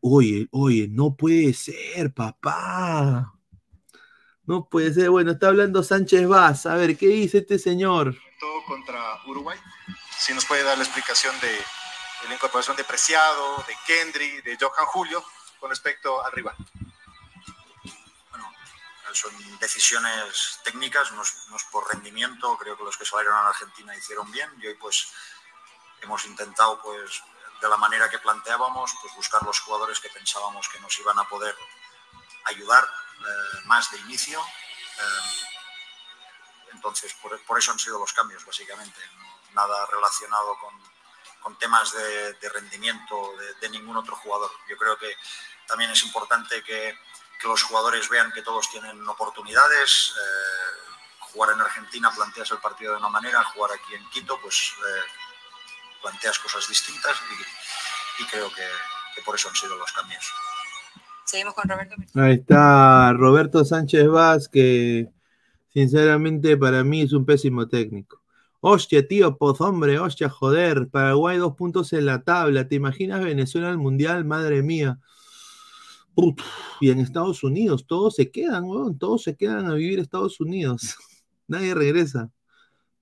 Oye, 0.00 0.48
oye, 0.50 0.88
no 0.88 1.14
puede 1.16 1.52
ser, 1.54 2.12
papá. 2.12 3.32
No 4.44 4.68
puede 4.68 4.94
ser. 4.94 5.10
Bueno, 5.10 5.32
está 5.32 5.48
hablando 5.48 5.82
Sánchez 5.82 6.26
Vaz. 6.28 6.66
A 6.66 6.76
ver, 6.76 6.96
¿qué 6.96 7.08
dice 7.08 7.38
este 7.38 7.58
señor? 7.58 8.16
Todo 8.38 8.64
contra 8.64 9.20
Uruguay. 9.26 9.58
Si 10.18 10.32
nos 10.32 10.44
puede 10.44 10.62
dar 10.62 10.78
la 10.78 10.84
explicación 10.84 11.34
de, 11.40 11.50
la 12.28 12.34
incorporación 12.34 12.76
de 12.76 12.84
Preciado, 12.84 13.64
de 13.66 13.74
Kendry, 13.86 14.40
de 14.42 14.56
Johan 14.60 14.86
Julio 14.86 15.22
con 15.60 15.70
respecto 15.70 16.24
al 16.24 16.32
rival. 16.32 16.54
Bueno, 18.30 18.52
son 19.12 19.32
decisiones 19.58 20.60
técnicas, 20.64 21.12
no 21.12 21.22
es, 21.22 21.64
por 21.70 21.92
rendimiento, 21.92 22.56
creo 22.56 22.76
que 22.76 22.84
los 22.84 22.96
que 22.96 23.04
salieron 23.04 23.36
a 23.36 23.42
la 23.44 23.48
Argentina 23.50 23.96
hicieron 23.96 24.30
bien 24.30 24.50
y 24.60 24.66
hoy 24.66 24.74
pues 24.74 25.12
hemos 26.02 26.24
intentado 26.26 26.80
pues 26.82 27.22
de 27.60 27.68
la 27.68 27.76
manera 27.76 28.08
que 28.10 28.18
planteábamos 28.18 28.94
pues 29.00 29.14
buscar 29.14 29.42
los 29.42 29.60
jugadores 29.60 30.00
que 30.00 30.10
pensábamos 30.10 30.68
que 30.68 30.80
nos 30.80 30.98
iban 30.98 31.18
a 31.18 31.28
poder 31.28 31.56
ayudar 32.44 32.84
eh, 32.84 33.60
más 33.64 33.90
de 33.90 33.98
inicio. 33.98 34.40
Eh, 34.40 35.46
entonces, 36.72 37.14
por, 37.14 37.40
por, 37.44 37.58
eso 37.58 37.72
han 37.72 37.78
sido 37.78 37.98
los 37.98 38.12
cambios, 38.12 38.44
básicamente. 38.44 39.00
Nada 39.54 39.86
relacionado 39.86 40.58
con, 40.58 40.74
con 41.46 41.56
temas 41.58 41.92
de, 41.92 42.48
rendimiento 42.52 43.32
de, 43.60 43.68
ningún 43.68 43.96
otro 43.96 44.16
jugador. 44.16 44.50
Yo 44.68 44.76
creo 44.76 44.98
que 44.98 45.16
también 45.68 45.90
es 45.92 46.02
importante 46.02 46.60
que, 46.64 46.98
los 47.44 47.62
jugadores 47.62 48.08
vean 48.08 48.32
que 48.32 48.42
todos 48.42 48.68
tienen 48.68 49.08
oportunidades. 49.08 50.12
Eh, 50.18 50.90
jugar 51.20 51.52
en 51.52 51.60
Argentina 51.60 52.10
planteas 52.10 52.50
el 52.50 52.58
partido 52.58 52.92
de 52.92 52.98
una 52.98 53.10
manera, 53.10 53.44
jugar 53.44 53.70
aquí 53.70 53.94
en 53.94 54.10
Quito 54.10 54.40
pues 54.40 54.74
planteas 56.02 56.38
cosas 56.38 56.68
distintas 56.68 57.16
y, 58.20 58.24
creo 58.24 58.48
que, 58.50 59.22
por 59.22 59.34
eso 59.34 59.48
han 59.48 59.54
sido 59.54 59.76
los 59.76 59.92
cambios. 59.92 60.24
Seguimos 61.24 61.54
con 61.54 61.68
Roberto. 61.68 61.96
Ahí 62.14 62.34
está 62.34 63.12
Roberto 63.12 63.64
Sánchez 63.64 64.06
Vaz 64.06 64.48
que 64.48 65.10
Sinceramente, 65.76 66.56
para 66.56 66.82
mí 66.84 67.02
es 67.02 67.12
un 67.12 67.26
pésimo 67.26 67.68
técnico. 67.68 68.22
Hostia, 68.60 69.06
tío, 69.06 69.36
poz, 69.36 69.60
hombre, 69.60 69.98
hostia, 69.98 70.30
joder. 70.30 70.88
Paraguay 70.88 71.36
dos 71.36 71.54
puntos 71.54 71.92
en 71.92 72.06
la 72.06 72.22
tabla. 72.22 72.66
¿Te 72.66 72.76
imaginas 72.76 73.22
Venezuela 73.22 73.68
al 73.68 73.76
mundial? 73.76 74.24
Madre 74.24 74.62
mía. 74.62 74.98
Y 76.80 76.90
en 76.90 77.00
Estados 77.00 77.44
Unidos, 77.44 77.86
todos 77.86 78.14
se 78.14 78.30
quedan, 78.30 78.64
todos 78.98 79.22
se 79.22 79.36
quedan 79.36 79.66
a 79.66 79.74
vivir 79.74 79.98
Estados 79.98 80.40
Unidos. 80.40 80.96
Nadie 81.46 81.74
regresa. 81.74 82.30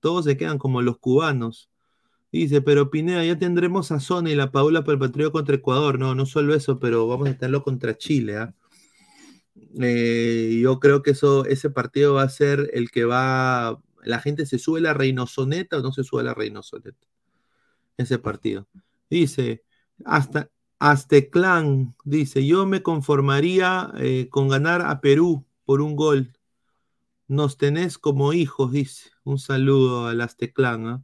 Todos 0.01 0.25
se 0.25 0.35
quedan 0.35 0.57
como 0.57 0.81
los 0.81 0.97
cubanos. 0.97 1.69
Dice, 2.35 2.61
pero 2.61 2.89
Pineda, 2.91 3.23
ya 3.23 3.39
tendremos 3.39 3.93
a 3.93 4.01
Zona 4.01 4.29
y 4.29 4.35
la 4.35 4.51
Paula 4.51 4.83
para 4.83 4.95
el 4.95 4.99
patriota 4.99 5.31
contra 5.31 5.55
Ecuador. 5.55 5.97
No, 5.97 6.15
no 6.15 6.25
solo 6.25 6.53
eso, 6.53 6.79
pero 6.79 7.07
vamos 7.07 7.29
a 7.29 7.37
tenerlo 7.37 7.63
contra 7.63 7.97
Chile. 7.97 8.35
¿ah? 8.35 8.53
Eh, 9.79 10.59
yo 10.61 10.81
creo 10.81 11.01
que 11.01 11.11
eso, 11.11 11.45
ese 11.45 11.69
partido 11.69 12.15
va 12.15 12.23
a 12.23 12.29
ser 12.29 12.69
el 12.73 12.91
que 12.91 13.05
va. 13.05 13.81
La 14.03 14.19
gente 14.19 14.45
se 14.45 14.59
sube 14.59 14.81
la 14.81 14.93
Reynosoneta 14.93 15.77
o 15.77 15.81
no 15.81 15.93
se 15.93 16.03
sube 16.03 16.23
la 16.23 16.33
Reynosoneta. 16.33 17.07
Ese 17.95 18.19
partido. 18.19 18.67
Dice, 19.09 19.63
hasta 20.03 20.49
Azteclán, 20.77 21.95
dice, 22.03 22.45
yo 22.45 22.65
me 22.65 22.83
conformaría 22.83 23.93
eh, 23.97 24.27
con 24.29 24.49
ganar 24.49 24.81
a 24.81 24.99
Perú 24.99 25.45
por 25.63 25.79
un 25.79 25.95
gol. 25.95 26.33
Nos 27.29 27.57
tenés 27.57 27.97
como 27.97 28.33
hijos, 28.33 28.73
dice. 28.73 29.11
Un 29.23 29.39
saludo 29.39 30.07
al 30.07 30.19
Azteclán. 30.19 30.87
¿ah? 30.87 31.03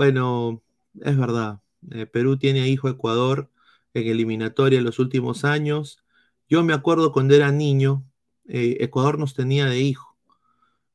Bueno, 0.00 0.62
es 1.02 1.18
verdad. 1.18 1.60
Eh, 1.90 2.06
Perú 2.06 2.38
tiene 2.38 2.66
hijo 2.70 2.88
Ecuador 2.88 3.50
en 3.92 4.06
eliminatoria 4.08 4.78
en 4.78 4.86
los 4.86 4.98
últimos 4.98 5.44
años. 5.44 6.02
Yo 6.48 6.64
me 6.64 6.72
acuerdo 6.72 7.12
cuando 7.12 7.34
era 7.34 7.52
niño, 7.52 8.02
eh, 8.48 8.78
Ecuador 8.80 9.18
nos 9.18 9.34
tenía 9.34 9.66
de 9.66 9.80
hijo. 9.80 10.16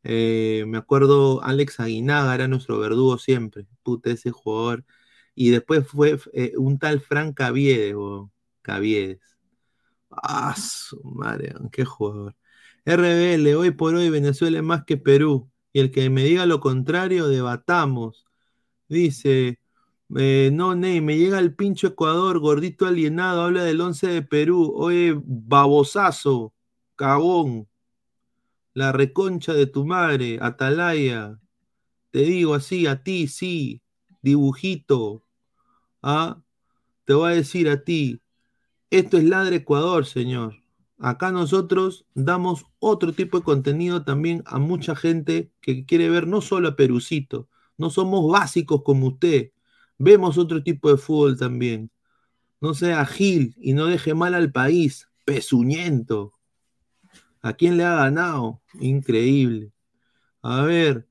Eh, 0.04 0.66
me 0.68 0.80
acuerdo 0.80 1.44
Alex 1.44 1.80
Aguinaga 1.80 2.34
era 2.34 2.48
nuestro 2.48 2.80
verdugo 2.80 3.20
siempre. 3.20 3.68
Puta, 3.84 4.10
ese 4.10 4.32
jugador. 4.32 4.86
Y 5.36 5.52
después 5.52 5.88
fue 5.88 6.20
un 6.58 6.80
tal 6.80 7.00
Frank 7.00 7.36
Caviedes, 7.38 7.96
Caviedes. 8.64 9.20
Ah, 10.10 10.56
su 10.58 11.00
madre, 11.04 11.54
qué 11.72 11.86
jugador. 11.86 12.36
RBL, 12.86 13.56
hoy 13.56 13.70
por 13.72 13.94
hoy 13.94 14.10
Venezuela 14.10 14.58
es 14.58 14.64
más 14.64 14.84
que 14.86 14.98
Perú. 14.98 15.52
Y 15.74 15.82
el 15.82 15.92
que 15.92 16.10
me 16.10 16.24
diga 16.24 16.48
lo 16.48 16.60
contrario, 16.60 17.28
debatamos. 17.28 18.25
Dice, 18.88 19.60
eh, 20.16 20.50
no, 20.54 20.76
Ney, 20.76 21.02
me 21.02 21.18
llega 21.18 21.40
el 21.40 21.56
pincho 21.56 21.88
Ecuador, 21.88 22.40
gordito 22.40 22.86
alienado, 22.86 23.44
habla 23.44 23.64
del 23.64 23.82
11 23.82 24.08
de 24.08 24.22
Perú. 24.22 24.74
Oye, 24.76 25.20
babosazo, 25.26 26.54
cagón, 26.96 27.68
la 28.74 28.92
reconcha 28.92 29.54
de 29.54 29.66
tu 29.66 29.86
madre, 29.86 30.38
Atalaya. 30.42 31.40
Te 32.12 32.20
digo 32.20 32.54
así, 32.54 32.88
a 32.88 33.04
ti, 33.04 33.28
sí, 33.28 33.82
dibujito. 34.22 35.26
¿Ah? 36.02 36.42
Te 37.06 37.14
voy 37.14 37.32
a 37.32 37.36
decir 37.36 37.70
a 37.70 37.84
ti, 37.84 38.22
esto 38.90 39.18
es 39.18 39.24
Ladre 39.24 39.58
Ecuador, 39.58 40.06
señor. 40.06 40.56
Acá 40.98 41.32
nosotros 41.32 42.06
damos 42.14 42.66
otro 42.80 43.14
tipo 43.14 43.40
de 43.40 43.44
contenido 43.44 44.04
también 44.04 44.44
a 44.46 44.60
mucha 44.60 44.96
gente 44.96 45.52
que 45.62 45.86
quiere 45.86 46.10
ver 46.10 46.28
no 46.28 46.42
solo 46.42 46.70
a 46.70 46.76
Perucito, 46.76 47.50
no 47.78 47.90
somos 47.90 48.32
básicos 48.32 48.84
como 48.84 49.08
usted. 49.08 49.52
Vemos 49.98 50.38
otro 50.38 50.64
tipo 50.64 50.90
de 50.90 50.98
fútbol 50.98 51.38
también. 51.38 51.92
No 52.62 52.74
sea 52.74 53.06
Gil 53.06 53.56
y 53.58 53.74
no 53.74 53.88
deje 53.88 54.14
mal 54.14 54.34
al 54.34 54.52
país. 54.52 55.08
Pesuñento. 55.26 56.34
¿A 57.42 57.54
quién 57.54 57.78
le 57.78 57.84
ha 57.84 57.96
ganado? 57.96 58.62
Increíble. 58.80 59.72
A 60.42 60.64
ver, 60.64 61.08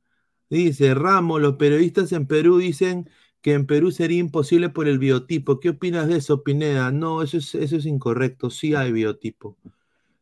dice 0.50 0.94
Ramos, 0.94 1.40
los 1.40 1.56
periodistas 1.56 2.12
en 2.12 2.26
Perú 2.26 2.58
dicen 2.58 3.08
que 3.40 3.52
en 3.52 3.66
Perú 3.66 3.90
sería 3.90 4.18
imposible 4.18 4.70
por 4.70 4.88
el 4.88 4.98
biotipo. 4.98 5.60
¿Qué 5.60 5.70
opinas 5.70 6.08
de 6.08 6.16
eso, 6.16 6.42
Pineda? 6.42 6.90
No, 6.90 7.22
eso 7.22 7.38
es, 7.38 7.54
eso 7.54 7.76
es 7.76 7.86
incorrecto. 7.86 8.50
Sí 8.50 8.74
hay 8.74 8.92
biotipo. 8.92 9.56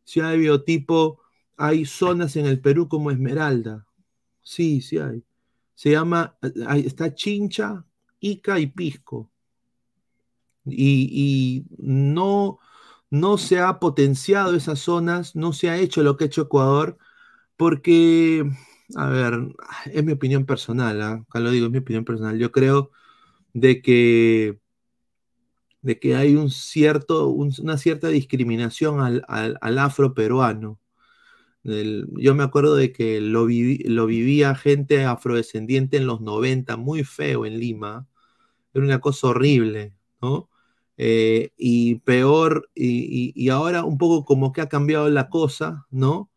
Sí 0.03 0.19
hay 0.19 0.39
biotipo. 0.39 1.21
Hay 1.57 1.85
zonas 1.85 2.35
en 2.35 2.45
el 2.47 2.59
Perú 2.59 2.87
como 2.89 3.11
Esmeralda. 3.11 3.87
Sí, 4.41 4.81
sí 4.81 4.97
hay. 4.97 5.23
Se 5.75 5.91
llama, 5.91 6.37
está 6.75 7.13
Chincha, 7.13 7.85
Ica 8.19 8.59
y 8.59 8.67
Pisco. 8.67 9.29
Y, 10.65 11.65
no, 11.77 12.59
no 13.09 13.37
se 13.37 13.59
ha 13.59 13.79
potenciado 13.79 14.55
esas 14.55 14.79
zonas, 14.79 15.35
no 15.35 15.53
se 15.53 15.69
ha 15.69 15.77
hecho 15.77 16.03
lo 16.03 16.15
que 16.17 16.25
ha 16.25 16.27
hecho 16.27 16.43
Ecuador, 16.43 16.97
porque, 17.57 18.49
a 18.95 19.09
ver, 19.09 19.39
es 19.91 20.03
mi 20.03 20.13
opinión 20.13 20.45
personal, 20.45 21.01
¿ah? 21.01 21.23
acá 21.27 21.39
lo 21.39 21.51
digo, 21.51 21.67
es 21.67 21.71
mi 21.71 21.79
opinión 21.79 22.05
personal. 22.05 22.37
Yo 22.39 22.51
creo 22.51 22.91
de 23.53 23.81
que, 23.81 24.59
de 25.81 25.99
que 25.99 26.15
hay 26.15 26.35
un 26.35 26.49
cierto, 26.49 27.29
una 27.29 27.77
cierta 27.77 28.07
discriminación 28.07 29.01
al, 29.01 29.25
al, 29.27 29.57
al 29.61 29.77
afro 29.79 30.13
yo 31.63 32.35
me 32.35 32.43
acuerdo 32.43 32.75
de 32.75 32.91
que 32.91 33.21
lo, 33.21 33.45
vivía 33.45 34.55
gente 34.55 35.05
afrodescendiente 35.05 35.97
en 35.97 36.07
los 36.07 36.21
90, 36.21 36.77
muy 36.77 37.03
feo 37.03 37.45
en 37.45 37.59
Lima. 37.59 38.07
Era 38.73 38.85
una 38.85 38.99
cosa 39.01 39.27
horrible, 39.29 39.93
¿no? 40.21 40.49
Eh, 40.97 41.51
y 41.57 41.95
peor, 41.99 42.69
y, 42.75 43.49
ahora 43.49 43.83
un 43.85 43.97
poco 43.97 44.25
como 44.25 44.53
que 44.53 44.61
ha 44.61 44.69
cambiado 44.69 45.09
la 45.09 45.29
cosa, 45.29 45.87
¿no? 45.91 46.31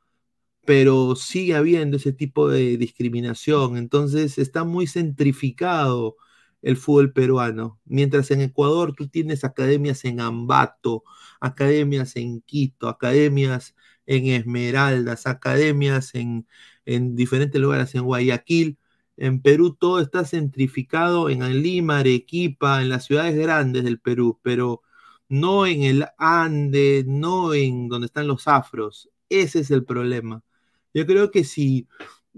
Pero 0.66 1.16
sigue 1.16 1.55
habiendo 1.57 1.97
ese 1.99 2.12
tipo 2.12 2.49
de 2.49 2.77
discriminación. 2.79 3.77
Entonces 3.77 4.39
está 4.39 4.64
muy 4.64 4.87
centrificado 4.87 6.16
el 6.62 6.77
fútbol 6.77 7.12
peruano. 7.12 7.81
Mientras 7.85 8.31
en 8.33 8.43
Ecuador 8.43 8.95
tú 8.97 9.09
tienes 9.09 9.45
academias 9.45 10.05
en 10.05 10.20
Ambato, 10.20 11.05
academias 11.41 12.16
en 12.16 12.41
Quito, 12.43 12.89
academias 12.89 13.76
en 14.07 14.26
Esmeraldas, 14.28 15.26
academias 15.26 16.14
en, 16.14 16.46
diferentes 17.16 17.61
lugares, 17.61 17.94
en 17.94 18.04
Guayaquil. 18.04 18.78
En 19.16 19.40
Perú 19.42 19.74
todo 19.74 20.00
está 20.00 20.24
centrificado 20.24 21.30
en 21.30 21.40
Lima, 21.62 21.98
Arequipa, 21.98 22.82
en 22.82 22.90
las 22.90 23.07
ciudades 23.07 23.36
grandes 23.36 23.84
del 23.84 24.00
Perú, 24.00 24.38
pero 24.42 24.82
no 25.28 25.66
en 25.66 25.82
el 25.82 26.07
Ande, 26.18 27.04
no 27.07 27.54
en 27.54 27.88
donde 27.88 28.07
están 28.07 28.28
los 28.28 28.46
afros. 28.48 29.11
Ese 29.28 29.61
es 29.61 29.70
el 29.70 29.84
problema. 29.84 30.42
Yo 30.94 31.07
creo 31.07 31.30
que 31.30 31.44
si 31.44 31.88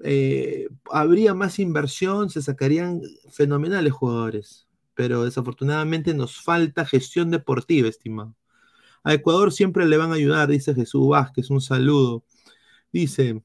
eh, 0.04 0.68
habría 0.90 1.34
más 1.34 1.58
inversión, 1.58 2.30
se 2.30 2.42
sacarían 2.42 3.02
fenomenales 3.30 3.92
jugadores, 3.92 4.68
pero 4.94 5.24
desafortunadamente 5.24 6.14
nos 6.14 6.40
falta 6.40 6.86
gestión 6.86 7.30
deportiva, 7.30 7.88
estimado. 7.88 8.34
A 9.04 9.14
Ecuador 9.14 9.52
siempre 9.52 9.86
le 9.86 9.96
van 9.96 10.12
a 10.12 10.14
ayudar, 10.14 10.48
dice 10.48 10.74
Jesús 10.74 11.08
Vázquez, 11.08 11.50
un 11.50 11.60
saludo. 11.60 12.24
Dice, 12.92 13.42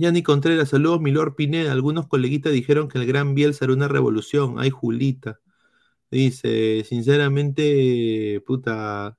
Yanni 0.00 0.22
Contreras, 0.22 0.70
saludos, 0.70 1.00
Milor 1.00 1.36
Pineda. 1.36 1.72
Algunos 1.72 2.06
coleguitas 2.08 2.52
dijeron 2.52 2.88
que 2.88 2.98
el 2.98 3.06
Gran 3.06 3.34
Bielsa 3.34 3.66
era 3.66 3.74
una 3.74 3.88
revolución. 3.88 4.56
Ay, 4.58 4.70
Julita. 4.70 5.40
Dice, 6.10 6.84
sinceramente, 6.88 8.42
puta, 8.46 9.18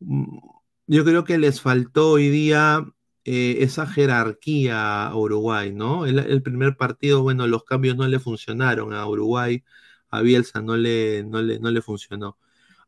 mm, 0.00 0.38
yo 0.86 1.04
creo 1.04 1.24
que 1.24 1.38
les 1.38 1.60
faltó 1.60 2.10
hoy 2.12 2.28
día 2.30 2.84
eh, 3.24 3.58
esa 3.60 3.86
jerarquía 3.86 5.06
a 5.06 5.16
Uruguay, 5.16 5.72
¿no? 5.72 6.06
El, 6.06 6.18
el, 6.18 6.42
primer 6.42 6.76
partido, 6.76 7.22
bueno, 7.22 7.46
los 7.46 7.64
cambios 7.64 7.96
no 7.96 8.08
le 8.08 8.18
funcionaron 8.18 8.92
a 8.94 9.06
Uruguay, 9.06 9.64
a 10.10 10.20
Bielsa 10.22 10.62
no 10.62 10.76
le, 10.76 11.24
no 11.24 11.42
le, 11.42 11.60
no 11.60 11.70
le 11.70 11.82
funcionó. 11.82 12.38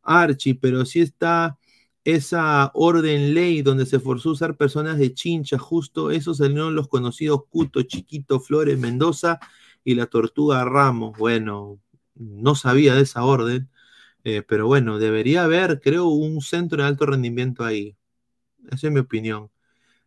Archie, 0.04 0.54
pero 0.54 0.84
si 0.84 1.00
está 1.00 1.58
esa 2.04 2.70
orden 2.74 3.34
ley 3.34 3.62
donde 3.62 3.86
se 3.86 3.98
forzó 4.00 4.30
a 4.30 4.32
usar 4.32 4.56
personas 4.56 4.98
de 4.98 5.14
chincha, 5.14 5.58
justo 5.58 6.10
esos 6.10 6.38
salieron 6.38 6.74
los 6.74 6.88
conocidos 6.88 7.42
Cuto, 7.48 7.82
Chiquito, 7.82 8.40
Flores, 8.40 8.78
Mendoza 8.78 9.40
y 9.84 9.94
la 9.94 10.06
Tortuga 10.06 10.64
Ramos. 10.64 11.16
Bueno, 11.18 11.80
no 12.14 12.54
sabía 12.54 12.94
de 12.94 13.02
esa 13.02 13.24
orden, 13.24 13.70
eh, 14.24 14.42
pero 14.42 14.66
bueno, 14.66 14.98
debería 14.98 15.44
haber, 15.44 15.80
creo, 15.80 16.06
un 16.08 16.40
centro 16.42 16.82
de 16.82 16.88
alto 16.88 17.06
rendimiento 17.06 17.64
ahí. 17.64 17.96
Esa 18.70 18.88
es 18.88 18.92
mi 18.92 19.00
opinión. 19.00 19.50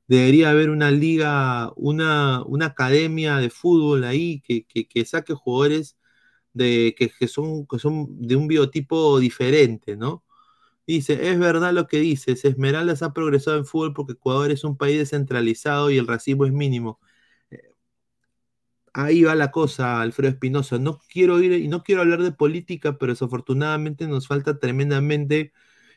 Debería 0.07 0.51
haber 0.51 0.69
una 0.71 0.91
liga, 0.91 1.71
una, 1.75 2.43
una 2.45 2.67
academia 2.67 3.37
de 3.37 3.49
fútbol 3.49 4.03
ahí 4.05 4.41
que, 4.41 4.65
que 4.65 5.05
saque 5.05 5.33
jugadores 5.33 5.96
de, 6.57 6.95
que, 6.97 7.27
son, 7.27 7.65
que 7.67 7.79
son 7.79 8.07
de 8.19 8.35
un 8.35 8.47
biotipo 8.47 9.19
diferente, 9.19 9.95
¿no? 9.97 10.23
Dice, 10.87 11.29
es 11.31 11.39
verdad 11.39 11.73
lo 11.73 11.87
que 11.87 11.99
dices, 11.99 12.45
Esmeraldas 12.45 13.03
ha 13.03 13.13
progresado 13.13 13.57
en 13.57 13.65
fútbol 13.65 13.93
porque 13.93 14.13
Ecuador 14.13 14.51
es 14.51 14.63
un 14.63 14.77
país 14.77 14.97
descentralizado 14.99 15.91
y 15.91 15.97
el 15.97 16.07
racismo 16.07 16.45
es 16.45 16.53
mínimo. 16.53 16.99
Eh, 17.51 17.75
ahí 18.93 19.23
va 19.23 19.35
la 19.35 19.51
cosa, 19.51 20.01
Alfredo 20.01 20.31
Espinosa. 20.31 20.79
No 20.79 20.99
quiero 21.09 21.39
ir 21.41 21.53
y 21.53 21.67
no 21.67 21.83
quiero 21.83 22.01
hablar 22.01 22.23
de 22.23 22.31
política, 22.31 22.97
pero 22.97 23.13
desafortunadamente 23.13 24.07
nos 24.07 24.27
falta 24.27 24.59
tremendamente 24.59 25.53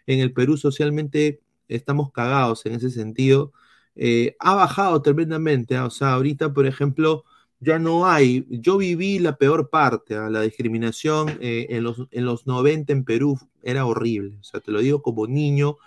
en 0.07 0.21
el 0.21 0.33
Perú 0.33 0.57
socialmente 0.57 1.43
estamos 1.69 2.13
cagados 2.13 2.67
en 2.67 2.75
ese 2.75 2.91
sentido. 2.91 3.53
eh, 3.97 4.37
ha 4.41 4.55
bajado 4.55 5.03
tremendamente. 5.03 5.77
¿ah? 5.77 5.87
O 5.87 5.91
sea, 5.91 6.15
ahorita, 6.15 6.53
por 6.55 6.67
ejemplo, 6.67 7.25
ya 7.61 7.79
no 7.79 8.07
hay. 8.07 8.47
Yo 8.49 8.79
viví 8.79 9.19
la 9.19 9.37
peor 9.37 9.71
parte, 9.71 10.17
¿ah? 10.17 10.29
la 10.31 10.43
discriminación 10.43 11.39
eh, 11.41 11.67
en, 11.71 11.85
los, 11.85 12.07
en 12.11 12.25
los 12.25 12.47
90 12.47 12.93
en 12.93 13.05
Perú 13.05 13.39
era 13.63 13.87
horrible. 13.87 14.39
O 14.41 14.45
sea, 14.45 14.61
te 14.61 14.73
lo 14.73 14.81
digo 14.81 15.03
como 15.03 15.27
niño, 15.27 15.79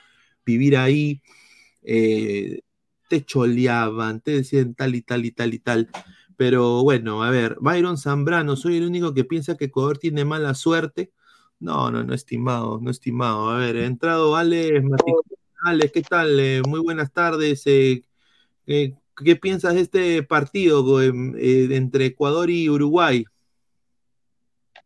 vivir 0.45 0.78
ahí, 0.78 1.21
eh, 1.84 2.61
te 3.09 3.26
choleaban, 3.26 4.21
te 4.21 4.32
decían 4.32 4.76
tal 4.76 4.95
y 4.95 5.01
tal 5.01 5.26
y 5.26 5.32
tal 5.32 5.53
y 5.53 5.59
tal. 5.59 5.89
Pero 6.38 6.84
bueno, 6.84 7.24
a 7.24 7.30
ver, 7.30 7.57
Byron 7.61 7.97
Zambrano, 7.97 8.55
soy 8.55 8.78
el 8.78 8.86
único 8.86 9.13
que 9.13 9.24
piensa 9.26 9.57
que 9.57 9.65
Ecuador 9.65 9.97
tiene 9.97 10.26
mala 10.26 10.53
suerte. 10.55 11.11
No, 11.59 11.91
no, 11.91 12.03
no, 12.03 12.13
estimado, 12.13 12.80
no, 12.82 12.91
estimado. 12.91 13.49
A 13.49 13.57
ver, 13.57 13.78
entrado 13.78 14.36
Alex 14.36 14.84
Alex, 15.65 15.91
¿qué 15.93 16.01
tal? 16.01 16.39
Eh, 16.39 16.61
muy 16.67 16.82
buenas 16.82 17.11
tardes. 17.13 17.63
Eh, 17.67 18.03
eh, 18.67 18.95
¿Qué 19.24 19.36
piensas 19.36 19.76
de 19.76 19.82
este 19.82 20.24
partido 20.24 21.01
entre 21.01 22.05
Ecuador 22.05 22.49
y 22.49 22.70
Uruguay? 22.70 23.26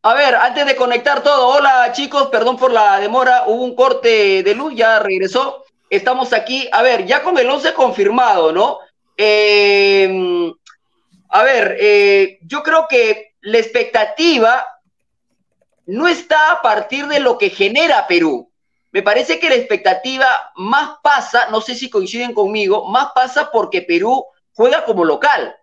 A 0.02 0.14
ver, 0.14 0.36
antes 0.36 0.66
de 0.66 0.76
conectar 0.76 1.24
todo, 1.24 1.48
hola 1.48 1.92
chicos, 1.94 2.28
perdón 2.28 2.58
por 2.58 2.72
la 2.72 3.00
demora, 3.00 3.44
hubo 3.48 3.64
un 3.64 3.76
corte 3.76 4.44
de 4.44 4.56
luz, 4.56 4.74
ya 4.76 5.00
regresó. 5.00 5.64
Estamos 5.90 6.34
aquí, 6.34 6.68
a 6.72 6.82
ver, 6.82 7.06
ya 7.06 7.24
con 7.24 7.38
el 7.38 7.50
11 7.50 7.74
confirmado, 7.74 8.52
¿no? 8.52 8.80
a 11.30 11.44
ver, 11.44 12.38
yo 12.42 12.62
creo 12.62 12.86
que 12.88 13.34
la 13.42 13.58
expectativa 13.58 14.68
no 15.88 16.08
está 16.08 16.52
a 16.52 16.62
partir 16.62 17.08
de 17.08 17.20
lo 17.20 17.38
que 17.38 17.50
genera 17.50 18.06
Perú. 18.08 18.47
Me 18.98 19.04
parece 19.04 19.38
que 19.38 19.48
la 19.48 19.54
expectativa 19.54 20.52
más 20.56 20.98
pasa, 21.04 21.50
no 21.52 21.62
sé 21.62 21.76
si 21.76 21.88
coinciden 21.88 22.34
conmigo, 22.34 22.88
más 22.90 23.12
pasa 23.14 23.52
porque 23.52 23.84
Perú 23.84 24.26
juega 24.54 24.86
como 24.86 25.06
local. 25.06 25.56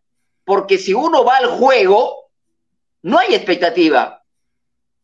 Porque 0.45 0.79
si 0.79 0.95
uno 0.95 1.25
va 1.25 1.39
al 1.39 1.49
juego, 1.49 2.31
no 3.03 3.19
hay 3.19 3.35
expectativa. 3.35 4.23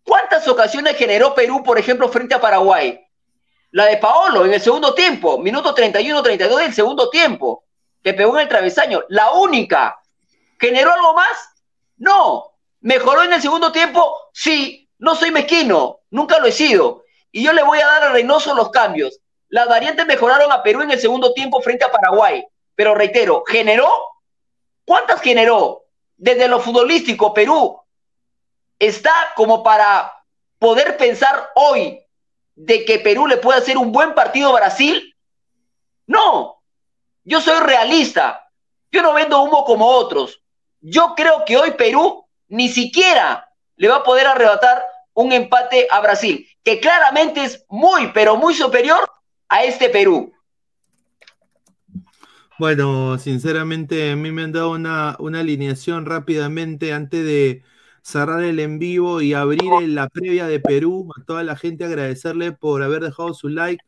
¿Cuántas 0.04 0.46
ocasiones 0.46 0.96
generó 0.96 1.34
Perú, 1.34 1.64
por 1.64 1.76
ejemplo, 1.76 2.08
frente 2.08 2.36
a 2.36 2.40
Paraguay? 2.40 3.04
La 3.72 3.86
de 3.86 3.96
Paolo 3.96 4.44
en 4.44 4.54
el 4.54 4.60
segundo 4.60 4.94
tiempo, 4.94 5.36
minuto 5.38 5.74
31-32 5.74 6.56
del 6.56 6.72
segundo 6.72 7.10
tiempo, 7.10 7.64
que 8.00 8.14
pegó 8.14 8.36
en 8.36 8.42
el 8.42 8.48
travesaño. 8.48 9.02
La 9.08 9.32
única. 9.32 10.00
¿Generó 10.56 10.92
algo 10.92 11.14
más? 11.14 11.36
No. 11.96 12.52
¿Mejoró 12.82 13.24
en 13.24 13.32
el 13.32 13.42
segundo 13.42 13.72
tiempo? 13.72 14.14
Sí. 14.32 14.88
No 14.98 15.16
soy 15.16 15.32
mezquino, 15.32 16.02
nunca 16.10 16.38
lo 16.38 16.46
he 16.46 16.52
sido. 16.52 16.99
Y 17.32 17.44
yo 17.44 17.52
le 17.52 17.62
voy 17.62 17.78
a 17.80 17.86
dar 17.86 18.04
a 18.04 18.12
Reynoso 18.12 18.54
los 18.54 18.70
cambios. 18.70 19.20
Las 19.48 19.68
variantes 19.68 20.06
mejoraron 20.06 20.50
a 20.52 20.62
Perú 20.62 20.82
en 20.82 20.90
el 20.90 21.00
segundo 21.00 21.32
tiempo 21.32 21.60
frente 21.60 21.84
a 21.84 21.90
Paraguay. 21.90 22.44
Pero 22.74 22.94
reitero, 22.94 23.44
¿generó? 23.46 23.90
¿Cuántas 24.84 25.20
generó? 25.20 25.84
Desde 26.16 26.48
lo 26.48 26.60
futbolístico, 26.60 27.32
Perú 27.32 27.80
está 28.78 29.12
como 29.36 29.62
para 29.62 30.12
poder 30.58 30.96
pensar 30.96 31.50
hoy 31.54 32.04
de 32.54 32.84
que 32.84 32.98
Perú 32.98 33.26
le 33.26 33.36
puede 33.36 33.58
hacer 33.58 33.78
un 33.78 33.92
buen 33.92 34.14
partido 34.14 34.50
a 34.50 34.60
Brasil. 34.60 35.14
No, 36.06 36.62
yo 37.24 37.40
soy 37.40 37.60
realista. 37.60 38.48
Yo 38.90 39.02
no 39.02 39.12
vendo 39.12 39.42
humo 39.42 39.64
como 39.64 39.86
otros. 39.86 40.42
Yo 40.80 41.14
creo 41.14 41.44
que 41.44 41.56
hoy 41.56 41.72
Perú 41.72 42.26
ni 42.48 42.68
siquiera 42.68 43.48
le 43.76 43.88
va 43.88 43.96
a 43.96 44.02
poder 44.02 44.26
arrebatar 44.26 44.84
un 45.14 45.32
empate 45.32 45.86
a 45.90 46.00
Brasil, 46.00 46.46
que 46.62 46.80
claramente 46.80 47.44
es 47.44 47.64
muy, 47.68 48.11
pero 48.12 48.36
muy 48.36 48.54
superior 48.54 49.00
a 49.48 49.64
este 49.64 49.88
Perú. 49.88 50.32
Bueno, 52.58 53.18
sinceramente 53.18 54.11
a 54.11 54.16
mí 54.16 54.30
me 54.32 54.42
han 54.42 54.52
dado 54.52 54.72
una, 54.72 55.16
una 55.18 55.40
alineación 55.40 56.04
rápidamente 56.04 56.92
antes 56.92 57.24
de 57.24 57.62
cerrar 58.02 58.42
el 58.42 58.61
en 58.61 58.78
vivo 58.78 59.22
y 59.22 59.32
abrir 59.32 59.88
la 59.88 60.08
previa 60.08 60.46
de 60.46 60.61
Perú. 60.61 61.08
A 61.18 61.24
toda 61.24 61.42
la 61.42 61.56
gente 61.56 61.84
agradecerle 61.84 62.52
por 62.52 62.82
haber 62.82 63.02
dejado 63.02 63.32
su 63.34 63.48
like. 63.48 63.82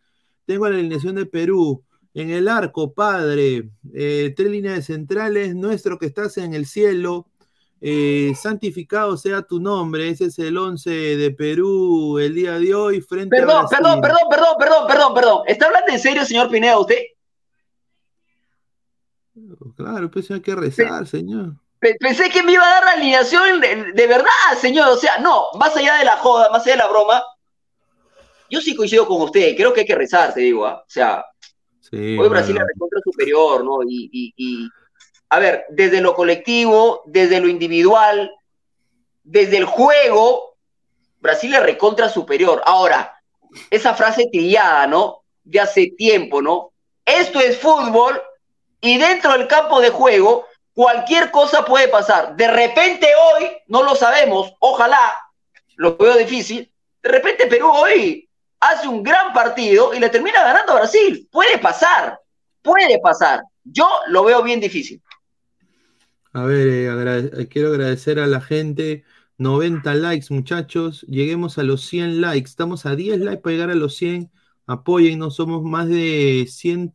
Tengo 0.47 0.68
la 0.68 0.77
alineación 0.77 1.16
de 1.16 1.27
Perú. 1.27 1.85
En 2.14 2.31
el 2.31 2.49
arco, 2.49 2.93
padre, 2.93 3.70
eh, 3.95 4.33
tres 4.37 4.51
líneas 4.51 4.85
centrales, 4.87 5.55
nuestro 5.55 5.99
que 5.99 6.07
estás 6.07 6.37
en 6.39 6.55
el 6.55 6.66
cielo, 6.66 7.27
eh, 7.85 8.33
santificado 8.41 9.16
sea 9.16 9.43
tu 9.43 9.59
nombre, 9.59 10.09
ese 10.09 10.26
es 10.26 10.39
el 10.39 10.57
11 10.57 11.16
de 11.16 11.30
Perú 11.33 12.16
el 12.20 12.33
día 12.33 12.57
de 12.57 12.72
hoy 12.72 13.01
frente 13.01 13.37
perdón, 13.37 13.64
a 13.64 13.68
Perdón, 13.68 14.01
perdón, 14.01 14.28
perdón, 14.30 14.55
perdón, 14.57 14.87
perdón, 14.87 15.14
perdón. 15.14 15.43
¿Está 15.49 15.66
hablando 15.66 15.91
en 15.91 15.99
serio, 15.99 16.24
señor 16.24 16.49
Pineda, 16.49 16.78
usted? 16.78 17.03
Claro, 19.76 20.09
pues 20.12 20.30
hay 20.30 20.41
que 20.41 20.55
rezar, 20.55 21.09
señor. 21.09 21.55
Pensé 21.80 22.30
que 22.30 22.45
me 22.45 22.53
iba 22.53 22.64
a 22.64 22.74
dar 22.74 22.85
la 22.85 22.93
alineación 22.93 23.61
de, 23.61 24.07
verdad, 24.07 24.30
señor. 24.61 24.89
O 24.91 24.97
sea, 24.97 25.18
no, 25.18 25.47
más 25.59 25.76
allá 25.76 25.97
de 25.97 26.05
la 26.05 26.18
joda, 26.18 26.51
más 26.51 26.64
allá 26.64 26.76
de 26.76 26.83
la 26.83 26.89
broma, 26.89 27.20
yo 28.49 28.61
sí 28.61 28.76
coincido 28.76 29.09
con 29.09 29.22
usted. 29.22 29.57
Creo 29.57 29.72
que 29.72 29.80
hay 29.80 29.87
que 29.87 29.97
rezar, 29.97 30.33
te 30.33 30.43
digo. 30.43 30.64
¿ah? 30.64 30.85
O 30.87 30.91
sea, 30.91 31.24
hoy 31.91 32.28
Brasil 32.28 32.57
es 32.57 32.78
contra 32.78 33.01
superior, 33.03 33.64
¿no? 33.64 33.80
y, 33.85 34.70
a 35.33 35.39
ver, 35.39 35.64
desde 35.70 36.03
lo 36.03 36.14
colectivo, 36.14 37.01
desde 37.07 37.41
lo 37.41 37.49
individual, 37.49 38.30
desde 39.24 39.57
el 39.57 39.64
juego, 39.64 40.59
Brasil 41.20 41.55
es 41.55 41.62
recontra 41.62 42.11
superior. 42.11 42.62
Ahora, 42.66 43.18
esa 43.70 43.95
frase 43.95 44.28
trillada, 44.30 44.87
¿no? 44.87 45.22
De 45.43 45.59
hace 45.59 45.87
tiempo, 45.97 46.43
¿no? 46.43 46.72
Esto 47.07 47.41
es 47.41 47.57
fútbol 47.57 48.22
y 48.83 48.99
dentro 48.99 49.33
del 49.33 49.49
campo 49.49 49.80
de 49.80 49.89
juego 49.89 50.45
cualquier 50.74 51.30
cosa 51.30 51.64
puede 51.64 51.89
pasar. 51.89 52.37
De 52.37 52.49
repente 52.49 53.09
hoy, 53.16 53.51
no 53.68 53.83
lo 53.85 53.95
sabemos, 53.95 54.53
ojalá, 54.59 55.16
lo 55.76 55.97
veo 55.97 56.14
difícil, 56.18 56.70
de 57.03 57.09
repente 57.09 57.47
Perú 57.47 57.70
hoy 57.70 58.28
hace 58.61 58.87
un 58.87 59.03
gran 59.03 59.33
partido 59.33 59.95
y 59.95 59.99
le 59.99 60.11
termina 60.11 60.45
ganando 60.45 60.72
a 60.72 60.80
Brasil. 60.80 61.26
Puede 61.33 61.57
pasar, 61.57 62.20
puede 62.61 62.99
pasar. 62.99 63.41
Yo 63.64 63.89
lo 64.09 64.24
veo 64.24 64.43
bien 64.43 64.61
difícil. 64.61 65.01
A 66.35 66.45
ver, 66.45 66.66
eh, 66.68 67.30
eh, 67.43 67.49
quiero 67.49 67.68
agradecer 67.68 68.18
a 68.18 68.26
la 68.26 68.41
gente. 68.41 69.05
90 69.39 69.95
likes, 69.95 70.26
muchachos. 70.30 71.03
Lleguemos 71.03 71.59
a 71.59 71.62
los 71.62 71.83
100 71.87 72.20
likes. 72.20 72.49
Estamos 72.49 72.87
a 72.87 72.97
10 72.97 73.20
likes 73.20 73.43
para 73.43 73.53
llegar 73.53 73.70
a 73.70 73.74
los 73.74 73.97
100. 73.97 74.30
no 75.18 75.30
somos 75.30 75.62
más 75.62 75.89
de 75.89 76.47
100, 76.49 76.93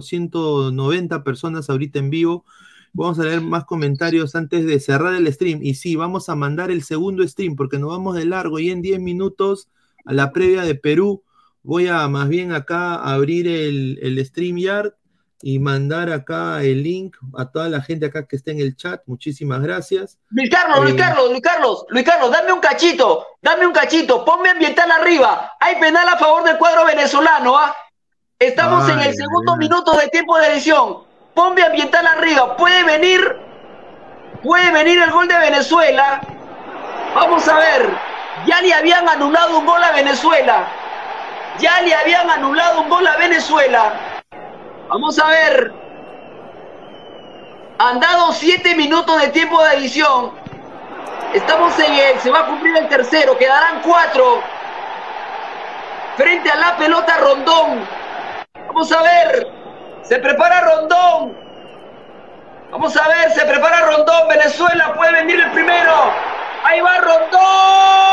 190 0.00 1.24
personas 1.24 1.70
ahorita 1.70 1.98
en 1.98 2.10
vivo. 2.10 2.44
Vamos 2.92 3.18
a 3.18 3.24
leer 3.24 3.40
más 3.42 3.64
comentarios 3.64 4.34
antes 4.34 4.66
de 4.66 4.80
cerrar 4.80 5.14
el 5.14 5.32
stream. 5.32 5.60
Y 5.62 5.74
sí, 5.74 5.96
vamos 5.96 6.28
a 6.28 6.34
mandar 6.34 6.70
el 6.70 6.82
segundo 6.82 7.26
stream 7.26 7.56
porque 7.56 7.78
nos 7.78 7.90
vamos 7.90 8.16
de 8.16 8.26
largo 8.26 8.58
y 8.58 8.70
en 8.70 8.82
10 8.82 9.00
minutos 9.00 9.70
a 10.04 10.12
la 10.12 10.32
previa 10.32 10.62
de 10.62 10.74
Perú. 10.74 11.22
Voy 11.62 11.88
a 11.88 12.06
más 12.08 12.28
bien 12.28 12.52
acá 12.52 12.96
abrir 12.96 13.46
el, 13.48 13.98
el 14.02 14.24
StreamYard 14.24 14.94
y 15.42 15.58
mandar 15.58 16.10
acá 16.10 16.62
el 16.62 16.82
link 16.82 17.16
a 17.36 17.50
toda 17.50 17.68
la 17.68 17.82
gente 17.82 18.06
acá 18.06 18.26
que 18.26 18.36
está 18.36 18.50
en 18.50 18.60
el 18.60 18.76
chat. 18.76 19.02
Muchísimas 19.06 19.60
gracias. 19.60 20.18
Luis 20.30 20.50
Carlos, 20.50 20.80
Luis 20.80 20.94
eh, 20.94 20.96
Carlos, 20.96 21.30
Luis 21.30 21.42
Carlos, 21.42 21.86
Luis 21.88 22.04
Carlos, 22.04 22.30
dame 22.30 22.52
un 22.52 22.60
cachito, 22.60 23.26
dame 23.42 23.66
un 23.66 23.72
cachito, 23.72 24.24
ponme 24.24 24.50
ambiental 24.50 24.90
arriba. 24.90 25.52
Hay 25.60 25.76
penal 25.76 26.08
a 26.08 26.16
favor 26.16 26.44
del 26.44 26.56
cuadro 26.58 26.86
venezolano, 26.86 27.56
¿ah? 27.56 27.76
Estamos 28.38 28.88
en 28.90 29.00
el 29.00 29.14
segundo 29.14 29.56
minuto 29.56 29.92
de 29.92 30.08
tiempo 30.08 30.38
de 30.38 30.48
edición. 30.48 31.04
Ponme 31.32 31.62
ambiental 31.62 32.06
arriba. 32.06 32.54
Puede 32.56 32.84
venir, 32.84 33.20
puede 34.42 34.70
venir 34.72 35.00
el 35.00 35.10
gol 35.10 35.26
de 35.26 35.38
Venezuela. 35.38 36.20
Vamos 37.14 37.48
a 37.48 37.56
ver. 37.56 37.96
Ya 38.46 38.60
le 38.60 38.74
habían 38.74 39.08
anulado 39.08 39.58
un 39.58 39.64
gol 39.64 39.82
a 39.82 39.92
Venezuela. 39.92 40.68
Ya 41.58 41.80
le 41.80 41.94
habían 41.94 42.28
anulado 42.28 42.82
un 42.82 42.90
gol 42.90 43.06
a 43.06 43.16
Venezuela 43.16 44.15
Vamos 44.88 45.18
a 45.18 45.26
ver. 45.26 45.72
Han 47.78 48.00
dado 48.00 48.32
siete 48.32 48.74
minutos 48.74 49.20
de 49.20 49.28
tiempo 49.28 49.62
de 49.62 49.74
edición. 49.76 50.32
Estamos 51.34 51.78
en 51.78 51.92
el, 51.92 52.20
se 52.20 52.30
va 52.30 52.40
a 52.40 52.46
cumplir 52.46 52.76
el 52.76 52.88
tercero, 52.88 53.36
quedarán 53.36 53.82
cuatro. 53.82 54.42
Frente 56.16 56.50
a 56.50 56.56
la 56.56 56.76
pelota 56.76 57.18
Rondón. 57.18 57.86
Vamos 58.68 58.92
a 58.92 59.02
ver. 59.02 59.48
Se 60.02 60.18
prepara 60.18 60.60
Rondón. 60.60 61.36
Vamos 62.70 62.96
a 62.96 63.08
ver, 63.08 63.32
se 63.32 63.44
prepara 63.44 63.80
Rondón. 63.86 64.28
Venezuela 64.28 64.94
puede 64.94 65.12
venir 65.12 65.40
el 65.40 65.50
primero. 65.50 66.12
Ahí 66.64 66.80
va 66.80 66.98
Rondón. 66.98 68.06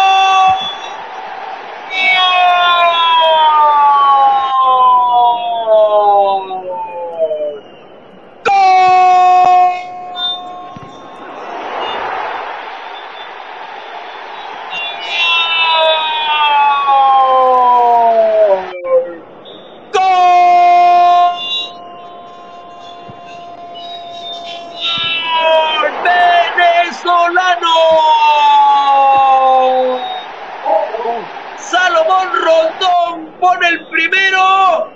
Pone 33.44 33.68
el 33.68 33.86
primero. 33.88 34.90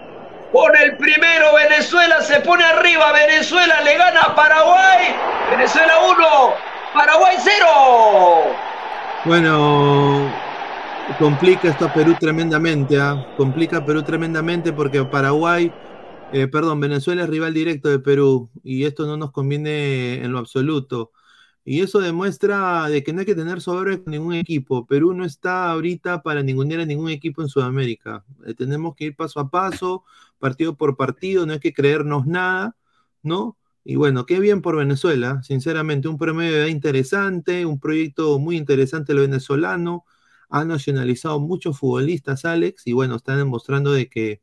Pone 0.53 0.81
el 0.81 0.95
primero, 0.95 1.53
Venezuela 1.53 2.21
se 2.21 2.39
pone 2.39 2.63
arriba, 2.63 3.11
Venezuela 3.11 3.81
le 3.81 3.97
gana 3.97 4.21
a 4.21 4.35
Paraguay. 4.35 5.13
Venezuela 5.51 5.93
1, 6.09 6.53
Paraguay 6.93 7.35
0. 7.37 7.65
Bueno, 9.25 10.31
complica 11.19 11.67
esto 11.67 11.87
a 11.87 11.93
Perú 11.93 12.15
tremendamente, 12.17 12.97
¿ah? 12.97 13.27
complica 13.35 13.79
a 13.79 13.85
Perú 13.85 14.03
tremendamente 14.03 14.71
porque 14.71 15.03
Paraguay, 15.03 15.69
eh, 16.31 16.47
perdón, 16.47 16.79
Venezuela 16.79 17.23
es 17.23 17.29
rival 17.29 17.53
directo 17.53 17.89
de 17.89 17.99
Perú 17.99 18.49
y 18.63 18.85
esto 18.85 19.05
no 19.05 19.17
nos 19.17 19.31
conviene 19.31 20.23
en 20.23 20.31
lo 20.31 20.39
absoluto. 20.39 21.11
Y 21.69 21.81
eso 21.81 21.99
demuestra 21.99 22.87
de 22.87 23.03
que 23.03 23.11
no 23.11 23.19
hay 23.19 23.25
que 23.25 23.35
tener 23.35 23.59
sobre 23.59 24.01
ningún 24.05 24.35
equipo. 24.35 24.85
Perú 24.85 25.13
no 25.13 25.25
está 25.25 25.69
ahorita 25.71 26.23
para 26.23 26.41
ningunear 26.41 26.79
a 26.79 26.85
ningún 26.85 27.09
equipo 27.09 27.41
en 27.41 27.49
Sudamérica. 27.49 28.23
Eh, 28.45 28.53
tenemos 28.53 28.95
que 28.95 29.03
ir 29.07 29.17
paso 29.17 29.41
a 29.41 29.49
paso, 29.49 30.05
partido 30.39 30.77
por 30.77 30.95
partido, 30.95 31.45
no 31.45 31.51
hay 31.51 31.59
que 31.59 31.73
creernos 31.73 32.25
nada, 32.25 32.77
¿no? 33.21 33.57
Y 33.83 33.97
bueno, 33.97 34.25
qué 34.25 34.39
bien 34.39 34.61
por 34.61 34.77
Venezuela, 34.77 35.43
sinceramente, 35.43 36.07
un 36.07 36.17
promedio 36.17 36.53
de 36.53 36.59
edad 36.59 36.67
interesante, 36.67 37.65
un 37.65 37.81
proyecto 37.81 38.39
muy 38.39 38.55
interesante 38.55 39.11
el 39.11 39.19
venezolano, 39.19 40.05
ha 40.49 40.63
nacionalizado 40.63 41.41
muchos 41.41 41.77
futbolistas, 41.77 42.45
Alex, 42.45 42.87
y 42.87 42.93
bueno, 42.93 43.17
están 43.17 43.39
demostrando 43.39 43.91
de 43.91 44.07
que 44.07 44.41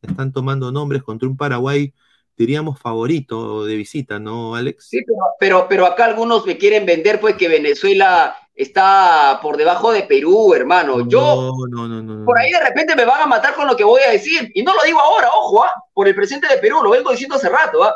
están 0.00 0.32
tomando 0.32 0.72
nombres 0.72 1.02
contra 1.02 1.28
un 1.28 1.36
Paraguay, 1.36 1.92
diríamos, 2.38 2.78
favorito 2.78 3.64
de 3.64 3.74
visita, 3.74 4.18
¿no, 4.18 4.54
Alex? 4.54 4.88
Sí, 4.88 5.02
pero, 5.04 5.18
pero, 5.38 5.66
pero 5.68 5.86
acá 5.86 6.04
algunos 6.04 6.46
me 6.46 6.56
quieren 6.56 6.86
vender 6.86 7.20
pues 7.20 7.34
que 7.34 7.48
Venezuela 7.48 8.36
está 8.54 9.38
por 9.42 9.56
debajo 9.56 9.92
de 9.92 10.04
Perú, 10.04 10.54
hermano. 10.54 11.06
Yo, 11.08 11.52
no, 11.68 11.88
no, 11.88 12.02
no, 12.02 12.24
por 12.24 12.38
ahí 12.38 12.50
de 12.50 12.60
repente 12.60 12.96
me 12.96 13.04
van 13.04 13.22
a 13.22 13.26
matar 13.26 13.54
con 13.54 13.66
lo 13.66 13.76
que 13.76 13.84
voy 13.84 14.00
a 14.06 14.10
decir. 14.12 14.50
Y 14.54 14.62
no 14.62 14.72
lo 14.74 14.82
digo 14.82 15.00
ahora, 15.00 15.28
ojo, 15.34 15.64
¿ah? 15.64 15.72
por 15.92 16.06
el 16.08 16.14
presidente 16.14 16.48
de 16.48 16.58
Perú, 16.58 16.80
lo 16.82 16.90
vengo 16.90 17.10
diciendo 17.10 17.36
hace 17.36 17.48
rato. 17.48 17.82
¿ah? 17.84 17.94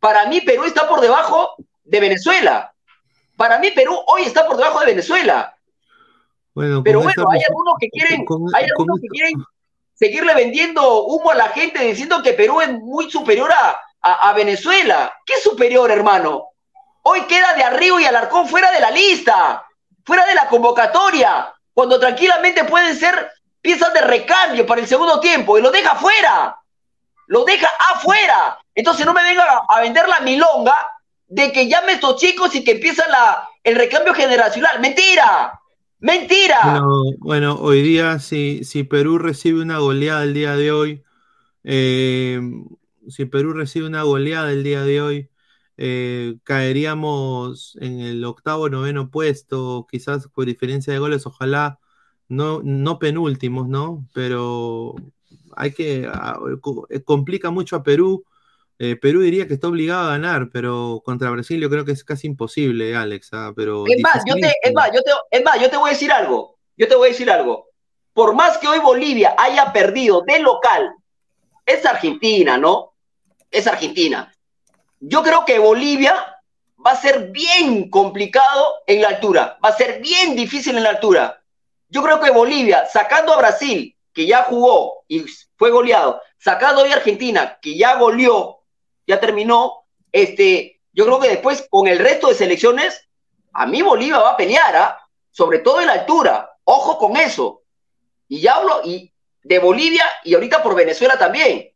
Para 0.00 0.26
mí 0.26 0.40
Perú 0.40 0.64
está 0.64 0.88
por 0.88 1.00
debajo 1.00 1.54
de 1.84 2.00
Venezuela. 2.00 2.72
Para 3.36 3.58
mí 3.58 3.70
Perú 3.74 3.96
hoy 4.06 4.22
está 4.22 4.46
por 4.46 4.56
debajo 4.56 4.80
de 4.80 4.86
Venezuela. 4.86 5.54
Bueno, 6.54 6.82
Pero 6.82 7.00
bueno, 7.00 7.24
hay 7.30 7.40
algunos 7.48 7.74
que 7.80 7.88
quieren, 7.88 8.24
con- 8.24 8.42
hay 8.54 8.64
con 8.68 8.70
algunos 8.82 9.00
que 9.00 9.08
quieren 9.08 9.32
seguirle 10.02 10.34
vendiendo 10.34 11.04
humo 11.04 11.30
a 11.30 11.36
la 11.36 11.48
gente 11.50 11.78
diciendo 11.84 12.20
que 12.24 12.32
Perú 12.32 12.60
es 12.60 12.72
muy 12.72 13.08
superior 13.08 13.52
a, 13.52 13.80
a- 14.00 14.32
Venezuela. 14.32 15.14
¿Qué 15.24 15.40
superior, 15.40 15.92
hermano? 15.92 16.48
Hoy 17.04 17.20
queda 17.28 17.54
de 17.54 17.62
arriba 17.62 18.02
y 18.02 18.04
Alarcón 18.04 18.48
fuera 18.48 18.72
de 18.72 18.80
la 18.80 18.90
lista, 18.90 19.64
fuera 20.04 20.26
de 20.26 20.34
la 20.34 20.48
convocatoria, 20.48 21.54
cuando 21.72 22.00
tranquilamente 22.00 22.64
pueden 22.64 22.96
ser 22.96 23.30
piezas 23.60 23.94
de 23.94 24.00
recambio 24.00 24.66
para 24.66 24.80
el 24.80 24.88
segundo 24.88 25.20
tiempo 25.20 25.56
y 25.56 25.62
lo 25.62 25.70
deja 25.70 25.94
fuera, 25.94 26.58
lo 27.28 27.44
deja 27.44 27.70
afuera. 27.94 28.58
Entonces 28.74 29.06
no 29.06 29.12
me 29.12 29.22
venga 29.22 29.44
a, 29.44 29.76
a 29.76 29.80
vender 29.82 30.08
la 30.08 30.18
milonga 30.18 30.76
de 31.28 31.52
que 31.52 31.68
llame 31.68 31.92
estos 31.92 32.16
chicos 32.16 32.52
y 32.56 32.64
que 32.64 32.72
empieza 32.72 33.06
la, 33.06 33.48
el 33.62 33.76
recambio 33.76 34.14
generacional. 34.14 34.80
Mentira, 34.80 35.60
mentira. 36.02 36.58
Bueno, 36.62 37.02
bueno, 37.18 37.54
hoy 37.60 37.82
día, 37.82 38.18
si, 38.18 38.64
si 38.64 38.84
Perú 38.84 39.18
recibe 39.18 39.62
una 39.62 39.78
goleada 39.78 40.24
el 40.24 40.34
día 40.34 40.56
de 40.56 40.72
hoy, 40.72 41.02
eh, 41.64 42.40
si 43.08 43.24
Perú 43.24 43.52
recibe 43.52 43.86
una 43.86 44.02
goleada 44.02 44.52
el 44.52 44.62
día 44.62 44.82
de 44.84 45.00
hoy, 45.00 45.30
eh, 45.76 46.36
caeríamos 46.44 47.76
en 47.80 48.00
el 48.00 48.24
octavo, 48.24 48.68
noveno 48.68 49.10
puesto, 49.10 49.86
quizás 49.90 50.28
por 50.28 50.46
diferencia 50.46 50.92
de 50.92 50.98
goles, 50.98 51.26
ojalá 51.26 51.80
no, 52.28 52.60
no 52.62 52.98
penúltimos, 52.98 53.68
¿no? 53.68 54.06
Pero 54.14 54.94
hay 55.56 55.72
que, 55.72 56.08
ah, 56.12 56.38
eh, 56.90 57.02
complica 57.02 57.50
mucho 57.50 57.76
a 57.76 57.82
Perú. 57.82 58.24
Eh, 58.78 58.96
Perú 58.96 59.20
diría 59.20 59.46
que 59.46 59.54
está 59.54 59.68
obligado 59.68 60.08
a 60.08 60.12
ganar, 60.12 60.48
pero 60.52 61.02
contra 61.04 61.30
Brasil 61.30 61.60
yo 61.60 61.70
creo 61.70 61.84
que 61.84 61.92
es 61.92 62.04
casi 62.04 62.26
imposible, 62.26 62.96
Alex, 62.96 63.28
ah, 63.32 63.52
pero 63.54 63.84
Es 63.86 64.00
más, 64.02 64.22
yo 64.26 64.34
te, 64.34 64.52
es 64.62 64.72
más, 64.72 64.90
yo 64.92 65.02
te, 65.02 65.10
es 65.30 65.44
más, 65.44 65.60
yo 65.60 65.70
te 65.70 65.76
voy 65.76 65.90
a 65.90 65.92
decir 65.92 66.10
algo. 66.10 66.58
Yo 66.76 66.88
te 66.88 66.94
voy 66.94 67.08
a 67.08 67.12
decir 67.12 67.30
algo. 67.30 67.68
Por 68.12 68.34
más 68.34 68.58
que 68.58 68.68
hoy 68.68 68.78
Bolivia 68.78 69.34
haya 69.38 69.72
perdido 69.72 70.22
de 70.22 70.40
local, 70.40 70.94
es 71.64 71.86
Argentina, 71.86 72.58
¿no? 72.58 72.94
Es 73.50 73.66
Argentina. 73.66 74.32
Yo 75.00 75.22
creo 75.22 75.44
que 75.44 75.58
Bolivia 75.58 76.14
va 76.84 76.92
a 76.92 76.96
ser 76.96 77.30
bien 77.30 77.88
complicado 77.90 78.82
en 78.86 79.02
la 79.02 79.08
altura. 79.08 79.58
Va 79.64 79.70
a 79.70 79.76
ser 79.76 80.00
bien 80.00 80.34
difícil 80.34 80.76
en 80.76 80.82
la 80.82 80.90
altura. 80.90 81.42
Yo 81.88 82.02
creo 82.02 82.20
que 82.20 82.30
Bolivia, 82.30 82.86
sacando 82.86 83.32
a 83.32 83.38
Brasil, 83.38 83.96
que 84.12 84.26
ya 84.26 84.44
jugó 84.44 85.04
y 85.08 85.24
fue 85.56 85.70
goleado, 85.70 86.20
sacando 86.38 86.82
hoy 86.82 86.90
a 86.90 86.96
Argentina, 86.96 87.58
que 87.60 87.76
ya 87.76 87.96
goleó, 87.96 88.61
ya 89.06 89.20
terminó, 89.20 89.84
este, 90.10 90.80
yo 90.92 91.04
creo 91.06 91.20
que 91.20 91.28
después 91.28 91.66
con 91.70 91.88
el 91.88 91.98
resto 91.98 92.28
de 92.28 92.34
selecciones, 92.34 93.08
a 93.52 93.66
mí 93.66 93.82
Bolivia 93.82 94.18
va 94.18 94.30
a 94.30 94.36
pelear, 94.36 94.76
¿ah? 94.76 94.98
sobre 95.30 95.58
todo 95.58 95.80
en 95.80 95.86
la 95.86 95.94
altura. 95.94 96.50
Ojo 96.64 96.98
con 96.98 97.16
eso. 97.16 97.62
Y 98.28 98.40
ya 98.40 98.56
hablo 98.56 98.80
y 98.84 99.12
de 99.42 99.58
Bolivia 99.58 100.04
y 100.24 100.34
ahorita 100.34 100.62
por 100.62 100.74
Venezuela 100.74 101.18
también. 101.18 101.70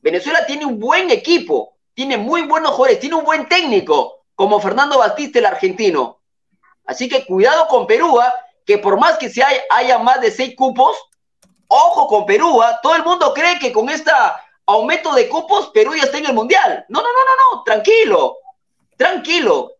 Venezuela 0.00 0.44
tiene 0.44 0.66
un 0.66 0.78
buen 0.78 1.10
equipo, 1.10 1.78
tiene 1.94 2.18
muy 2.18 2.42
buenos 2.42 2.72
jugadores, 2.72 3.00
tiene 3.00 3.16
un 3.16 3.24
buen 3.24 3.48
técnico, 3.48 4.24
como 4.34 4.60
Fernando 4.60 4.98
Batista, 4.98 5.38
el 5.38 5.46
argentino. 5.46 6.20
Así 6.84 7.08
que 7.08 7.24
cuidado 7.24 7.66
con 7.68 7.86
Perú, 7.86 8.20
¿ah? 8.20 8.34
que 8.66 8.78
por 8.78 8.98
más 8.98 9.16
que 9.16 9.30
se 9.30 9.42
haya, 9.42 9.62
haya 9.70 9.98
más 9.98 10.20
de 10.20 10.30
seis 10.30 10.54
cupos, 10.56 10.96
ojo 11.68 12.06
con 12.08 12.26
Perú, 12.26 12.62
¿ah? 12.62 12.80
todo 12.82 12.96
el 12.96 13.04
mundo 13.04 13.32
cree 13.32 13.58
que 13.58 13.72
con 13.72 13.88
este 13.88 14.10
aumento 14.66 15.14
de 15.14 15.28
cupos 15.28 15.68
Perú 15.68 15.94
ya 15.96 16.04
está 16.04 16.18
en 16.18 16.26
el 16.26 16.34
Mundial. 16.34 16.84
No, 16.88 17.00
no, 17.00 17.06
no, 17.06 17.24
no, 17.24 17.56
no, 17.56 17.62
tranquilo, 17.64 18.36
tranquilo. 18.96 19.72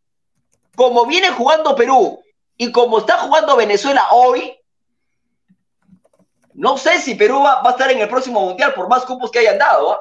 Como 0.76 1.06
viene 1.06 1.30
jugando 1.30 1.76
Perú 1.76 2.20
y 2.56 2.72
como 2.72 2.98
está 2.98 3.18
jugando 3.18 3.56
Venezuela 3.56 4.08
hoy, 4.12 4.54
no 6.54 6.78
sé 6.78 7.00
si 7.00 7.14
Perú 7.14 7.40
va, 7.42 7.62
a 7.62 7.70
estar 7.70 7.90
en 7.90 8.00
el 8.00 8.08
próximo 8.08 8.40
Mundial 8.40 8.74
por 8.74 8.88
más 8.88 9.04
cupos 9.04 9.30
que 9.30 9.40
hayan 9.40 9.58
dado. 9.58 9.92
¿ah? 9.92 10.00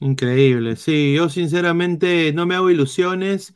Increíble, 0.00 0.76
sí, 0.76 1.14
yo 1.14 1.28
sinceramente 1.28 2.32
no 2.32 2.46
me 2.46 2.54
hago 2.54 2.70
ilusiones, 2.70 3.54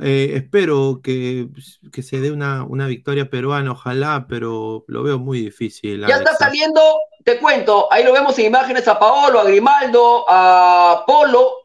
eh, 0.00 0.32
espero 0.34 1.00
que, 1.02 1.48
que 1.92 2.02
se 2.02 2.20
dé 2.20 2.32
una, 2.32 2.64
una 2.64 2.86
victoria 2.86 3.30
peruana, 3.30 3.72
ojalá, 3.72 4.26
pero 4.28 4.84
lo 4.88 5.02
veo 5.02 5.18
muy 5.18 5.40
difícil. 5.40 6.04
Ya 6.06 6.16
está 6.16 6.36
saliendo, 6.36 6.80
te 7.24 7.38
cuento, 7.38 7.92
ahí 7.92 8.02
lo 8.02 8.12
vemos 8.12 8.38
en 8.38 8.46
imágenes 8.46 8.88
a 8.88 8.98
Paolo, 8.98 9.38
a 9.38 9.44
Grimaldo, 9.44 10.24
a 10.28 11.04
Polo, 11.06 11.58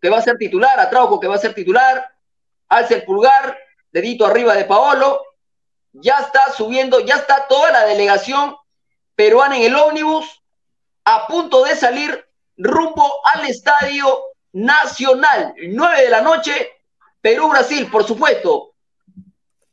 que 0.00 0.08
va 0.10 0.18
a 0.18 0.22
ser 0.22 0.36
titular, 0.36 0.78
a 0.78 0.88
Trauco, 0.88 1.18
que 1.18 1.26
va 1.26 1.34
a 1.34 1.38
ser 1.38 1.54
titular, 1.54 2.08
alza 2.68 2.94
el 2.94 3.04
pulgar, 3.04 3.58
dedito 3.90 4.26
arriba 4.26 4.54
de 4.54 4.64
Paolo, 4.64 5.20
ya 5.92 6.18
está 6.18 6.52
subiendo, 6.52 7.00
ya 7.00 7.16
está 7.16 7.46
toda 7.48 7.70
la 7.72 7.84
delegación 7.84 8.56
peruana 9.14 9.56
en 9.56 9.64
el 9.64 9.74
ómnibus, 9.74 10.42
a 11.04 11.26
punto 11.26 11.64
de 11.64 11.74
salir 11.74 12.26
rumbo 12.56 13.12
al 13.34 13.46
Estadio 13.46 14.20
Nacional, 14.52 15.54
9 15.56 16.02
de 16.02 16.10
la 16.10 16.20
noche, 16.20 16.81
Perú-Brasil, 17.22 17.88
por 17.90 18.04
supuesto. 18.04 18.72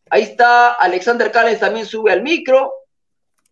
Ahí 0.10 0.24
está 0.24 0.74
Alexander 0.74 1.32
Callens, 1.32 1.60
también 1.60 1.86
sube 1.86 2.12
al 2.12 2.22
micro. 2.22 2.72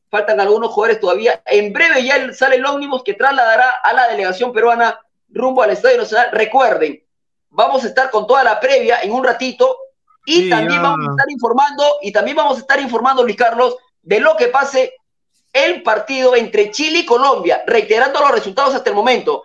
Faltan 0.10 0.40
algunos 0.40 0.72
jugadores 0.72 1.02
todavía. 1.02 1.42
En 1.46 1.74
breve 1.74 2.04
ya 2.04 2.32
sale 2.34 2.56
el 2.56 2.66
ómnibus 2.66 3.04
que 3.04 3.16
trasladará 3.16 3.70
a 3.84 3.92
la 3.94 4.08
delegación 4.08 4.54
peruana 4.54 5.00
rumbo 5.30 5.62
al 5.62 5.72
Estadio 5.72 5.98
Nacional. 5.98 6.30
Recuerden, 6.32 7.04
vamos 7.50 7.84
a 7.84 7.88
estar 7.88 8.10
con 8.10 8.26
toda 8.26 8.44
la 8.44 8.60
previa 8.60 9.02
en 9.02 9.12
un 9.12 9.24
ratito 9.24 9.76
y 10.26 10.44
Sí, 10.44 10.50
también 10.50 10.82
ya. 10.82 10.90
vamos 10.90 11.08
a 11.08 11.12
estar 11.12 11.30
informando 11.30 11.84
y 12.02 12.12
también 12.12 12.38
vamos 12.38 12.58
a 12.58 12.62
estar 12.62 12.80
informando, 12.80 13.24
Luis 13.24 13.36
Carlos, 13.36 13.76
de 14.02 14.20
lo 14.20 14.38
que 14.38 14.48
pase 14.48 14.94
el 15.52 15.84
partido 15.84 16.36
entre 16.36 16.72
Chile 16.72 17.00
y 17.00 17.06
Colombia, 17.06 17.64
reiterando 17.66 18.20
los 18.22 18.32
resultados 18.32 18.76
hasta 18.76 18.90
el 18.90 18.96
momento. 18.96 19.44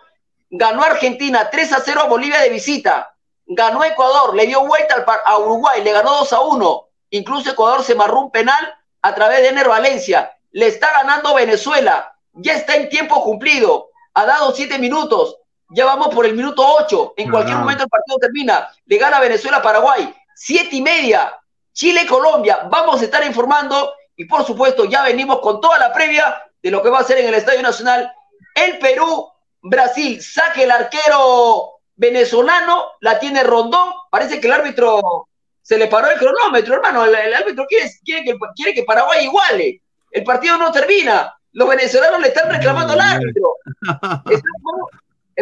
Ganó 0.49 0.83
Argentina 0.83 1.49
3 1.49 1.73
a 1.73 1.79
0 1.81 2.01
a 2.01 2.07
Bolivia 2.07 2.39
de 2.41 2.49
visita. 2.49 3.12
Ganó 3.45 3.83
Ecuador, 3.83 4.35
le 4.35 4.45
dio 4.47 4.65
vuelta 4.65 4.95
al 4.95 5.05
par- 5.05 5.21
a 5.25 5.37
Uruguay, 5.37 5.83
le 5.83 5.91
ganó 5.91 6.11
2 6.11 6.33
a 6.33 6.41
1. 6.41 6.87
Incluso 7.11 7.49
Ecuador 7.51 7.83
se 7.83 7.95
marró 7.95 8.21
un 8.21 8.31
penal 8.31 8.73
a 9.01 9.13
través 9.13 9.41
de 9.41 9.49
Ener 9.49 9.67
Valencia. 9.67 10.35
Le 10.51 10.67
está 10.67 10.91
ganando 10.93 11.33
Venezuela. 11.35 12.15
Ya 12.33 12.53
está 12.53 12.75
en 12.75 12.89
tiempo 12.89 13.23
cumplido. 13.23 13.89
Ha 14.13 14.25
dado 14.25 14.53
7 14.53 14.79
minutos. 14.79 15.37
Ya 15.69 15.85
vamos 15.85 16.09
por 16.13 16.25
el 16.25 16.35
minuto 16.35 16.65
8. 16.65 17.13
En 17.17 17.29
cualquier 17.29 17.57
momento 17.57 17.83
el 17.83 17.89
partido 17.89 18.17
termina. 18.19 18.69
Le 18.85 18.97
gana 18.97 19.19
Venezuela 19.19 19.57
a 19.57 19.61
Paraguay. 19.61 20.13
7 20.35 20.69
y 20.75 20.81
media. 20.81 21.35
Chile-Colombia. 21.73 22.67
Vamos 22.69 23.01
a 23.01 23.05
estar 23.05 23.23
informando 23.25 23.93
y 24.15 24.25
por 24.25 24.45
supuesto 24.45 24.85
ya 24.85 25.03
venimos 25.03 25.39
con 25.39 25.59
toda 25.59 25.77
la 25.79 25.91
previa 25.91 26.43
de 26.61 26.71
lo 26.71 26.81
que 26.81 26.89
va 26.89 26.99
a 26.99 27.03
ser 27.03 27.17
en 27.17 27.27
el 27.27 27.33
Estadio 27.33 27.61
Nacional 27.61 28.11
el 28.55 28.77
Perú, 28.79 29.29
Brasil. 29.61 30.21
Saque 30.23 30.63
el 30.63 30.71
arquero 30.71 31.72
venezolano, 31.95 32.91
la 33.01 33.19
tiene 33.19 33.43
Rondón. 33.43 33.91
Parece 34.09 34.39
que 34.39 34.47
el 34.47 34.53
árbitro 34.53 35.27
se 35.61 35.77
le 35.77 35.87
paró 35.87 36.09
el 36.09 36.19
cronómetro, 36.19 36.75
hermano. 36.75 37.05
El, 37.05 37.15
el 37.15 37.33
árbitro 37.33 37.65
quiere, 37.67 37.89
quiere, 38.03 38.23
que, 38.23 38.37
quiere 38.55 38.73
que 38.73 38.83
Paraguay 38.83 39.25
iguale. 39.25 39.81
El 40.11 40.23
partido 40.23 40.57
no 40.57 40.71
termina. 40.71 41.35
Los 41.53 41.67
venezolanos 41.67 42.21
le 42.21 42.27
están 42.29 42.49
reclamando 42.49 42.93
al 42.93 43.01
árbitro. 43.01 43.57
Estamos 44.31 44.89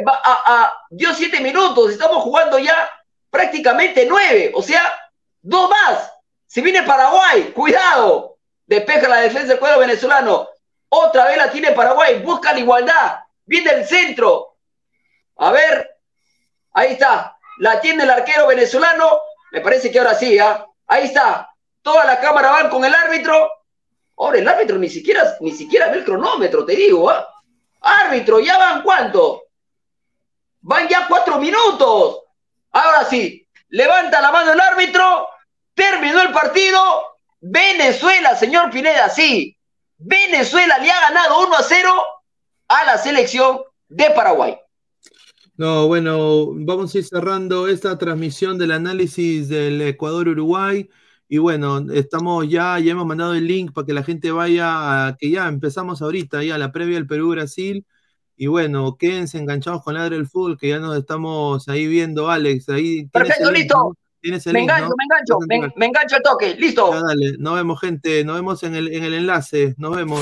a, 0.05 0.43
a, 0.45 0.73
dio 0.89 1.13
siete 1.13 1.39
minutos, 1.41 1.91
estamos 1.91 2.23
jugando 2.23 2.57
ya 2.59 2.89
prácticamente 3.29 4.05
nueve, 4.07 4.51
o 4.55 4.61
sea, 4.61 4.81
dos 5.41 5.69
más. 5.69 6.11
Si 6.47 6.61
viene 6.61 6.83
Paraguay, 6.83 7.51
cuidado, 7.53 8.37
despeja 8.65 9.07
la 9.07 9.21
defensa 9.21 9.49
del 9.49 9.59
cuadro 9.59 9.79
venezolano. 9.79 10.49
Otra 10.89 11.25
vez 11.25 11.37
la 11.37 11.49
tiene 11.49 11.71
Paraguay, 11.71 12.21
busca 12.21 12.53
la 12.53 12.59
igualdad, 12.59 13.19
viene 13.45 13.71
el 13.71 13.85
centro. 13.85 14.55
A 15.37 15.51
ver, 15.51 15.90
ahí 16.73 16.93
está, 16.93 17.37
la 17.59 17.79
tiene 17.79 18.03
el 18.03 18.09
arquero 18.09 18.47
venezolano, 18.47 19.21
me 19.51 19.61
parece 19.61 19.91
que 19.91 19.99
ahora 19.99 20.15
sí, 20.15 20.39
¿ah? 20.39 20.65
ahí 20.87 21.05
está. 21.05 21.49
Toda 21.81 22.05
la 22.05 22.19
cámara 22.19 22.51
van 22.51 22.69
con 22.69 22.85
el 22.85 22.93
árbitro. 22.93 23.49
Ahora 24.17 24.37
el 24.37 24.47
árbitro 24.47 24.77
ni 24.77 24.89
siquiera, 24.89 25.35
ni 25.39 25.51
siquiera 25.51 25.87
ve 25.87 25.99
el 25.99 26.05
cronómetro, 26.05 26.65
te 26.65 26.75
digo, 26.75 27.09
¿ah? 27.09 27.27
Árbitro, 27.81 28.39
¿ya 28.39 28.57
van 28.57 28.83
cuánto? 28.83 29.43
Van 30.61 30.87
ya 30.87 31.07
cuatro 31.07 31.39
minutos. 31.39 32.21
Ahora 32.71 33.03
sí, 33.05 33.47
levanta 33.69 34.21
la 34.21 34.31
mano 34.31 34.53
el 34.53 34.59
árbitro, 34.59 35.27
terminó 35.73 36.21
el 36.21 36.31
partido. 36.31 37.15
Venezuela, 37.39 38.35
señor 38.35 38.69
Pineda, 38.69 39.09
sí. 39.09 39.57
Venezuela 39.97 40.77
le 40.77 40.91
ha 40.91 41.01
ganado 41.01 41.47
1 41.47 41.55
a 41.55 41.63
0 41.63 42.05
a 42.67 42.83
la 42.85 42.97
selección 42.99 43.63
de 43.87 44.11
Paraguay. 44.11 44.60
No, 45.61 45.85
bueno, 45.85 46.53
vamos 46.55 46.95
a 46.95 46.97
ir 46.97 47.03
cerrando 47.03 47.67
esta 47.67 47.95
transmisión 47.99 48.57
del 48.57 48.71
análisis 48.71 49.47
del 49.47 49.79
Ecuador-Uruguay. 49.79 50.89
Y 51.29 51.37
bueno, 51.37 51.85
estamos 51.93 52.49
ya, 52.49 52.79
ya 52.79 52.93
hemos 52.93 53.05
mandado 53.05 53.35
el 53.35 53.45
link 53.45 53.71
para 53.71 53.85
que 53.85 53.93
la 53.93 54.01
gente 54.01 54.31
vaya, 54.31 55.09
a, 55.09 55.17
que 55.17 55.29
ya 55.29 55.47
empezamos 55.47 56.01
ahorita, 56.01 56.43
ya 56.43 56.57
la 56.57 56.71
previa 56.71 56.95
del 56.95 57.05
Perú-Brasil. 57.05 57.85
Y 58.35 58.47
bueno, 58.47 58.97
quédense 58.97 59.37
enganchados 59.37 59.83
con 59.83 59.93
Ladre 59.93 60.15
el 60.15 60.25
Fútbol, 60.25 60.57
que 60.57 60.69
ya 60.69 60.79
nos 60.79 60.97
estamos 60.97 61.69
ahí 61.69 61.85
viendo, 61.85 62.31
Alex. 62.31 62.67
Ahí 62.69 63.05
Perfecto, 63.05 63.51
listo. 63.51 63.95
me 64.23 64.61
engancho, 64.61 64.95
me 64.97 65.03
engancho, 65.03 65.37
me, 65.47 65.71
me, 65.75 65.85
engancho 65.85 66.15
el 66.15 66.23
toque, 66.23 66.55
listo. 66.55 66.91
Ya, 66.91 67.01
dale, 67.03 67.37
nos 67.37 67.53
vemos, 67.53 67.79
gente, 67.79 68.23
nos 68.23 68.37
vemos 68.37 68.63
en 68.63 68.73
el, 68.73 68.91
en 68.91 69.03
el 69.03 69.13
enlace, 69.13 69.75
nos 69.77 69.95
vemos. 69.95 70.21